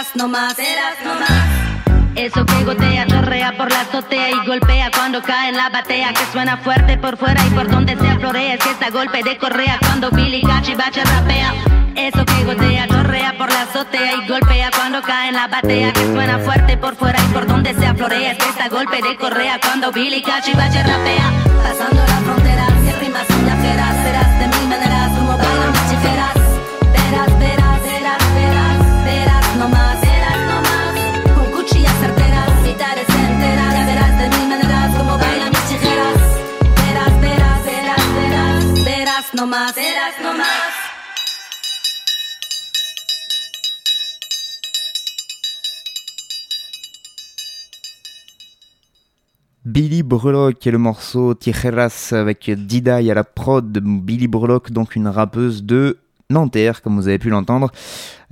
Verás 0.00 0.16
nomás, 0.16 0.56
verás 0.56 0.96
nomás. 1.04 2.16
Eso 2.16 2.44
que 2.44 2.64
gotea, 2.64 3.06
chorrea 3.06 3.56
por 3.56 3.70
la 3.70 3.82
azotea 3.82 4.30
y 4.30 4.46
golpea 4.46 4.90
cuando 4.90 5.22
cae 5.22 5.50
en 5.50 5.56
la 5.56 5.68
batea. 5.68 6.12
Que 6.12 6.24
suena 6.32 6.56
fuerte 6.56 6.96
por 6.96 7.16
fuera 7.16 7.40
y 7.46 7.50
por 7.50 7.70
donde 7.70 7.96
se 7.96 8.18
florea. 8.18 8.54
Es 8.54 8.60
que 8.60 8.70
está 8.70 8.90
golpe 8.90 9.22
de 9.22 9.36
correa 9.36 9.78
cuando 9.80 10.10
Billy 10.10 10.42
Cachivache 10.42 11.04
rapea. 11.04 11.52
Eso 11.96 12.24
que 12.24 12.44
gotea, 12.44 12.88
chorrea 12.88 13.36
por 13.36 13.52
la 13.52 13.62
azotea 13.62 14.14
y 14.14 14.28
golpea 14.28 14.70
cuando 14.70 15.02
cae 15.02 15.28
en 15.28 15.34
la 15.34 15.48
batea. 15.48 15.92
Que 15.92 16.06
suena 16.06 16.38
fuerte 16.38 16.76
por 16.76 16.96
fuera 16.96 17.18
y 17.22 17.32
por 17.32 17.46
donde 17.46 17.74
se 17.74 17.86
aflorea. 17.86 18.32
Es 18.32 18.38
que 18.38 18.48
está 18.48 18.68
golpe 18.68 19.02
de 19.02 19.16
correa 19.16 19.60
cuando 19.60 19.92
Billy 19.92 20.22
Cachivache 20.22 20.82
rapea. 20.82 21.30
Pasando 21.62 22.02
la 22.06 22.20
frontera, 22.20 22.66
mis 22.82 22.98
rimas 22.98 23.26
son 23.26 23.44
viajeras. 23.44 23.94
Serás 24.02 24.38
de 24.40 24.46
mil 24.48 24.68
maneras 24.68 24.89
nomás, 39.40 39.74
verás 39.74 40.20
nomás. 40.22 40.74
Billy 49.64 50.02
Breloque 50.02 50.66
et 50.66 50.70
le 50.70 50.78
morceau 50.78 51.34
Tijeras 51.34 52.12
avec 52.12 52.50
Didaï 52.50 53.10
à 53.10 53.14
la 53.14 53.24
prod. 53.24 53.78
Billy 53.78 54.28
Breloque, 54.28 54.72
donc 54.72 54.94
une 54.94 55.08
rappeuse 55.08 55.64
de 55.64 55.98
Nanterre, 56.28 56.82
comme 56.82 56.96
vous 56.96 57.08
avez 57.08 57.18
pu 57.18 57.30
l'entendre. 57.30 57.70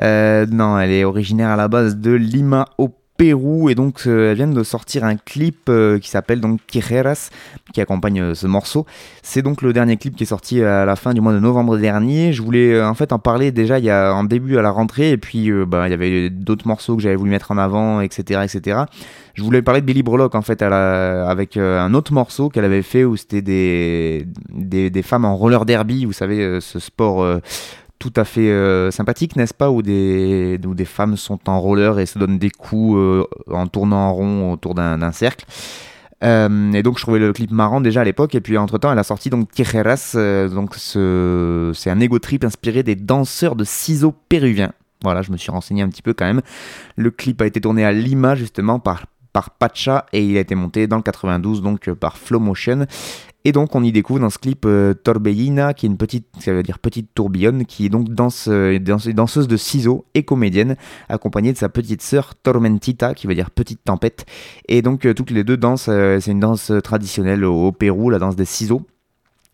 Euh, 0.02 0.44
non, 0.50 0.78
elle 0.78 0.90
est 0.90 1.04
originaire 1.04 1.48
à 1.48 1.56
la 1.56 1.68
base 1.68 1.96
de 1.96 2.12
Lima 2.12 2.66
au 2.76 2.94
Pérou 3.18 3.68
et 3.68 3.74
donc 3.74 4.02
euh, 4.06 4.30
elle 4.30 4.36
vient 4.36 4.46
de 4.46 4.62
sortir 4.62 5.02
un 5.02 5.16
clip 5.16 5.68
euh, 5.68 5.98
qui 5.98 6.08
s'appelle 6.08 6.40
donc 6.40 6.60
Tijeras 6.68 7.30
qui 7.74 7.80
accompagne 7.80 8.20
euh, 8.20 8.34
ce 8.34 8.46
morceau. 8.46 8.86
C'est 9.24 9.42
donc 9.42 9.60
le 9.60 9.72
dernier 9.72 9.96
clip 9.96 10.14
qui 10.14 10.22
est 10.22 10.26
sorti 10.26 10.62
à 10.62 10.84
la 10.84 10.94
fin 10.94 11.14
du 11.14 11.20
mois 11.20 11.32
de 11.32 11.40
novembre 11.40 11.76
dernier. 11.78 12.32
Je 12.32 12.40
voulais 12.42 12.74
euh, 12.74 12.88
en 12.88 12.94
fait 12.94 13.12
en 13.12 13.18
parler 13.18 13.50
déjà 13.50 13.80
il 13.80 13.84
y 13.84 13.90
a 13.90 14.14
en 14.14 14.22
début 14.22 14.56
à 14.56 14.62
la 14.62 14.70
rentrée 14.70 15.10
et 15.10 15.16
puis 15.16 15.50
bah, 15.66 15.88
il 15.88 15.90
y 15.90 15.94
avait 15.94 16.30
d'autres 16.30 16.68
morceaux 16.68 16.94
que 16.94 17.02
j'avais 17.02 17.16
voulu 17.16 17.32
mettre 17.32 17.50
en 17.50 17.58
avant, 17.58 18.00
etc., 18.00 18.42
etc. 18.44 18.82
Je 19.34 19.42
voulais 19.42 19.62
parler 19.62 19.80
de 19.80 19.86
Billy 19.86 20.04
Breloque 20.04 20.36
en 20.36 20.42
fait 20.42 20.62
avec 20.62 21.56
un 21.56 21.94
autre 21.94 22.12
morceau 22.12 22.48
qu'elle 22.50 22.64
avait 22.64 22.82
fait 22.82 23.04
où 23.04 23.16
c'était 23.16 23.42
des, 23.42 25.02
femmes 25.02 25.24
en 25.24 25.36
roller 25.36 25.64
derby, 25.64 26.04
vous 26.04 26.12
savez 26.12 26.60
ce 26.60 26.78
sport 26.78 27.40
tout 27.98 28.12
à 28.16 28.24
fait 28.24 28.50
euh, 28.50 28.90
sympathique, 28.90 29.36
n'est-ce 29.36 29.54
pas 29.54 29.70
où 29.70 29.82
des, 29.82 30.58
où 30.64 30.74
des 30.74 30.84
femmes 30.84 31.16
sont 31.16 31.40
en 31.48 31.60
roller 31.60 31.98
et 31.98 32.06
se 32.06 32.18
donnent 32.18 32.38
des 32.38 32.50
coups 32.50 32.96
euh, 32.96 33.24
en 33.50 33.66
tournant 33.66 34.08
en 34.08 34.12
rond 34.12 34.52
autour 34.52 34.74
d'un 34.74 35.12
cercle. 35.12 35.44
Euh, 36.24 36.72
et 36.72 36.82
donc 36.82 36.98
je 36.98 37.02
trouvais 37.02 37.20
le 37.20 37.32
clip 37.32 37.50
marrant 37.50 37.80
déjà 37.80 38.02
à 38.02 38.04
l'époque. 38.04 38.34
Et 38.34 38.40
puis 38.40 38.56
entre 38.56 38.78
temps 38.78 38.92
elle 38.92 38.98
a 38.98 39.04
sorti 39.04 39.30
donc 39.30 39.50
Tijeras 39.50 40.16
donc 40.52 40.74
ce, 40.76 41.72
c'est 41.74 41.90
un 41.90 42.00
ego 42.00 42.18
trip 42.18 42.44
inspiré 42.44 42.82
des 42.82 42.96
danseurs 42.96 43.56
de 43.56 43.64
ciseaux 43.64 44.14
péruviens. 44.28 44.72
Voilà 45.02 45.22
je 45.22 45.32
me 45.32 45.36
suis 45.36 45.50
renseigné 45.50 45.82
un 45.82 45.88
petit 45.88 46.02
peu 46.02 46.14
quand 46.14 46.26
même. 46.26 46.42
Le 46.96 47.10
clip 47.10 47.40
a 47.42 47.46
été 47.46 47.60
tourné 47.60 47.84
à 47.84 47.92
Lima 47.92 48.34
justement 48.34 48.78
par 48.78 49.06
par 49.32 49.50
Pacha 49.50 50.06
et 50.12 50.24
il 50.24 50.36
a 50.36 50.40
été 50.40 50.54
monté 50.54 50.86
dans 50.86 50.96
le 50.96 51.02
92 51.02 51.62
donc 51.62 51.88
euh, 51.88 51.94
par 51.94 52.16
Flow 52.18 52.40
Motion 52.40 52.86
et 53.44 53.52
donc 53.52 53.74
on 53.74 53.82
y 53.84 53.92
découvre 53.92 54.20
dans 54.20 54.30
ce 54.30 54.38
clip 54.38 54.64
euh, 54.66 54.94
Torbellina 54.94 55.72
qui 55.74 55.86
est 55.86 55.88
une 55.88 55.96
petite 55.96 56.26
ça 56.40 56.52
veut 56.52 56.62
dire 56.62 56.78
petite 56.78 57.14
tourbillonne 57.14 57.64
qui 57.66 57.86
est 57.86 57.88
donc 57.88 58.08
euh, 58.48 58.78
danse- 58.78 59.08
danseuse 59.08 59.48
de 59.48 59.56
ciseaux 59.56 60.04
et 60.14 60.22
comédienne 60.24 60.76
accompagnée 61.08 61.52
de 61.52 61.58
sa 61.58 61.68
petite 61.68 62.02
sœur 62.02 62.34
Tormentita 62.42 63.14
qui 63.14 63.26
veut 63.26 63.34
dire 63.34 63.50
petite 63.50 63.84
tempête. 63.84 64.26
Et 64.68 64.82
donc 64.82 65.06
toutes 65.14 65.30
les 65.30 65.44
deux 65.44 65.56
dansent 65.56 65.84
c'est 66.20 66.30
une 66.30 66.40
danse 66.40 66.72
traditionnelle 66.82 67.44
au 67.44 67.70
Pérou 67.72 68.10
la 68.10 68.18
danse 68.18 68.36
des 68.36 68.44
ciseaux 68.44 68.82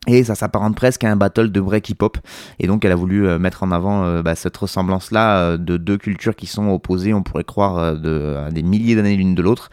et 0.07 0.25
ça 0.25 0.35
s'apparente 0.35 0.77
presque 0.77 1.05
à 1.05 1.11
un 1.11 1.17
battle 1.17 1.51
de 1.51 1.61
break 1.61 1.89
hip-hop. 1.89 2.19
Et 2.59 2.67
donc 2.67 2.85
elle 2.85 2.93
a 2.93 2.97
voulu 2.97 3.27
euh, 3.27 3.39
mettre 3.39 3.63
en 3.63 3.73
avant 3.73 4.05
euh, 4.05 4.23
bah, 4.23 4.35
cette 4.35 4.57
ressemblance-là 4.57 5.39
euh, 5.39 5.57
de 5.57 5.77
deux 5.77 5.99
cultures 5.99 6.37
qui 6.37 6.47
sont 6.47 6.69
opposées, 6.69 7.15
on 7.15 7.23
pourrait 7.23 7.45
croire, 7.45 7.79
à 7.79 8.51
des 8.51 8.63
milliers 8.63 8.97
d'années 8.97 9.17
l'une 9.17 9.35
de 9.35 9.43
l'autre. 9.43 9.71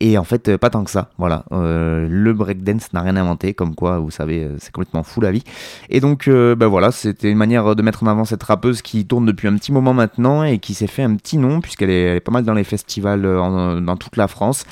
Et 0.00 0.18
en 0.18 0.24
fait, 0.24 0.48
euh, 0.48 0.58
pas 0.58 0.70
tant 0.70 0.84
que 0.84 0.90
ça. 0.90 1.10
Voilà, 1.18 1.44
Euh, 1.52 2.06
le 2.10 2.32
breakdance 2.32 2.92
n'a 2.92 3.00
rien 3.00 3.16
inventé, 3.16 3.54
comme 3.54 3.74
quoi, 3.74 3.98
vous 3.98 4.10
savez, 4.10 4.44
euh, 4.44 4.56
c'est 4.58 4.72
complètement 4.72 5.02
fou 5.04 5.20
la 5.20 5.30
vie. 5.30 5.44
Et 5.88 6.00
donc, 6.00 6.28
bah 6.28 6.66
voilà, 6.66 6.90
c'était 6.90 7.30
une 7.30 7.38
manière 7.38 7.76
de 7.76 7.82
mettre 7.82 8.02
en 8.02 8.06
avant 8.06 8.24
cette 8.24 8.42
rappeuse 8.42 8.82
qui 8.82 9.06
tourne 9.06 9.26
depuis 9.26 9.48
un 9.48 9.56
petit 9.56 9.72
moment 9.72 9.94
maintenant 9.94 10.42
et 10.42 10.58
qui 10.58 10.74
s'est 10.74 10.86
fait 10.86 11.02
un 11.02 11.14
petit 11.14 11.38
nom 11.38 11.60
puisqu'elle 11.60 11.90
est, 11.90 12.20
pas 12.20 12.32
mal 12.32 12.44
dans 12.44 12.54
les 12.54 12.64
festivals 12.64 13.22
dans 13.22 13.96
toute 13.96 14.16
la 14.16 14.28
France. 14.28 14.64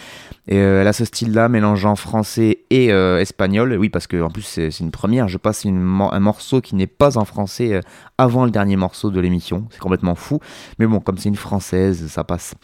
Et 0.49 0.57
elle 0.57 0.89
a 0.89 0.93
ce 0.93 1.05
style-là 1.05 1.49
mélangeant 1.49 1.95
français 1.95 2.65
et 2.71 2.89
espagnol. 2.89 3.77
Oui, 3.79 3.91
parce 3.91 4.07
que 4.07 4.21
en 4.21 4.31
plus 4.31 4.43
c'est 4.43 4.81
une 4.81 4.91
première. 4.91 5.29
Je 5.29 5.39
passe 5.39 5.65
un 5.67 6.21
morceau 6.21 6.61
qui 6.61 6.75
n'est 6.75 6.89
pas 6.89 7.17
en 7.17 7.25
français 7.25 7.81
avant 8.19 8.45
le 8.45 8.51
dernier 8.51 8.77
morceau 8.77 9.11
de 9.11 9.21
l'émission. 9.21 9.67
C'est 9.71 9.81
complètement 9.81 10.17
fou. 10.17 10.41
Mais 10.79 10.87
bon, 10.87 10.99
comme 11.01 11.19
c'est 11.19 11.29
une 11.29 11.37
française, 11.37 12.09
ça 12.09 12.25
passe. 12.25 12.55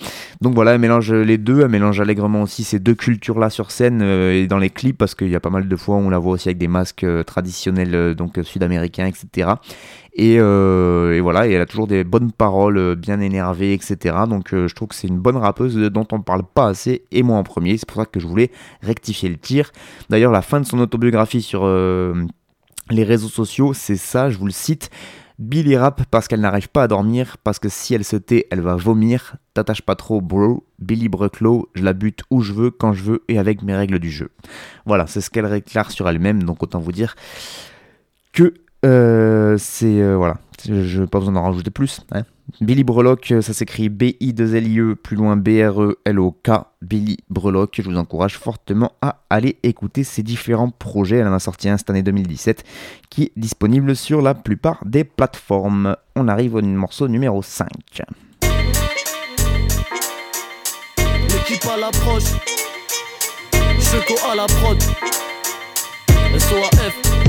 Donc 0.40 0.54
voilà, 0.54 0.72
elle 0.72 0.80
mélange 0.80 1.12
les 1.12 1.38
deux. 1.38 1.60
Elle 1.60 1.68
mélange 1.68 2.00
allègrement 2.00 2.42
aussi 2.48 2.64
ces 2.64 2.78
deux 2.78 2.94
cultures-là 2.94 3.50
sur 3.50 3.70
scène 3.70 4.00
euh, 4.02 4.32
et 4.32 4.46
dans 4.46 4.56
les 4.56 4.70
clips 4.70 4.96
parce 4.96 5.14
qu'il 5.14 5.28
y 5.28 5.36
a 5.36 5.40
pas 5.40 5.50
mal 5.50 5.68
de 5.68 5.76
fois 5.76 5.96
où 5.96 5.98
on 5.98 6.08
la 6.08 6.18
voit 6.18 6.32
aussi 6.32 6.48
avec 6.48 6.56
des 6.56 6.66
masques 6.66 7.04
euh, 7.04 7.22
traditionnels 7.22 7.94
euh, 7.94 8.14
donc 8.14 8.40
sud-américains, 8.42 9.06
etc. 9.06 9.50
Et, 10.14 10.40
voilà, 11.20 11.46
et 11.46 11.52
elle 11.52 11.60
a 11.60 11.66
toujours 11.66 11.86
des 11.86 12.02
bonnes 12.02 12.32
paroles, 12.32 12.96
bien 12.96 13.20
énervées, 13.20 13.72
etc. 13.72 14.16
Donc 14.28 14.48
je 14.50 14.74
trouve 14.74 14.88
que 14.88 14.96
c'est 14.96 15.06
une 15.06 15.20
bonne 15.20 15.36
rappeuse 15.36 15.76
dont 15.76 16.08
on 16.10 16.20
parle 16.20 16.42
pas 16.42 16.66
assez, 16.66 17.04
et 17.12 17.22
moi 17.22 17.36
en 17.36 17.44
premier. 17.44 17.76
C'est 17.76 17.86
pour 17.86 18.00
ça 18.00 18.06
que 18.06 18.18
je 18.18 18.26
voulais 18.26 18.50
rectifier 18.82 19.28
le 19.28 19.36
tir. 19.36 19.70
D'ailleurs, 20.10 20.32
la 20.32 20.42
fin 20.42 20.58
de 20.58 20.66
son 20.66 20.80
autobiographie 20.80 21.40
sur 21.40 21.64
les 21.68 23.04
réseaux 23.04 23.28
sociaux, 23.28 23.74
c'est 23.74 23.96
ça, 23.96 24.28
je 24.28 24.38
vous 24.38 24.46
le 24.46 24.50
cite. 24.50 24.90
Billy 25.38 25.76
rap 25.76 26.02
parce 26.10 26.26
qu'elle 26.26 26.40
n'arrive 26.40 26.68
pas 26.68 26.82
à 26.82 26.88
dormir, 26.88 27.36
parce 27.44 27.58
que 27.58 27.68
si 27.68 27.94
elle 27.94 28.04
se 28.04 28.16
tait, 28.16 28.46
elle 28.50 28.60
va 28.60 28.74
vomir. 28.74 29.36
T'attaches 29.54 29.82
pas 29.82 29.94
trop, 29.94 30.20
bro. 30.20 30.64
Billy 30.80 31.08
Brucklow, 31.08 31.68
je 31.74 31.84
la 31.84 31.92
bute 31.92 32.22
où 32.30 32.40
je 32.42 32.52
veux, 32.52 32.70
quand 32.70 32.92
je 32.92 33.02
veux 33.04 33.22
et 33.28 33.38
avec 33.38 33.62
mes 33.62 33.76
règles 33.76 33.98
du 34.00 34.10
jeu. 34.10 34.30
Voilà, 34.84 35.06
c'est 35.06 35.20
ce 35.20 35.30
qu'elle 35.30 35.46
réclare 35.46 35.90
sur 35.92 36.08
elle-même, 36.08 36.42
donc 36.42 36.62
autant 36.62 36.80
vous 36.80 36.92
dire 36.92 37.14
que 38.32 38.54
euh, 38.84 39.56
c'est 39.58 40.00
euh, 40.00 40.16
voilà, 40.16 40.38
je 40.64 41.00
n'ai 41.00 41.06
pas 41.06 41.18
besoin 41.18 41.34
d'en 41.34 41.42
rajouter 41.42 41.70
plus. 41.70 42.00
hein. 42.12 42.24
Billy 42.60 42.82
Breloque, 42.82 43.34
ça 43.40 43.52
s'écrit 43.52 43.88
B-I-2-L-I-E, 43.88 44.96
plus 44.96 45.16
loin 45.16 45.36
B-R-E-L-O-K, 45.36 46.50
Billy 46.82 47.18
Breloque. 47.30 47.80
Je 47.82 47.88
vous 47.88 47.96
encourage 47.96 48.36
fortement 48.36 48.92
à 49.00 49.20
aller 49.30 49.58
écouter 49.62 50.02
ses 50.02 50.22
différents 50.22 50.70
projets. 50.70 51.18
Elle 51.18 51.28
en 51.28 51.34
a 51.34 51.38
sorti 51.38 51.68
un 51.68 51.76
cette 51.76 51.90
année 51.90 52.02
2017 52.02 52.64
qui 53.10 53.24
est 53.24 53.32
disponible 53.36 53.94
sur 53.94 54.22
la 54.22 54.34
plupart 54.34 54.82
des 54.84 55.04
plateformes. 55.04 55.96
On 56.16 56.26
arrive 56.26 56.54
au 56.54 56.62
morceau 56.62 57.06
numéro 57.06 57.42
5. 57.42 57.68
L'équipe 61.28 61.66
à 61.66 61.76
l'approche. 61.76 62.32
Checo 63.78 64.14
à 64.30 64.34
la 64.34 64.46
prod. 64.46 64.82
SOAF. 66.38 67.27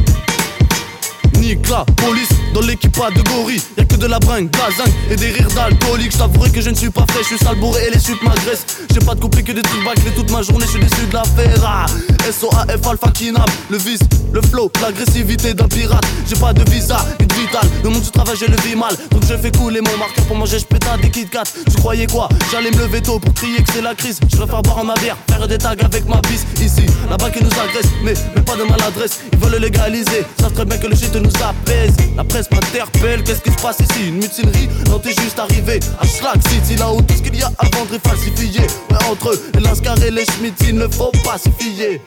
La 1.49 1.83
police 1.95 2.29
dans 2.53 2.61
l'équipe 2.61 2.95
de 2.95 3.21
gorille. 3.23 3.59
Y'a 3.75 3.83
que 3.83 3.95
de 3.95 4.05
la 4.05 4.19
bringue, 4.19 4.51
zinc 4.77 4.87
et 5.09 5.15
des 5.15 5.29
rires 5.31 5.49
d'alcoolique. 5.55 6.11
J't'avouerai 6.11 6.51
que 6.51 6.61
je 6.61 6.69
ne 6.69 6.75
suis 6.75 6.91
pas 6.91 7.05
fait, 7.11 7.23
je 7.23 7.35
suis 7.35 7.37
sale 7.39 7.55
bourré 7.55 7.87
et 7.87 7.89
les 7.89 7.99
chutes 7.99 8.21
m'agressent. 8.21 8.65
J'ai 8.93 8.99
pas 8.99 9.15
de 9.15 9.19
coupé 9.19 9.41
que 9.41 9.51
des 9.53 9.63
trucs 9.63 9.83
bâclés 9.83 10.11
toute 10.15 10.29
ma 10.29 10.43
journée, 10.43 10.65
je 10.67 10.71
suis 10.73 10.79
déçu 10.79 11.07
de 11.09 11.13
la 11.13 11.23
ferra. 11.23 11.87
SOAF 12.31 12.85
Alpha 12.85 13.11
Kinab, 13.11 13.49
le 13.71 13.77
vice, 13.77 14.01
le 14.31 14.41
flow, 14.43 14.71
l'agressivité 14.79 15.55
d'un 15.55 15.67
pirate. 15.67 16.05
J'ai 16.27 16.35
pas 16.35 16.53
de 16.53 16.69
visa, 16.69 17.03
de 17.17 17.33
vital. 17.33 17.67
Le 17.83 17.89
monde 17.89 18.03
du 18.03 18.11
travail, 18.11 18.35
je 18.39 18.45
le 18.45 18.57
vis 18.57 18.75
mal. 18.75 18.95
Donc 19.09 19.23
je 19.27 19.35
fais 19.35 19.51
couler 19.51 19.81
mon 19.81 19.97
marqueur 19.97 20.25
pour 20.25 20.37
manger, 20.37 20.59
je 20.59 21.01
des 21.01 21.09
Kit 21.09 21.25
Kat. 21.25 21.45
Tu 21.67 21.77
croyais 21.77 22.05
quoi? 22.05 22.29
J'allais 22.51 22.69
me 22.69 22.77
lever 22.77 23.01
tôt 23.01 23.17
pour 23.17 23.33
crier 23.33 23.57
que 23.63 23.73
c'est 23.73 23.81
la 23.81 23.95
crise. 23.95 24.19
Je 24.31 24.37
préfère 24.37 24.61
boire 24.61 24.83
ma 24.83 24.93
bière, 24.95 25.17
faire 25.27 25.47
des 25.47 25.57
tags 25.57 25.75
avec 25.83 26.07
ma 26.07 26.21
pisse. 26.21 26.45
Ici, 26.61 26.85
là-bas 27.09 27.31
qui 27.31 27.43
nous 27.43 27.51
agresse, 27.51 27.91
mais, 28.03 28.13
mais 28.35 28.43
pas 28.43 28.55
de 28.55 28.63
maladresse. 28.63 29.21
Ils 29.33 29.39
veulent 29.39 29.53
le 29.53 29.57
légaliser, 29.57 30.25
savent 30.39 30.53
très 30.53 30.65
bien 30.65 30.77
que 30.77 30.87
le 30.87 30.95
shit 30.95 31.15
nous 31.15 31.31
La 31.39 32.23
presse 32.25 32.49
m'interpelle, 32.51 33.23
qu'est-ce 33.23 33.41
qui 33.41 33.51
se 33.51 33.61
passe 33.61 33.79
ici? 33.79 34.09
Une 34.09 34.15
mutinerie? 34.15 34.67
Non, 34.89 34.99
t'es 34.99 35.13
juste 35.13 35.39
arrivé 35.39 35.79
à 35.99 36.05
Schlag 36.05 36.39
City, 36.49 36.75
là 36.75 36.91
où 36.91 37.01
tout 37.01 37.15
ce 37.15 37.21
qu'il 37.21 37.35
y 37.35 37.41
a 37.41 37.47
à 37.57 37.65
vendre 37.75 37.93
est 37.95 38.07
falsifié. 38.07 38.61
Ouais, 38.61 38.97
entre 39.09 39.29
eux, 39.29 39.51
les 39.53 39.61
Lascar 39.61 40.01
et 40.03 40.11
les 40.11 40.25
Schmitt, 40.25 40.55
il 40.67 40.75
ne 40.75 40.87
faut 40.87 41.11
pas 41.23 41.37
se 41.37 41.49
fier. 41.57 42.01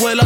Ouais, 0.00 0.14
la 0.14 0.24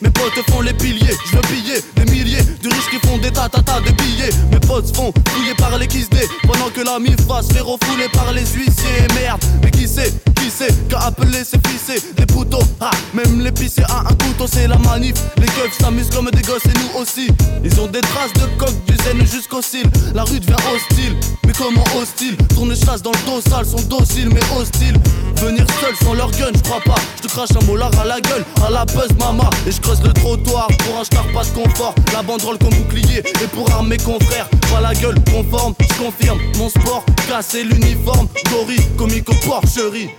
mes 0.00 0.10
potes 0.10 0.50
font 0.50 0.62
les 0.62 0.72
piliers. 0.72 1.14
Je 1.26 1.36
veux 1.36 1.42
piller 1.42 1.84
des 1.94 2.10
milliers 2.10 2.42
de 2.42 2.68
riches 2.68 2.88
qui 2.90 3.06
font 3.06 3.18
des 3.18 3.30
tatatas 3.30 3.80
de 3.80 3.90
billets. 3.90 4.30
Mes 4.50 4.60
potes 4.60 4.96
font 4.96 5.12
fouiller 5.28 5.54
par 5.58 5.76
les 5.78 5.86
kiss 5.86 6.08
pendant 6.44 6.70
que 6.70 6.80
la 6.80 6.98
mif 6.98 7.20
va 7.28 7.42
se 7.42 7.52
faire 7.52 7.66
refouler 7.66 8.08
par 8.12 8.32
les 8.32 8.46
huissiers. 8.46 9.06
Merde, 9.14 9.44
mais 9.62 9.70
qui 9.70 9.86
sait, 9.86 10.10
qui 10.36 10.50
sait 10.50 10.74
qu'a 10.88 11.00
appelé 11.00 11.44
ces 11.44 11.58
fissés 11.68 12.02
des 12.16 12.24
poteaux? 12.24 12.62
Ah, 12.80 12.90
même 13.12 13.40
les 13.40 13.52
pisser 13.52 13.82
à 13.90 14.00
un 14.00 14.14
couteau, 14.14 14.46
c'est 14.50 14.66
la 14.66 14.78
manif. 14.78 15.16
Les 15.36 15.46
keufs 15.46 15.78
s'amusent 15.78 16.10
comme 16.10 16.30
des 16.30 16.42
gosses 16.42 16.64
et 16.64 16.78
nous 16.78 17.00
aussi. 17.00 17.28
Ils 17.62 17.78
ont 17.78 17.88
des 17.88 18.00
traces 18.00 18.32
de 18.32 18.46
coq 18.58 18.72
du 18.86 18.96
zen 19.04 19.26
jusqu'au 19.26 19.60
cils. 19.60 19.90
La 20.14 20.24
rue 20.24 20.40
devient 20.40 20.56
hostile, 20.74 21.14
mais 21.44 21.52
comment 21.52 21.84
hostile 22.00 22.36
Tourne 22.54 22.74
chasse 22.74 23.02
dans 23.02 23.12
le 23.12 23.26
dos 23.26 23.40
sale, 23.42 23.66
sont 23.66 23.82
dociles 23.82 24.30
mais 24.32 24.40
hostiles. 24.58 24.98
Venir 25.36 25.66
seul 25.80 25.94
sans 26.02 26.14
leur 26.14 26.30
gun, 26.32 26.50
je 26.54 26.60
crois 26.60 26.80
pas. 26.80 27.00
Je 27.16 27.22
te 27.22 27.28
crache 27.28 27.50
un 27.60 27.64
molar 27.64 27.90
à 27.98 28.04
la 28.04 28.20
gueule, 28.20 28.44
à 28.66 28.70
la 28.70 28.84
buzz 28.84 29.09
mama. 29.18 29.48
Et 29.66 29.72
je 29.72 29.80
creuse 29.80 30.02
le 30.02 30.12
trottoir 30.12 30.68
pour 30.78 31.00
un 31.00 31.04
star 31.04 31.26
pas 31.32 31.44
de 31.44 31.50
confort. 31.50 31.94
La 32.12 32.22
banderole 32.22 32.58
comme 32.58 32.70
bouclier 32.70 33.18
et 33.18 33.46
pour 33.52 33.70
armer 33.72 33.96
confrères. 33.98 34.48
Pas 34.72 34.80
la 34.80 34.94
gueule 34.94 35.16
conforme, 35.32 35.74
je 35.80 36.02
confirme. 36.02 36.38
Mon 36.58 36.68
sport, 36.68 37.04
casser 37.28 37.64
l'uniforme. 37.64 38.28
Gorille, 38.50 38.86
comico 38.96 39.32
porcherie. 39.44 40.10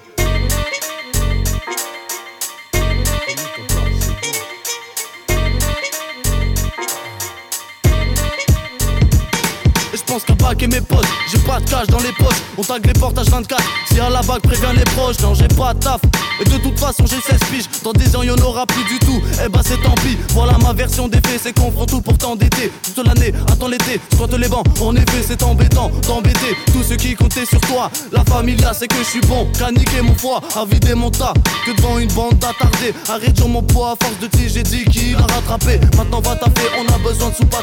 Et 10.11 10.13
je 10.13 10.17
pense 10.17 10.25
qu'à 10.25 10.45
bac 10.45 10.61
et 10.61 10.67
mes 10.67 10.81
potes, 10.81 11.07
j'ai 11.31 11.37
pas 11.39 11.59
de 11.61 11.69
cash 11.69 11.87
dans 11.87 11.99
les 11.99 12.11
poches. 12.11 12.41
On 12.57 12.63
tag 12.63 12.85
les 12.85 12.91
portages 12.91 13.29
24. 13.29 13.63
Si 13.85 13.99
à 13.99 14.09
la 14.09 14.21
bague 14.21 14.41
prévient 14.41 14.75
les 14.75 14.83
proches, 14.83 15.19
non 15.21 15.33
j'ai 15.33 15.47
pas 15.47 15.73
de 15.73 15.79
taf. 15.79 16.01
Et 16.41 16.49
de 16.49 16.57
toute 16.57 16.77
façon 16.77 17.05
j'ai 17.05 17.21
16 17.21 17.39
piges. 17.49 17.65
Dans 17.81 17.93
des 17.93 18.13
ans 18.17 18.23
y'en 18.23 18.35
aura 18.39 18.65
plus 18.65 18.83
du 18.83 18.99
tout. 18.99 19.21
Eh 19.43 19.47
bah 19.47 19.61
c'est 19.63 19.81
tant 19.81 19.95
pis. 20.03 20.17
Voilà 20.31 20.57
ma 20.57 20.73
version 20.73 21.07
des 21.07 21.19
faits. 21.25 21.39
C'est 21.41 21.57
qu'on 21.57 21.71
prend 21.71 21.85
tout 21.85 22.01
pour 22.01 22.17
t'endetter. 22.17 22.73
Toute 22.93 23.07
l'année, 23.07 23.31
attends 23.49 23.69
l'été, 23.69 24.01
squatte 24.13 24.33
les 24.33 24.49
bancs. 24.49 24.65
En 24.81 24.93
effet, 24.97 25.23
c'est 25.25 25.41
embêtant 25.43 25.89
d'embêter 26.05 26.57
tous 26.73 26.83
ceux 26.83 26.97
qui 26.97 27.15
comptaient 27.15 27.45
sur 27.45 27.61
toi. 27.61 27.89
La 28.11 28.25
familia, 28.25 28.73
c'est 28.73 28.89
que 28.89 28.97
je 28.97 29.03
suis 29.03 29.21
bon. 29.21 29.47
Qu'à 29.57 29.71
niquer 29.71 30.01
mon 30.01 30.15
foie, 30.15 30.41
à 30.57 30.65
vider 30.65 30.93
mon 30.93 31.09
tas. 31.09 31.33
Que 31.65 31.71
devant 31.71 31.97
une 31.99 32.11
bande 32.11 32.37
d'attardés. 32.37 32.93
À 33.07 33.15
réduire 33.15 33.47
mon 33.47 33.61
poids 33.61 33.91
à 33.91 34.03
force 34.03 34.19
de 34.19 34.27
tige, 34.27 34.53
j'ai 34.55 34.63
dit 34.63 34.83
qu'il 34.85 35.15
a 35.15 35.33
rattrapé. 35.33 35.79
Maintenant 35.95 36.19
va 36.19 36.35
taffer, 36.35 36.67
on 36.77 36.93
a 36.93 36.97
besoin 36.97 37.29
de 37.29 37.35
sous 37.35 37.45
pas. 37.45 37.61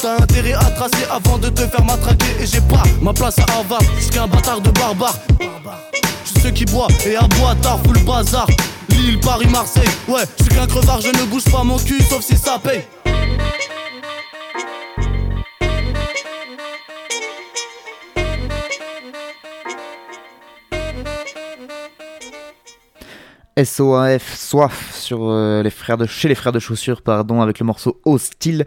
T'as 0.00 0.22
intérêt 0.22 0.54
à 0.54 0.64
tracer 0.70 1.04
avant 1.10 1.38
de 1.38 1.48
te 1.48 1.60
faire 1.60 1.81
matraquer. 1.84 2.36
Et 2.40 2.46
j'ai 2.46 2.60
pas 2.62 2.82
ma 3.00 3.12
place 3.12 3.38
à 3.38 3.44
Harvard. 3.52 3.82
Jusqu'un 3.96 4.26
bâtard 4.26 4.60
de 4.60 4.70
barbare. 4.70 5.18
Je 6.24 6.30
suis 6.30 6.40
ceux 6.40 6.50
qui 6.50 6.64
boivent 6.64 6.90
et 7.06 7.16
bois 7.38 7.54
tard, 7.62 7.80
full 7.84 7.98
bazar. 8.04 8.46
Lille, 8.90 9.18
Paris, 9.20 9.48
Marseille. 9.50 9.88
Ouais, 10.08 10.22
je 10.38 10.44
suis 10.44 10.54
qu'un 10.54 10.66
crevard, 10.66 11.00
je 11.00 11.08
ne 11.08 11.24
bouge 11.24 11.44
pas 11.44 11.64
mon 11.64 11.78
cul 11.78 12.02
sauf 12.02 12.22
si 12.22 12.36
ça 12.36 12.58
paye. 12.58 12.82
SOAF, 23.64 24.34
soif 24.34 25.01
sur 25.02 25.28
euh, 25.28 25.62
les 25.62 25.70
frères 25.70 25.98
de 25.98 26.06
chez 26.06 26.28
les 26.28 26.34
frères 26.34 26.52
de 26.52 26.58
chaussures, 26.58 27.02
pardon, 27.02 27.42
avec 27.42 27.58
le 27.58 27.66
morceau 27.66 28.00
Hostile. 28.04 28.64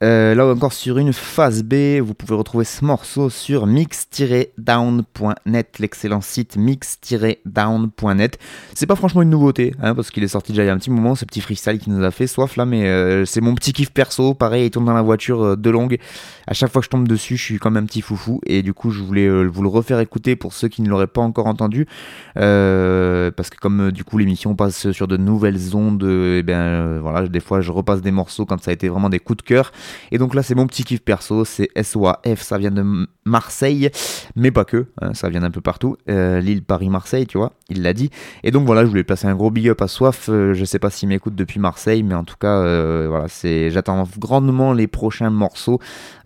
Euh, 0.00 0.36
là 0.36 0.46
encore 0.46 0.72
sur 0.72 0.98
une 0.98 1.12
phase 1.12 1.64
B, 1.64 1.98
vous 2.00 2.14
pouvez 2.14 2.36
retrouver 2.36 2.64
ce 2.64 2.84
morceau 2.84 3.30
sur 3.30 3.66
mix-down.net, 3.66 5.78
l'excellent 5.80 6.20
site 6.20 6.56
mix-down.net. 6.56 8.38
C'est 8.74 8.86
pas 8.86 8.94
franchement 8.94 9.22
une 9.22 9.30
nouveauté, 9.30 9.74
hein, 9.82 9.96
parce 9.96 10.12
qu'il 10.12 10.22
est 10.22 10.28
sorti 10.28 10.52
déjà 10.52 10.62
il 10.62 10.66
y 10.66 10.70
a 10.70 10.72
un 10.72 10.78
petit 10.78 10.92
moment, 10.92 11.16
ce 11.16 11.24
petit 11.24 11.40
freestyle 11.40 11.80
qui 11.80 11.90
nous 11.90 12.04
a 12.04 12.12
fait 12.12 12.28
soif 12.28 12.56
là, 12.56 12.64
mais 12.64 12.86
euh, 12.86 13.24
c'est 13.24 13.40
mon 13.40 13.56
petit 13.56 13.72
kiff 13.72 13.90
perso. 13.90 14.34
Pareil, 14.34 14.66
il 14.66 14.70
tourne 14.70 14.84
dans 14.84 14.94
la 14.94 15.02
voiture 15.02 15.42
euh, 15.42 15.56
de 15.56 15.68
longue. 15.68 15.98
À 16.46 16.54
chaque 16.54 16.70
fois 16.70 16.80
que 16.80 16.84
je 16.84 16.90
tombe 16.90 17.08
dessus, 17.08 17.36
je 17.36 17.42
suis 17.42 17.58
comme 17.58 17.76
un 17.76 17.84
petit 17.84 18.00
foufou, 18.00 18.40
et 18.46 18.62
du 18.62 18.74
coup, 18.74 18.92
je 18.92 19.02
voulais 19.02 19.28
vous 19.46 19.62
le 19.62 19.68
refaire 19.68 19.98
écouter 19.98 20.36
pour 20.36 20.52
ceux 20.52 20.68
qui 20.68 20.80
ne 20.80 20.88
l'auraient 20.88 21.08
pas 21.08 21.22
encore 21.22 21.46
entendu, 21.46 21.86
parce 22.34 23.50
que 23.50 23.56
comme 23.60 23.90
du 23.90 24.04
coup 24.04 24.16
l'émission 24.16 24.54
passe 24.54 24.92
sur 24.92 25.08
de 25.08 25.16
nouvelles 25.16 25.76
ondes, 25.76 25.77
et 26.02 26.42
bien 26.42 26.98
voilà, 26.98 27.28
des 27.28 27.40
fois 27.40 27.60
je 27.60 27.72
repasse 27.72 28.02
des 28.02 28.10
morceaux 28.10 28.46
quand 28.46 28.60
ça 28.62 28.70
a 28.70 28.74
été 28.74 28.88
vraiment 28.88 29.08
des 29.08 29.18
coups 29.18 29.38
de 29.38 29.42
cœur. 29.42 29.72
Et 30.12 30.18
donc 30.18 30.34
là, 30.34 30.42
c'est 30.42 30.54
mon 30.54 30.66
petit 30.66 30.84
kiff 30.84 31.00
perso, 31.00 31.44
c'est 31.44 31.68
SOAF, 31.80 32.40
ça 32.40 32.58
vient 32.58 32.70
de 32.70 33.06
Marseille, 33.24 33.90
mais 34.36 34.50
pas 34.50 34.64
que, 34.64 34.86
hein, 35.00 35.14
ça 35.14 35.28
vient 35.28 35.40
d'un 35.40 35.50
peu 35.50 35.60
partout. 35.60 35.96
Euh, 36.08 36.40
Lille, 36.40 36.62
Paris, 36.62 36.88
Marseille, 36.88 37.26
tu 37.26 37.38
vois, 37.38 37.52
il 37.68 37.82
l'a 37.82 37.92
dit. 37.92 38.10
Et 38.42 38.50
donc 38.50 38.66
voilà, 38.66 38.82
je 38.84 38.88
voulais 38.88 39.04
placer 39.04 39.26
un 39.26 39.34
gros 39.34 39.50
big 39.50 39.68
up 39.68 39.82
à 39.82 39.88
Soif. 39.88 40.28
Euh, 40.28 40.54
je 40.54 40.64
sais 40.64 40.78
pas 40.78 40.90
s'il 40.90 41.08
m'écoute 41.08 41.34
depuis 41.34 41.60
Marseille, 41.60 42.02
mais 42.02 42.14
en 42.14 42.24
tout 42.24 42.36
cas, 42.38 42.58
euh, 42.58 43.06
voilà, 43.08 43.28
c'est, 43.28 43.70
j'attends 43.70 44.06
grandement 44.18 44.72
les 44.72 44.86
prochains 44.86 45.30
morceaux 45.30 45.78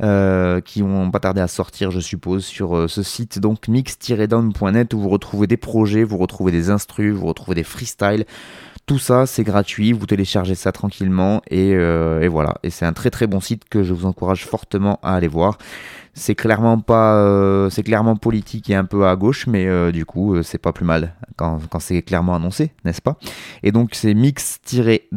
euh, 0.03 0.61
qui 0.61 0.83
vont 0.83 1.11
pas 1.11 1.21
tarder 1.21 1.41
à 1.41 1.49
sortir, 1.49 1.91
je 1.91 2.01
suppose, 2.01 2.45
sur 2.45 2.77
euh, 2.77 2.89
ce 2.89 3.03
site 3.03 3.39
donc 3.39 3.69
mix-down.net 3.69 4.95
où 4.95 5.01
vous 5.01 5.09
retrouvez 5.09 5.47
des 5.47 5.57
projets, 5.57 6.05
vous 6.05 6.19
retrouvez 6.19 6.53
des 6.53 6.71
instrus, 6.71 7.13
vous 7.13 7.27
retrouvez 7.27 7.55
des 7.55 7.65
freestyles. 7.65 8.25
Tout 8.87 8.99
ça, 8.99 9.27
c'est 9.27 9.45
gratuit, 9.45 9.93
vous 9.93 10.07
téléchargez 10.07 10.57
ça 10.57 10.73
tranquillement 10.73 11.41
et, 11.49 11.73
euh, 11.75 12.21
et 12.21 12.27
voilà. 12.29 12.55
Et 12.65 12.71
c'est 12.71 12.85
un 12.85 12.93
très 12.93 13.11
très 13.11 13.29
bon 13.29 13.39
site 13.41 13.69
que 13.69 13.85
je 13.85 13.95
vous 13.95 14.07
encourage 14.07 14.45
fortement 14.45 14.99
à 15.03 15.15
aller 15.15 15.29
voir. 15.29 15.57
C'est 16.15 16.35
clairement 16.35 16.81
pas, 16.81 17.15
euh, 17.17 17.71
c'est 17.71 17.85
clairement 17.85 18.17
politique 18.17 18.69
et 18.71 18.75
un 18.75 18.85
peu 18.85 19.07
à 19.07 19.15
gauche, 19.15 19.47
mais 19.47 19.67
euh, 19.67 19.93
du 19.93 20.05
coup, 20.05 20.43
c'est 20.43 20.59
pas 20.59 20.73
plus 20.73 20.85
mal 20.85 21.15
quand, 21.37 21.61
quand 21.71 21.79
c'est 21.79 22.03
clairement 22.03 22.35
annoncé, 22.35 22.73
n'est-ce 22.85 23.01
pas? 23.01 23.17
Et 23.63 23.71
donc 23.71 23.91
c'est 23.95 24.15
mix-down.net, 24.15 25.11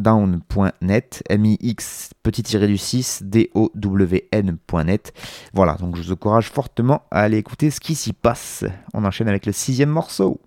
M-I-X 1.28 2.10
petit 2.22 2.44
tiré 2.44 2.68
du 2.68 2.78
6, 2.78 3.24
D-O-W-N.net. 3.24 5.12
Voilà, 5.52 5.74
donc 5.74 5.96
je 5.96 6.02
vous 6.02 6.12
encourage 6.12 6.50
fortement 6.50 7.02
à 7.10 7.22
aller 7.22 7.38
écouter 7.38 7.70
ce 7.70 7.80
qui 7.80 7.96
s'y 7.96 8.12
passe. 8.12 8.64
On 8.94 9.04
enchaîne 9.04 9.28
avec 9.28 9.44
le 9.44 9.52
sixième 9.52 9.90
morceau. 9.90 10.40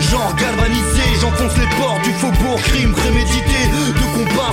Genre 0.00 0.34
galvanisé 0.36 1.02
J'enfonce 1.20 1.56
les 1.58 1.66
portes 1.76 2.02
du 2.02 2.12
faubourg, 2.12 2.60
crime 2.62 2.92
prémédité 2.92 3.49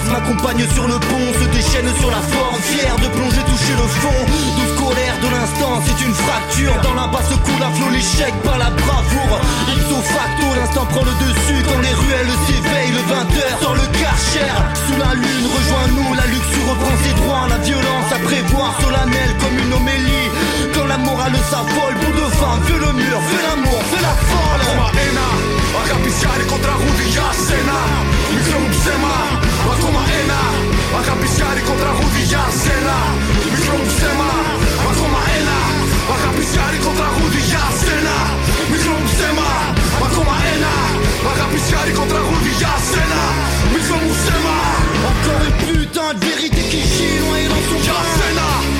M'accompagnent 0.05 0.67
sur 0.73 0.87
le 0.87 0.93
pont, 0.99 1.29
se 1.41 1.45
déchaînent 1.49 1.93
sur 1.99 2.11
la 2.11 2.21
forme, 2.21 2.55
fier 2.61 2.95
de 2.95 3.07
plonger, 3.09 3.41
toucher 3.49 3.75
le 3.75 3.87
fond. 3.89 4.19
Douce 4.55 4.75
colère 4.77 5.17
de 5.19 5.29
l'instant, 5.33 5.81
c'est 5.85 6.05
une 6.05 6.13
fracture. 6.13 6.73
Dans 6.83 6.93
la 6.93 7.07
basse 7.07 7.33
cour, 7.43 7.57
la 7.59 7.69
flot, 7.71 7.89
l'échec, 7.89 8.33
pas 8.45 8.57
la 8.57 8.69
bravoure. 8.69 9.41
Ipso 9.73 9.99
facto, 10.05 10.45
l'instant 10.55 10.85
prend 10.85 11.03
le 11.03 11.11
dessus. 11.17 11.59
Quand 11.67 11.81
les 11.81 11.95
ruelles 11.97 12.33
s'éveillent, 12.45 12.93
le 12.93 13.03
20h 13.09 13.41
sur 13.59 13.73
le 13.73 13.85
karcher. 13.99 14.53
Sous 14.85 14.97
la 15.01 15.11
lune, 15.17 15.47
rejoins-nous, 15.49 16.13
la 16.13 16.25
luxure 16.29 16.65
reprend 16.69 16.97
ses 17.03 17.15
droits. 17.17 17.47
La 17.49 17.57
violence 17.57 18.09
à 18.13 18.19
prévoir, 18.21 18.69
solennelle 18.79 19.33
comme 19.41 19.57
une 19.57 19.73
homélie. 19.73 20.29
Quand 20.73 20.85
la 20.85 20.97
morale 20.97 21.35
s'affole, 21.49 21.95
bout 21.99 22.15
de 22.15 22.27
faim, 22.37 22.55
fais 22.63 22.79
le 22.79 22.91
mur, 22.93 23.17
fais 23.27 23.43
l'amour, 23.43 23.81
fais 23.91 24.01
la 24.01 24.15
folle. 24.29 24.37
Rudy 26.77 27.15
e 27.15 27.19
a 27.19 27.33
cena 27.33 27.79
Micromo 28.31 28.71
sema 28.73 29.07
Makoma 29.07 29.56
Makoma 29.67 30.03
ena 30.19 30.39
akapisari 30.99 31.61
contra 31.61 31.89
Rudy 31.91 32.23
e 32.31 32.35
a 32.35 32.51
cena 32.51 32.97
Micromo 33.45 33.85
sema 33.99 34.29
Makoma 39.99 40.37
ena 40.55 40.71
akapisari 41.33 41.93
contra 41.93 42.19
Rudy 42.19 42.55
e 42.59 42.65
a 42.65 42.79
cena 42.89 43.23
Micromo 43.73 44.13
sema 44.25 44.55
Encore 45.09 45.43
une 45.47 45.57
putain 45.75 46.13
de 46.13 46.25
vérité 46.25 46.61
qui 46.71 46.81
chie 46.81 47.19
noyée 47.27 47.47
dans 47.49 47.63
son 47.69 47.79
cena 47.83 48.76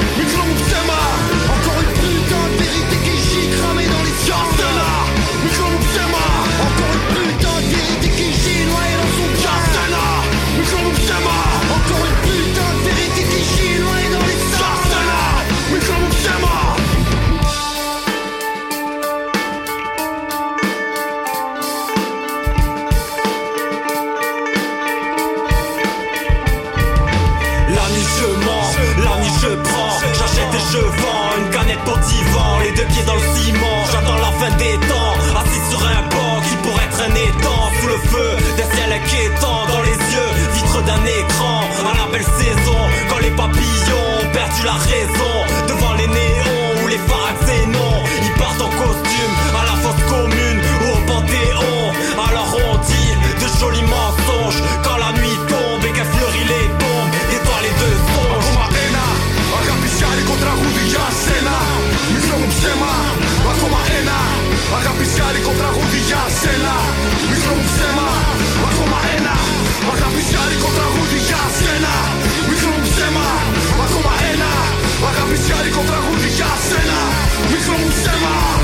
dans 33.05 33.15
le 33.15 33.27
ciment, 33.35 33.79
j'attends 33.91 34.15
la 34.15 34.31
fin 34.39 34.51
des 34.57 34.77
temps. 34.87 35.13
Assis 35.39 35.63
sur 35.69 35.81
un 35.85 36.01
banc 36.13 36.41
qui 36.47 36.55
pourrait 36.63 36.85
être 36.85 37.01
un 37.01 37.15
étang. 37.15 37.61
Sous 37.81 37.87
le 37.87 37.99
feu 38.11 38.29
des 38.57 38.67
ciels 38.75 38.93
inquiétants. 38.93 39.65
Dans 39.67 39.81
les 39.81 39.97
yeux, 40.13 40.31
vitres 40.53 40.83
d'un 40.83 41.03
écran. 41.05 41.61
À 41.89 41.93
la 41.99 42.11
belle 42.11 42.29
saison, 42.41 42.79
quand 43.09 43.19
les 43.19 43.31
papillons 43.31 44.07
ont 44.21 44.29
perdu 44.33 44.61
la 44.65 44.77
raison. 44.91 45.33
Devant 45.67 45.93
les 45.93 46.07
néons 46.07 46.83
ou 46.83 46.87
les 46.87 47.01
pharaxénons. 47.09 48.03
Ils 48.23 48.33
partent 48.39 48.61
en 48.61 48.69
costume 48.69 49.35
à 49.59 49.63
la 49.65 49.75
fosse 49.81 50.03
commune 50.09 50.36
Μαχαρικό 65.20 65.51
τραγούδι 65.51 65.99
για 66.09 66.24
σένα. 66.41 66.76
Μικρό 67.30 67.53
μου 67.57 67.65
ψέμα, 67.70 68.07
ακόμα 68.70 68.99
ένα. 69.18 69.36
Μαχαπησιάρικο 69.88 70.70
τραγούδι 70.78 71.20
για 71.28 71.41
σένα. 71.57 71.93
Μικρό 72.49 72.70
μου 72.76 72.84
ψέμα, 72.88 73.28
ακόμα 73.86 74.13
ένα. 74.32 74.51
Μαχαπησιάρικο 75.03 75.82
τραγούδι 75.89 76.30
για 76.38 76.51
σένα. 76.68 76.99
Μου 77.82 77.89
ψέμα. 77.95 78.57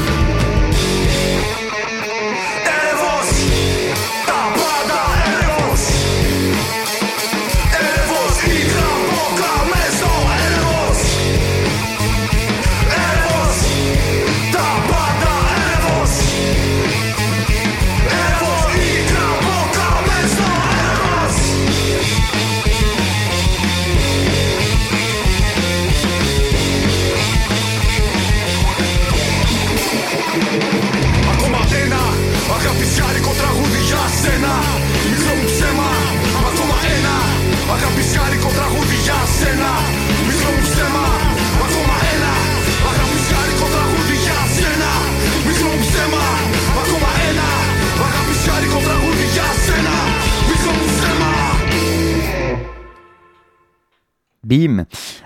Bim 54.44 54.86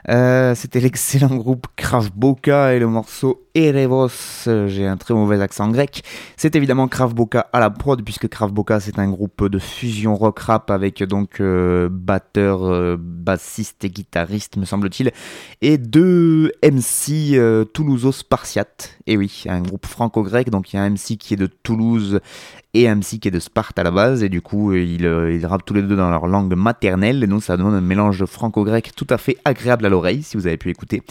Euh, 0.09 0.55
C'était 0.55 0.79
l'excellent 0.79 1.35
groupe 1.35 1.67
Krav 1.75 2.11
Boka 2.15 2.73
et 2.73 2.79
le 2.79 2.87
morceau 2.87 3.43
Erevos. 3.55 4.09
Euh, 4.47 4.67
J'ai 4.67 4.85
un 4.85 4.97
très 4.97 5.13
mauvais 5.13 5.41
accent 5.41 5.69
grec. 5.69 6.03
C'est 6.35 6.55
évidemment 6.55 6.87
Krav 6.87 7.13
Boka 7.13 7.47
à 7.51 7.59
la 7.59 7.69
prod, 7.69 8.03
puisque 8.03 8.27
Krav 8.27 8.51
Boka 8.51 8.79
c'est 8.79 8.99
un 8.99 9.09
groupe 9.09 9.47
de 9.49 9.59
fusion 9.59 10.15
rock 10.15 10.39
rap 10.39 10.69
avec 10.71 11.03
donc 11.03 11.41
euh, 11.41 11.89
batteur, 11.91 12.63
euh, 12.65 12.97
bassiste 12.99 13.83
et 13.83 13.89
guitariste, 13.89 14.57
me 14.57 14.65
semble-t-il, 14.65 15.11
et 15.61 15.77
deux 15.77 16.51
MC 16.63 17.33
euh, 17.37 17.65
toulouso-spartiates. 17.65 18.97
Et 19.07 19.17
oui, 19.17 19.43
un 19.47 19.61
groupe 19.61 19.85
franco-grec, 19.85 20.49
donc 20.49 20.73
il 20.73 20.75
y 20.75 20.79
a 20.79 20.83
un 20.83 20.89
MC 20.91 21.17
qui 21.17 21.33
est 21.33 21.37
de 21.37 21.47
Toulouse 21.47 22.19
et 22.77 22.93
MC 22.93 23.19
qui 23.19 23.27
est 23.27 23.31
de 23.31 23.39
Sparte 23.39 23.77
à 23.79 23.83
la 23.83 23.91
base, 23.91 24.23
et 24.23 24.29
du 24.29 24.41
coup 24.41 24.71
euh, 24.71 24.79
ils, 24.79 25.05
euh, 25.05 25.33
ils 25.33 25.45
rappent 25.45 25.65
tous 25.65 25.73
les 25.73 25.81
deux 25.81 25.95
dans 25.95 26.09
leur 26.09 26.27
langue 26.27 26.53
maternelle, 26.55 27.23
et 27.23 27.27
donc 27.27 27.43
ça 27.43 27.57
donne 27.57 27.73
un 27.73 27.81
mélange 27.81 28.25
franco-grec 28.25 28.91
tout 28.95 29.07
à 29.09 29.17
fait 29.17 29.37
agréable 29.45 29.85
à 29.85 29.89
l'oreille, 29.89 30.23
si 30.23 30.37
vous 30.37 30.47
avez 30.47 30.57
pu 30.57 30.69
écouter. 30.69 31.01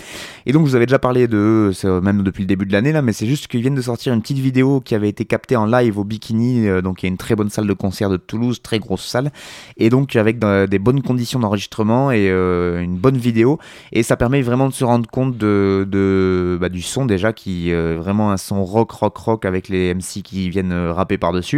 Et 0.46 0.52
donc 0.52 0.64
je 0.66 0.70
vous 0.70 0.76
avais 0.76 0.86
déjà 0.86 0.98
parlé 0.98 1.28
de 1.28 1.36
eux, 1.36 2.00
même 2.00 2.22
depuis 2.22 2.42
le 2.42 2.46
début 2.46 2.66
de 2.66 2.72
l'année 2.72 2.92
là, 2.92 3.02
mais 3.02 3.12
c'est 3.12 3.26
juste 3.26 3.48
qu'ils 3.48 3.60
viennent 3.60 3.74
de 3.74 3.82
sortir 3.82 4.12
une 4.12 4.22
petite 4.22 4.38
vidéo 4.38 4.80
qui 4.80 4.94
avait 4.94 5.08
été 5.08 5.24
captée 5.24 5.56
en 5.56 5.66
live 5.66 5.98
au 5.98 6.04
Bikini, 6.04 6.68
euh, 6.68 6.82
donc 6.82 7.02
il 7.02 7.06
y 7.06 7.08
a 7.08 7.10
une 7.10 7.16
très 7.16 7.34
bonne 7.34 7.50
salle 7.50 7.66
de 7.66 7.72
concert 7.72 8.10
de 8.10 8.16
Toulouse, 8.16 8.62
très 8.62 8.78
grosse 8.78 9.04
salle, 9.04 9.32
et 9.76 9.90
donc 9.90 10.16
avec 10.16 10.38
des 10.38 10.78
bonnes 10.78 11.02
conditions 11.02 11.40
d'enregistrement 11.40 12.10
et 12.12 12.28
une 12.28 12.96
bonne 12.96 13.16
vidéo, 13.16 13.58
et 13.92 14.02
ça 14.02 14.16
permet 14.16 14.42
vraiment 14.42 14.68
de 14.68 14.74
se 14.74 14.84
rendre 14.84 15.08
compte 15.08 15.36
de, 15.36 16.58
bah, 16.60 16.68
du 16.68 16.82
son 16.82 17.06
déjà 17.06 17.32
qui 17.32 17.72
euh, 17.72 17.96
vraiment 17.98 18.30
un 18.30 18.36
son 18.36 18.64
rock 18.64 18.90
rock 18.92 19.16
rock 19.16 19.44
avec 19.44 19.68
les 19.68 19.94
MC 19.94 20.22
qui 20.22 20.50
viennent 20.50 20.72
rapper 20.72 21.18
par 21.18 21.32
dessus 21.32 21.55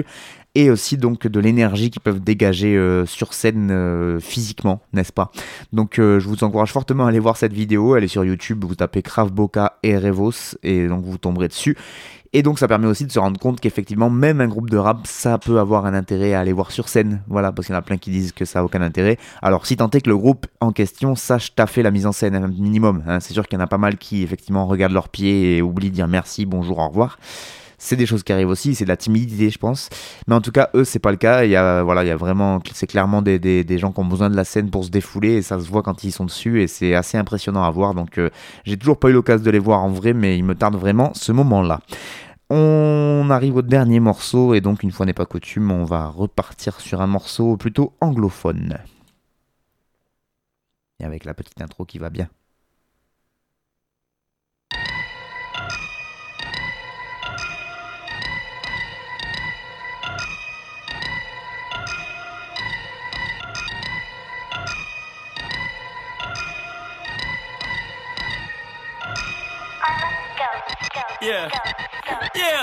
et 0.55 0.71
aussi 0.71 0.97
donc 0.97 1.27
de 1.27 1.41
l'énergie 1.41 1.91
qu'ils 1.91 2.03
peuvent 2.03 2.21
dégager 2.21 2.77
euh, 2.77 3.07
sur 3.07 3.33
scène 3.33 3.71
euh, 3.71 4.19
physiquement, 4.19 4.81
n'est-ce 4.93 5.13
pas? 5.13 5.31
Donc 5.73 5.99
euh, 5.99 6.19
je 6.19 6.29
vous 6.29 6.43
encourage 6.43 6.73
fortement 6.73 7.07
à 7.07 7.11
aller 7.11 7.19
voir 7.19 7.37
cette 7.37 7.53
vidéo, 7.53 7.95
elle 7.95 8.05
est 8.05 8.09
sur 8.09 8.25
YouTube, 8.25 8.65
vous 8.65 8.75
tapez 8.75 9.03
Krav 9.03 9.31
Boka 9.31 9.79
et 9.83 9.97
Revos 9.97 10.57
et 10.63 10.89
donc 10.89 11.05
vous 11.05 11.19
tomberez 11.19 11.49
dessus. 11.49 11.77
Et 12.33 12.43
donc 12.43 12.59
ça 12.59 12.69
permet 12.69 12.89
aussi 12.89 13.07
de 13.07 13.13
se 13.13 13.19
rendre 13.19 13.39
compte 13.39 13.61
qu'effectivement 13.61 14.11
même 14.11 14.41
un 14.41 14.49
groupe 14.49 14.69
de 14.69 14.77
rap 14.77 15.07
ça 15.07 15.39
peut 15.39 15.61
avoir 15.61 15.87
un 15.87 15.95
intérêt 15.95 16.35
à 16.35 16.41
aller 16.41 16.53
voir 16.53 16.73
sur 16.73 16.89
scène, 16.89 17.23
voilà 17.29 17.53
parce 17.53 17.67
qu'il 17.67 17.75
y 17.75 17.77
en 17.77 17.79
a 17.79 17.83
plein 17.83 17.97
qui 17.97 18.11
disent 18.11 18.33
que 18.33 18.45
ça 18.45 18.59
a 18.59 18.65
aucun 18.65 18.83
intérêt. 18.83 19.17
Alors 19.43 19.65
si 19.65 19.77
tant 19.77 19.89
est 19.91 20.01
que 20.01 20.11
le 20.11 20.17
groupe 20.17 20.47
en 20.61 20.73
question 20.73 21.15
sache 21.15 21.55
taffer 21.55 21.83
la 21.83 21.91
mise 21.91 22.05
en 22.05 22.13
scène 22.13 22.35
un 22.35 22.49
minimum, 22.49 23.05
hein. 23.07 23.21
c'est 23.21 23.33
sûr 23.33 23.47
qu'il 23.47 23.59
y 23.59 23.63
en 23.63 23.65
a 23.65 23.69
pas 23.69 23.79
mal 23.79 23.97
qui 23.97 24.25
effectivement 24.25 24.67
regardent 24.67 24.93
leurs 24.93 25.09
pieds 25.09 25.57
et 25.57 25.63
oublient 25.63 25.91
de 25.91 25.95
dire 25.95 26.09
merci, 26.09 26.47
bonjour, 26.47 26.79
au 26.81 26.89
revoir. 26.89 27.19
C'est 27.81 27.95
des 27.95 28.07
choses 28.07 28.25
qui 28.25 28.33
arrivent 28.33 28.49
aussi, 28.49 28.75
c'est 28.75 28.85
de 28.85 28.89
la 28.89 28.97
timidité, 28.97 29.51
je 29.51 29.59
pense. 29.59 29.89
Mais 30.27 30.35
en 30.35 30.41
tout 30.41 30.51
cas, 30.51 30.69
eux, 30.75 30.85
c'est 30.85 30.99
pas 30.99 31.13
le 31.13 31.17
cas. 31.17 31.45
Il 31.45 31.51
y 31.51 31.57
a, 31.57 31.85
voilà, 31.85 32.03
il 32.03 32.09
y 32.09 32.11
a 32.11 32.17
vraiment, 32.17 32.61
c'est 32.75 32.89
clairement 32.89 33.23
des, 33.23 33.79
gens 33.79 33.93
qui 33.93 34.01
ont 34.01 34.05
besoin 34.05 34.31
de 34.31 34.37
la 34.37 34.45
scène 34.45 34.69
pour 34.69 34.85
se 34.85 34.91
défouler 34.91 35.35
et 35.35 35.43
ça 35.43 35.61
se 35.61 35.69
voit 35.69 35.83
quand 35.83 36.03
ils 36.03 36.11
sont 36.11 36.25
dessus 36.25 36.61
et 36.61 36.67
c'est 36.67 36.95
assez 36.95 37.17
impressionnant 37.17 37.63
à 37.63 37.71
voir. 37.71 37.95
Donc, 37.95 38.19
euh, 38.19 38.31
j'ai 38.65 38.77
toujours 38.77 38.99
pas 38.99 39.11
eu 39.11 39.13
l'occasion 39.13 39.45
de 39.45 39.51
les 39.51 39.61
voir 39.61 39.83
en 39.85 39.91
vrai, 39.91 40.13
mais 40.13 40.37
il 40.37 40.45
me 40.45 40.57
tarde 40.57 40.75
vraiment 40.75 41.13
ce 41.15 41.31
moment-là. 41.31 41.81
On 42.51 43.29
arrive 43.31 43.57
au 43.57 43.63
dernier 43.63 44.01
morceau 44.01 44.55
et 44.55 44.61
donc, 44.61 44.83
une 44.83 44.91
fois 44.91 45.07
n'est 45.07 45.13
pas 45.13 45.27
coutume, 45.27 45.71
on 45.71 45.85
va 45.85 46.09
repartir 46.09 46.81
sur 46.81 47.01
un 47.01 47.07
morceau 47.07 47.57
plutôt 47.57 47.93
anglophone. 48.01 48.79
Et 51.01 51.05
avec 51.05 51.25
la 51.25 51.35
petite 51.35 51.61
intro 51.61 51.85
qui 51.85 51.99
va 51.99 52.11
bien. 52.11 52.29
Yeah. 71.21 71.51
Yeah. 72.35 72.63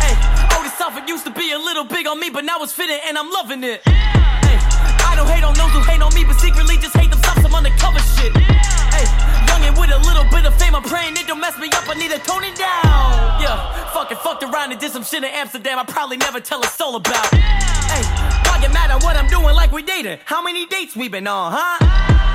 Hey, 0.00 0.16
Otis 0.56 0.80
Alford 0.80 1.06
used 1.08 1.26
to 1.26 1.30
be 1.30 1.52
a 1.52 1.58
little 1.58 1.84
big 1.84 2.06
on 2.06 2.18
me, 2.18 2.30
but 2.30 2.44
now 2.44 2.62
it's 2.62 2.72
fitting 2.72 2.98
and 3.06 3.18
I'm 3.18 3.30
loving 3.30 3.62
it. 3.64 3.82
Hey, 3.84 4.56
I 5.04 5.12
don't 5.14 5.28
hate 5.28 5.44
on 5.44 5.52
those 5.52 5.70
who 5.72 5.80
hate 5.84 6.00
on 6.00 6.14
me, 6.14 6.24
but 6.24 6.40
secretly 6.40 6.78
just 6.78 6.96
hate 6.96 7.10
themselves 7.10 7.42
some 7.42 7.54
undercover 7.54 8.00
shit. 8.16 8.32
Hey, 8.32 9.04
young 9.44 9.60
and 9.68 9.76
with 9.76 9.90
a 9.92 10.00
little 10.08 10.24
bit 10.32 10.46
of 10.46 10.56
fame, 10.58 10.74
I'm 10.74 10.82
praying 10.82 11.18
it 11.18 11.26
don't 11.26 11.40
mess 11.40 11.58
me 11.58 11.68
up. 11.68 11.84
I 11.86 11.92
need 11.94 12.10
to 12.12 12.18
tone 12.18 12.44
it 12.44 12.56
down. 12.56 13.42
Yeah, 13.44 13.60
fucking 13.92 14.16
fucked 14.24 14.42
around 14.42 14.72
and 14.72 14.80
did 14.80 14.90
some 14.90 15.04
shit 15.04 15.22
in 15.22 15.28
Amsterdam. 15.28 15.78
I 15.78 15.84
probably 15.84 16.16
never 16.16 16.40
tell 16.40 16.64
a 16.64 16.68
soul 16.68 16.96
about. 16.96 17.28
Hey, 17.28 18.02
why 18.48 18.56
get 18.58 18.72
mad 18.72 18.90
at 18.90 19.02
what 19.04 19.16
I'm 19.16 19.28
doing 19.28 19.54
like 19.54 19.70
we 19.70 19.82
dating? 19.82 20.18
How 20.24 20.42
many 20.42 20.64
dates 20.64 20.96
we 20.96 21.10
been 21.10 21.26
on, 21.26 21.52
huh? 21.54 21.76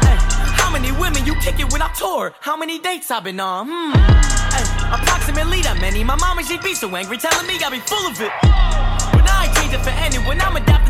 Hey, 0.05 0.17
how 0.61 0.69
many 0.69 0.91
women 0.91 1.25
you 1.25 1.33
kick 1.41 1.59
it 1.59 1.71
when 1.73 1.81
I 1.81 1.91
tour? 1.93 2.35
How 2.41 2.55
many 2.55 2.77
dates 2.77 3.09
i 3.09 3.19
been 3.19 3.39
on? 3.39 3.67
Hmm. 3.67 4.26
Hey, 5.37 5.43
approximately 5.43 5.61
that 5.61 5.79
many. 5.79 6.03
My 6.03 6.15
mama, 6.15 6.43
she'd 6.43 6.63
be 6.63 6.73
so 6.73 6.95
angry, 6.95 7.17
telling 7.17 7.45
me 7.45 7.61
I 7.63 7.69
be 7.69 7.79
full 7.79 8.07
of 8.07 8.19
it. 8.19 8.31
But 8.41 9.29
I 9.29 9.45
ain't 9.45 9.55
changing 9.55 9.81
for 9.81 9.93
anyone. 9.93 10.41
I'm 10.41 10.55
adapted 10.55 10.86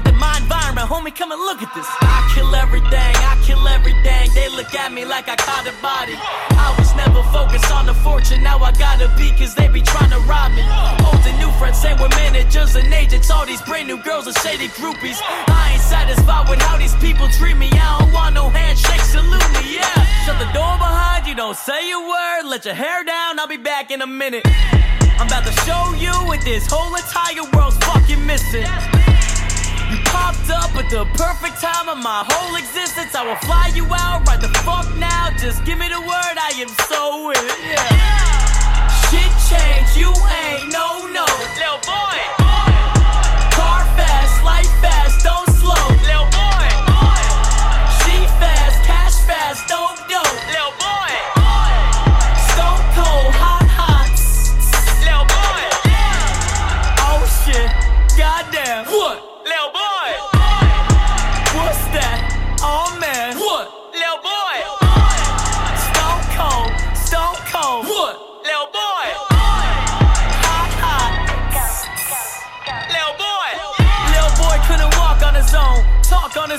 Homie, 0.85 1.15
come 1.15 1.31
and 1.31 1.41
look 1.41 1.63
at 1.63 1.73
this. 1.73 1.87
I 2.01 2.29
kill 2.35 2.53
everything, 2.53 2.91
I 2.93 3.33
kill 3.41 3.65
everything. 3.67 4.29
They 4.35 4.49
look 4.53 4.69
at 4.75 4.93
me 4.93 5.05
like 5.05 5.27
I 5.27 5.35
caught 5.35 5.65
a 5.65 5.73
body. 5.81 6.13
I 6.53 6.75
was 6.77 6.93
never 6.93 7.23
focused 7.33 7.71
on 7.71 7.87
the 7.87 7.95
fortune. 7.95 8.43
Now 8.43 8.59
I 8.59 8.71
gotta 8.73 9.09
be, 9.17 9.31
cause 9.33 9.55
they 9.55 9.67
be 9.67 9.81
trying 9.81 10.11
to 10.11 10.19
rob 10.29 10.53
me. 10.53 10.61
Old 11.01 11.23
and 11.25 11.39
new 11.39 11.49
friends 11.57 11.81
say 11.81 11.95
we're 11.97 12.13
managers 12.13 12.75
and 12.75 12.93
agents. 12.93 13.31
All 13.31 13.45
these 13.45 13.61
brand 13.63 13.87
new 13.87 13.97
girls 14.03 14.27
are 14.27 14.37
shady 14.45 14.67
groupies. 14.77 15.17
I 15.47 15.73
ain't 15.73 15.81
satisfied 15.81 16.49
with 16.49 16.61
how 16.61 16.77
these 16.77 16.95
people 17.01 17.27
treat 17.29 17.57
me. 17.57 17.69
I 17.73 17.97
don't 17.99 18.13
want 18.13 18.35
no 18.35 18.49
handshake, 18.49 19.01
salute 19.01 19.49
me, 19.57 19.81
yeah. 19.81 19.97
Shut 20.25 20.37
the 20.37 20.51
door 20.53 20.77
behind 20.77 21.25
you, 21.25 21.33
don't 21.33 21.57
say 21.57 21.89
a 21.89 21.99
word. 21.99 22.51
Let 22.51 22.65
your 22.65 22.75
hair 22.75 23.03
down, 23.03 23.39
I'll 23.39 23.47
be 23.47 23.57
back 23.57 23.89
in 23.89 24.01
a 24.01 24.07
minute. 24.07 24.45
I'm 25.17 25.25
about 25.25 25.45
to 25.45 25.53
show 25.65 25.95
you 25.97 26.13
what 26.27 26.41
this 26.41 26.67
whole 26.69 26.93
entire 26.93 27.49
world's 27.55 27.77
fucking 27.81 28.25
missing. 28.25 28.67
You 29.89 29.97
popped 30.11 30.49
up 30.49 30.75
at 30.75 30.89
the 30.89 31.05
perfect 31.15 31.61
time 31.61 31.87
of 31.87 31.97
my 31.97 32.25
whole 32.27 32.55
existence. 32.55 33.15
I 33.15 33.23
will 33.25 33.39
fly 33.47 33.71
you 33.73 33.85
out 33.91 34.27
right 34.27 34.39
the 34.39 34.49
fuck 34.67 34.87
now. 34.97 35.29
Just 35.39 35.63
give 35.63 35.79
me 35.79 35.87
the 35.87 36.01
word, 36.01 36.35
I 36.35 36.51
am 36.59 36.67
so 36.91 37.31
it. 37.31 37.39
Yeah. 37.63 38.87
Shit 39.07 39.31
change, 39.47 39.95
you 39.95 40.11
ain't 40.11 40.71
no 40.71 41.07
no. 41.07 41.23
Little 41.55 41.79
boy. 41.87 42.16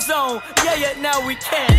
On. 0.06 0.40
Yeah, 0.62 0.78
yeah, 0.78 0.94
now 1.02 1.18
we 1.26 1.34
can. 1.34 1.74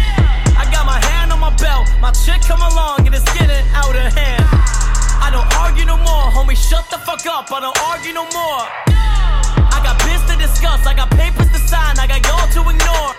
I 0.59 0.67
got 0.75 0.85
my 0.85 0.99
hand 1.07 1.31
on 1.31 1.39
my 1.39 1.55
belt, 1.55 1.87
my 2.03 2.11
chick 2.11 2.41
come 2.43 2.59
along 2.59 3.07
and 3.07 3.15
it's 3.15 3.23
getting 3.31 3.63
out 3.71 3.95
of 3.95 4.11
hand. 4.11 4.43
I 5.23 5.31
don't 5.31 5.47
argue 5.55 5.85
no 5.85 5.95
more, 5.95 6.27
homie, 6.27 6.59
shut 6.59 6.83
the 6.91 6.99
fuck 6.99 7.25
up. 7.25 7.47
I 7.51 7.63
don't 7.63 7.79
argue 7.87 8.11
no 8.11 8.27
more. 8.35 8.63
I 9.71 9.79
got 9.79 9.95
biz 10.03 10.19
to 10.27 10.35
discuss, 10.35 10.85
I 10.85 10.93
got 10.93 11.09
papers 11.11 11.47
to 11.47 11.59
sign, 11.63 11.97
I 11.97 12.07
got 12.07 12.19
y'all 12.27 12.43
to 12.59 12.61
ignore. 12.67 13.11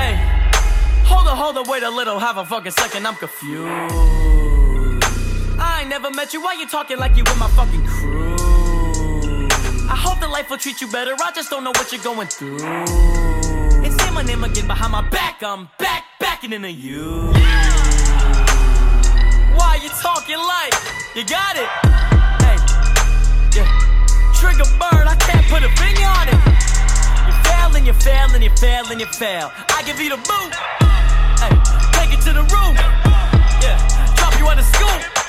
Hey, 0.00 0.16
hold 1.04 1.28
on, 1.28 1.36
hold 1.36 1.58
on, 1.58 1.68
wait 1.68 1.82
a 1.82 1.90
little, 1.90 2.18
have 2.18 2.38
a 2.38 2.46
fucking 2.46 2.72
second, 2.72 3.06
I'm 3.06 3.16
confused. 3.16 3.68
I 5.60 5.80
ain't 5.80 5.90
never 5.90 6.10
met 6.10 6.32
you, 6.32 6.40
why 6.40 6.54
you 6.54 6.66
talking 6.66 6.96
like 6.96 7.16
you 7.16 7.24
with 7.24 7.38
my 7.38 7.48
fucking 7.48 7.84
crew? 7.84 8.36
I 9.86 9.96
hope 9.96 10.20
the 10.20 10.28
life 10.28 10.48
will 10.48 10.56
treat 10.56 10.80
you 10.80 10.88
better, 10.88 11.14
I 11.22 11.30
just 11.32 11.50
don't 11.50 11.62
know 11.62 11.72
what 11.76 11.92
you're 11.92 12.02
going 12.02 12.28
through. 12.28 13.23
My 14.14 14.22
name 14.22 14.44
again 14.44 14.68
behind 14.68 14.92
my 14.92 15.02
back, 15.10 15.42
I'm 15.42 15.68
back, 15.76 16.04
backing 16.20 16.52
into 16.52 16.70
you. 16.70 17.32
Why 19.58 19.80
you 19.82 19.88
talking 20.00 20.38
like 20.38 20.72
you 21.16 21.24
got 21.26 21.56
it? 21.56 21.68
Hey, 22.46 22.56
yeah. 23.58 23.66
Trigger 24.38 24.70
bird, 24.78 25.08
I 25.10 25.16
can't 25.18 25.44
put 25.50 25.64
a 25.64 25.68
finger 25.74 26.06
on 26.06 26.28
it. 26.28 26.38
You 27.26 27.34
fail 27.42 27.74
and 27.74 27.84
you 27.84 27.92
fail 27.92 28.30
and 28.32 28.44
you 28.44 28.50
fail 28.50 28.86
and 28.86 29.00
you 29.00 29.06
fail. 29.06 29.50
I 29.70 29.82
give 29.84 29.98
you 29.98 30.10
the 30.10 30.16
boot. 30.16 30.54
Hey, 31.42 31.50
take 31.98 32.16
it 32.16 32.22
to 32.22 32.32
the 32.32 32.42
roof. 32.54 32.78
Yeah, 33.60 33.76
drop 34.14 34.38
you 34.38 34.46
on 34.46 34.56
the 34.56 34.62
scoop. 34.62 35.23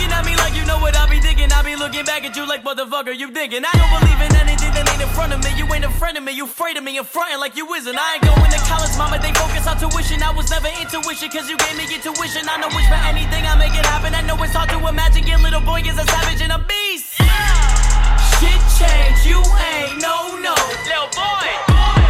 Looking 0.00 0.16
at 0.16 0.24
me 0.24 0.32
like 0.40 0.56
you 0.56 0.64
know 0.64 0.80
what 0.80 0.96
I 0.96 1.04
be 1.12 1.20
thinking. 1.20 1.52
I 1.52 1.60
be 1.60 1.76
looking 1.76 2.08
back 2.08 2.24
at 2.24 2.32
you 2.32 2.48
like 2.48 2.64
motherfucker, 2.64 3.12
you 3.12 3.28
thinking. 3.36 3.60
I 3.68 3.72
don't 3.76 3.92
believe 4.00 4.16
in 4.16 4.32
anything 4.32 4.72
that 4.72 4.88
ain't 4.88 4.96
in 4.96 5.12
front 5.12 5.36
of 5.36 5.44
me. 5.44 5.52
You 5.60 5.68
ain't 5.76 5.84
in 5.84 5.92
front 5.92 6.16
of 6.16 6.24
me, 6.24 6.32
you 6.32 6.48
afraid 6.48 6.80
of 6.80 6.84
me, 6.88 6.96
you're 6.96 7.04
fronting 7.04 7.36
like 7.36 7.52
you 7.52 7.68
isn't. 7.68 7.92
I 7.92 8.16
ain't 8.16 8.24
going 8.24 8.48
to 8.48 8.60
college, 8.64 8.96
mama. 8.96 9.20
They 9.20 9.28
focus 9.36 9.68
on 9.68 9.76
tuition. 9.76 10.24
I 10.24 10.32
was 10.32 10.48
never 10.48 10.72
intuition, 10.80 11.28
cause 11.28 11.52
you 11.52 11.60
gave 11.60 11.76
me 11.76 11.84
intuition. 11.84 12.48
I 12.48 12.56
know 12.64 12.72
wish 12.72 12.88
for 12.88 12.96
anything, 13.12 13.44
I 13.44 13.60
make 13.60 13.76
it 13.76 13.84
happen. 13.84 14.16
I 14.16 14.24
know 14.24 14.40
it's 14.40 14.56
hard 14.56 14.72
to 14.72 14.80
imagine. 14.80 15.28
Your 15.28 15.36
little 15.36 15.60
boy 15.68 15.84
is 15.84 16.00
a 16.00 16.06
savage 16.08 16.40
and 16.40 16.56
a 16.56 16.64
beast. 16.64 17.20
Shit 18.40 18.60
change, 18.80 19.20
you 19.28 19.36
ain't 19.36 20.00
no 20.00 20.40
no. 20.40 20.56
Little 20.88 21.12
boy. 21.12 21.44
Car 21.76 22.09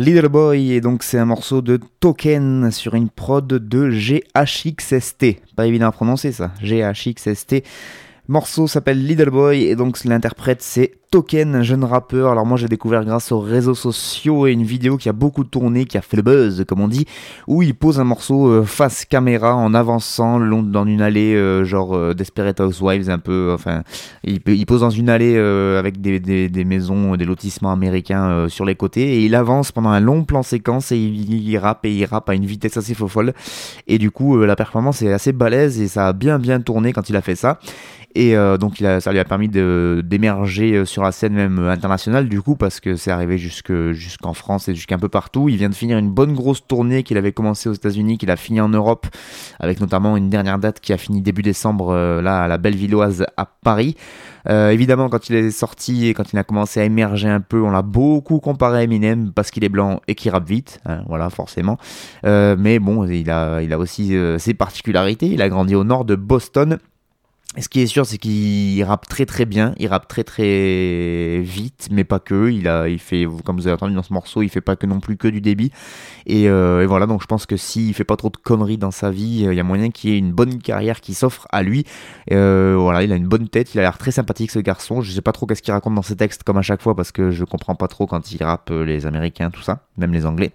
Little 0.00 0.28
Boy, 0.28 0.74
et 0.74 0.80
donc 0.80 1.02
c'est 1.02 1.18
un 1.18 1.24
morceau 1.24 1.60
de 1.60 1.80
Token 1.98 2.70
sur 2.70 2.94
une 2.94 3.08
prod 3.08 3.44
de 3.48 3.90
GHXST. 3.90 5.42
Pas 5.56 5.66
évident 5.66 5.88
à 5.88 5.92
prononcer 5.92 6.30
ça, 6.30 6.52
GHXST. 6.62 7.64
Morceau 8.28 8.68
s'appelle 8.68 9.04
Little 9.04 9.30
Boy 9.30 9.64
et 9.64 9.74
donc 9.74 10.04
l'interprète 10.04 10.62
c'est 10.62 10.97
Token, 11.10 11.54
un 11.54 11.62
jeune 11.62 11.84
rappeur. 11.84 12.32
Alors 12.32 12.44
moi 12.44 12.56
j'ai 12.58 12.68
découvert 12.68 13.04
grâce 13.04 13.32
aux 13.32 13.40
réseaux 13.40 13.74
sociaux 13.74 14.46
et 14.46 14.52
une 14.52 14.64
vidéo 14.64 14.96
qui 14.96 15.08
a 15.08 15.12
beaucoup 15.12 15.44
tourné, 15.44 15.84
qui 15.84 15.96
a 15.96 16.02
fait 16.02 16.16
le 16.16 16.22
buzz 16.22 16.64
comme 16.68 16.80
on 16.80 16.88
dit, 16.88 17.06
où 17.46 17.62
il 17.62 17.74
pose 17.74 17.98
un 18.00 18.04
morceau 18.04 18.48
euh, 18.48 18.64
face 18.64 19.04
caméra 19.04 19.54
en 19.56 19.74
avançant 19.74 20.38
le 20.38 20.46
long 20.46 20.62
dans 20.62 20.84
une 20.86 21.00
allée 21.00 21.34
euh, 21.34 21.64
genre 21.64 21.94
euh, 21.94 22.14
Desperate 22.14 22.60
Housewives 22.60 23.08
un 23.10 23.18
peu. 23.18 23.52
Enfin, 23.54 23.82
il, 24.24 24.66
pose 24.66 24.80
dans 24.80 24.90
une 24.90 25.08
allée 25.08 25.34
euh, 25.36 25.78
avec 25.78 26.00
des, 26.00 26.64
maisons, 26.64 27.16
des 27.16 27.24
lotissements 27.24 27.72
américains 27.72 28.30
euh, 28.30 28.48
sur 28.48 28.64
les 28.64 28.74
côtés 28.74 29.16
et 29.16 29.24
il 29.24 29.34
avance 29.34 29.72
pendant 29.72 29.90
un 29.90 30.00
long 30.00 30.24
plan 30.24 30.42
séquence 30.42 30.92
et 30.92 30.98
il, 30.98 31.56
rappe 31.58 31.84
et 31.84 31.92
il 31.92 32.04
rappe 32.04 32.28
à 32.28 32.34
une 32.34 32.44
vitesse 32.44 32.76
assez 32.76 32.94
faux 32.94 33.08
folle. 33.08 33.32
Et 33.86 33.98
du 33.98 34.10
coup 34.10 34.38
euh, 34.38 34.46
la 34.46 34.56
performance 34.56 35.02
est 35.02 35.12
assez 35.12 35.32
balèze 35.32 35.80
et 35.80 35.88
ça 35.88 36.08
a 36.08 36.12
bien 36.12 36.38
bien 36.38 36.60
tourné 36.60 36.92
quand 36.92 37.08
il 37.08 37.16
a 37.16 37.22
fait 37.22 37.36
ça. 37.36 37.58
Et 38.14 38.36
euh, 38.36 38.56
donc 38.56 38.78
ça 38.78 39.12
lui 39.12 39.18
a 39.18 39.24
permis 39.24 39.48
d'émerger 39.48 40.74
euh, 40.74 40.84
sur 40.86 41.02
la 41.02 41.12
scène 41.12 41.34
même 41.34 41.58
euh, 41.58 41.70
internationale 41.70 42.28
du 42.28 42.40
coup 42.40 42.56
parce 42.56 42.80
que 42.80 42.96
c'est 42.96 43.10
arrivé 43.10 43.36
jusque 43.36 43.72
jusqu'en 43.92 44.32
France 44.32 44.68
et 44.68 44.74
jusqu'un 44.74 44.98
peu 44.98 45.10
partout. 45.10 45.48
Il 45.48 45.56
vient 45.56 45.68
de 45.68 45.74
finir 45.74 45.98
une 45.98 46.10
bonne 46.10 46.32
grosse 46.32 46.66
tournée 46.66 47.02
qu'il 47.02 47.18
avait 47.18 47.32
commencé 47.32 47.68
aux 47.68 47.74
États-Unis, 47.74 48.16
qu'il 48.16 48.30
a 48.30 48.36
fini 48.36 48.60
en 48.62 48.70
Europe 48.70 49.06
avec 49.60 49.80
notamment 49.80 50.16
une 50.16 50.30
dernière 50.30 50.58
date 50.58 50.80
qui 50.80 50.94
a 50.94 50.96
fini 50.96 51.20
début 51.20 51.42
décembre 51.42 51.94
là 52.22 52.42
à 52.44 52.48
la 52.48 52.58
Bellevilloise 52.58 53.26
à 53.36 53.44
Paris. 53.44 53.96
Évidemment 54.48 55.10
quand 55.10 55.28
il 55.28 55.36
est 55.36 55.50
sorti 55.50 56.08
et 56.08 56.14
quand 56.14 56.32
il 56.32 56.38
a 56.38 56.44
commencé 56.44 56.80
à 56.80 56.84
émerger 56.84 57.28
un 57.28 57.40
peu, 57.40 57.60
on 57.60 57.70
l'a 57.70 57.82
beaucoup 57.82 58.40
comparé 58.40 58.78
à 58.78 58.82
Eminem 58.82 59.32
parce 59.32 59.50
qu'il 59.50 59.62
est 59.62 59.68
blanc 59.68 60.00
et 60.08 60.14
qu'il 60.14 60.30
rappe 60.30 60.48
vite, 60.48 60.80
hein, 60.86 61.02
voilà 61.06 61.28
forcément. 61.28 61.76
Mais 62.24 62.78
bon, 62.78 63.04
il 63.04 63.30
a 63.30 63.60
il 63.60 63.72
a 63.72 63.78
aussi 63.78 64.16
ses 64.38 64.54
particularités. 64.54 65.26
Il 65.26 65.42
a 65.42 65.48
grandi 65.50 65.74
au 65.74 65.84
nord 65.84 66.06
de 66.06 66.16
Boston. 66.16 66.78
Ce 67.56 67.66
qui 67.70 67.80
est 67.80 67.86
sûr, 67.86 68.04
c'est 68.04 68.18
qu'il 68.18 68.84
rappe 68.84 69.08
très 69.08 69.24
très 69.24 69.46
bien, 69.46 69.74
il 69.78 69.88
rappe 69.88 70.06
très 70.06 70.22
très 70.22 71.40
vite, 71.40 71.88
mais 71.90 72.04
pas 72.04 72.18
que. 72.18 72.50
Il 72.50 72.68
a, 72.68 72.88
il 72.88 72.98
fait, 72.98 73.26
comme 73.42 73.56
vous 73.56 73.66
avez 73.66 73.74
entendu 73.74 73.94
dans 73.94 74.02
ce 74.02 74.12
morceau, 74.12 74.42
il 74.42 74.50
fait 74.50 74.60
pas 74.60 74.76
que 74.76 74.84
non 74.84 75.00
plus 75.00 75.16
que 75.16 75.28
du 75.28 75.40
débit. 75.40 75.72
Et, 76.26 76.50
euh, 76.50 76.84
voilà, 76.86 77.06
donc 77.06 77.22
je 77.22 77.26
pense 77.26 77.46
que 77.46 77.56
s'il 77.56 77.94
fait 77.94 78.04
pas 78.04 78.16
trop 78.16 78.28
de 78.28 78.36
conneries 78.36 78.76
dans 78.76 78.90
sa 78.90 79.10
vie, 79.10 79.46
euh, 79.46 79.54
il 79.54 79.56
y 79.56 79.60
a 79.60 79.64
moyen 79.64 79.90
qu'il 79.90 80.10
ait 80.10 80.18
une 80.18 80.32
bonne 80.32 80.58
carrière 80.58 81.00
qui 81.00 81.14
s'offre 81.14 81.48
à 81.50 81.62
lui. 81.62 81.84
Euh, 82.32 82.76
voilà, 82.78 83.02
il 83.02 83.12
a 83.12 83.16
une 83.16 83.26
bonne 83.26 83.48
tête, 83.48 83.74
il 83.74 83.78
a 83.78 83.82
l'air 83.82 83.96
très 83.96 84.10
sympathique 84.10 84.50
ce 84.50 84.58
garçon. 84.58 85.00
Je 85.00 85.10
sais 85.10 85.22
pas 85.22 85.32
trop 85.32 85.46
qu'est-ce 85.46 85.62
qu'il 85.62 85.72
raconte 85.72 85.94
dans 85.94 86.02
ses 86.02 86.16
textes, 86.16 86.42
comme 86.42 86.58
à 86.58 86.62
chaque 86.62 86.82
fois, 86.82 86.94
parce 86.94 87.12
que 87.12 87.30
je 87.30 87.44
comprends 87.44 87.74
pas 87.74 87.88
trop 87.88 88.06
quand 88.06 88.30
il 88.30 88.44
rappe 88.44 88.68
les 88.70 89.06
Américains, 89.06 89.50
tout 89.50 89.62
ça, 89.62 89.86
même 89.96 90.12
les 90.12 90.26
Anglais. 90.26 90.52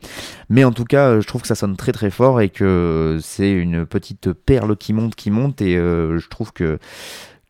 Mais 0.47 0.63
en 0.63 0.71
tout 0.71 0.85
cas, 0.85 1.19
je 1.19 1.25
trouve 1.25 1.41
que 1.41 1.47
ça 1.47 1.55
sonne 1.55 1.75
très 1.75 1.91
très 1.91 2.11
fort 2.11 2.39
et 2.39 2.49
que 2.49 3.17
c'est 3.19 3.51
une 3.51 3.87
petite 3.87 4.31
perle 4.31 4.77
qui 4.77 4.93
monte, 4.93 5.15
qui 5.15 5.31
monte, 5.31 5.59
et 5.63 5.73
je 5.73 6.29
trouve 6.29 6.53
que 6.53 6.77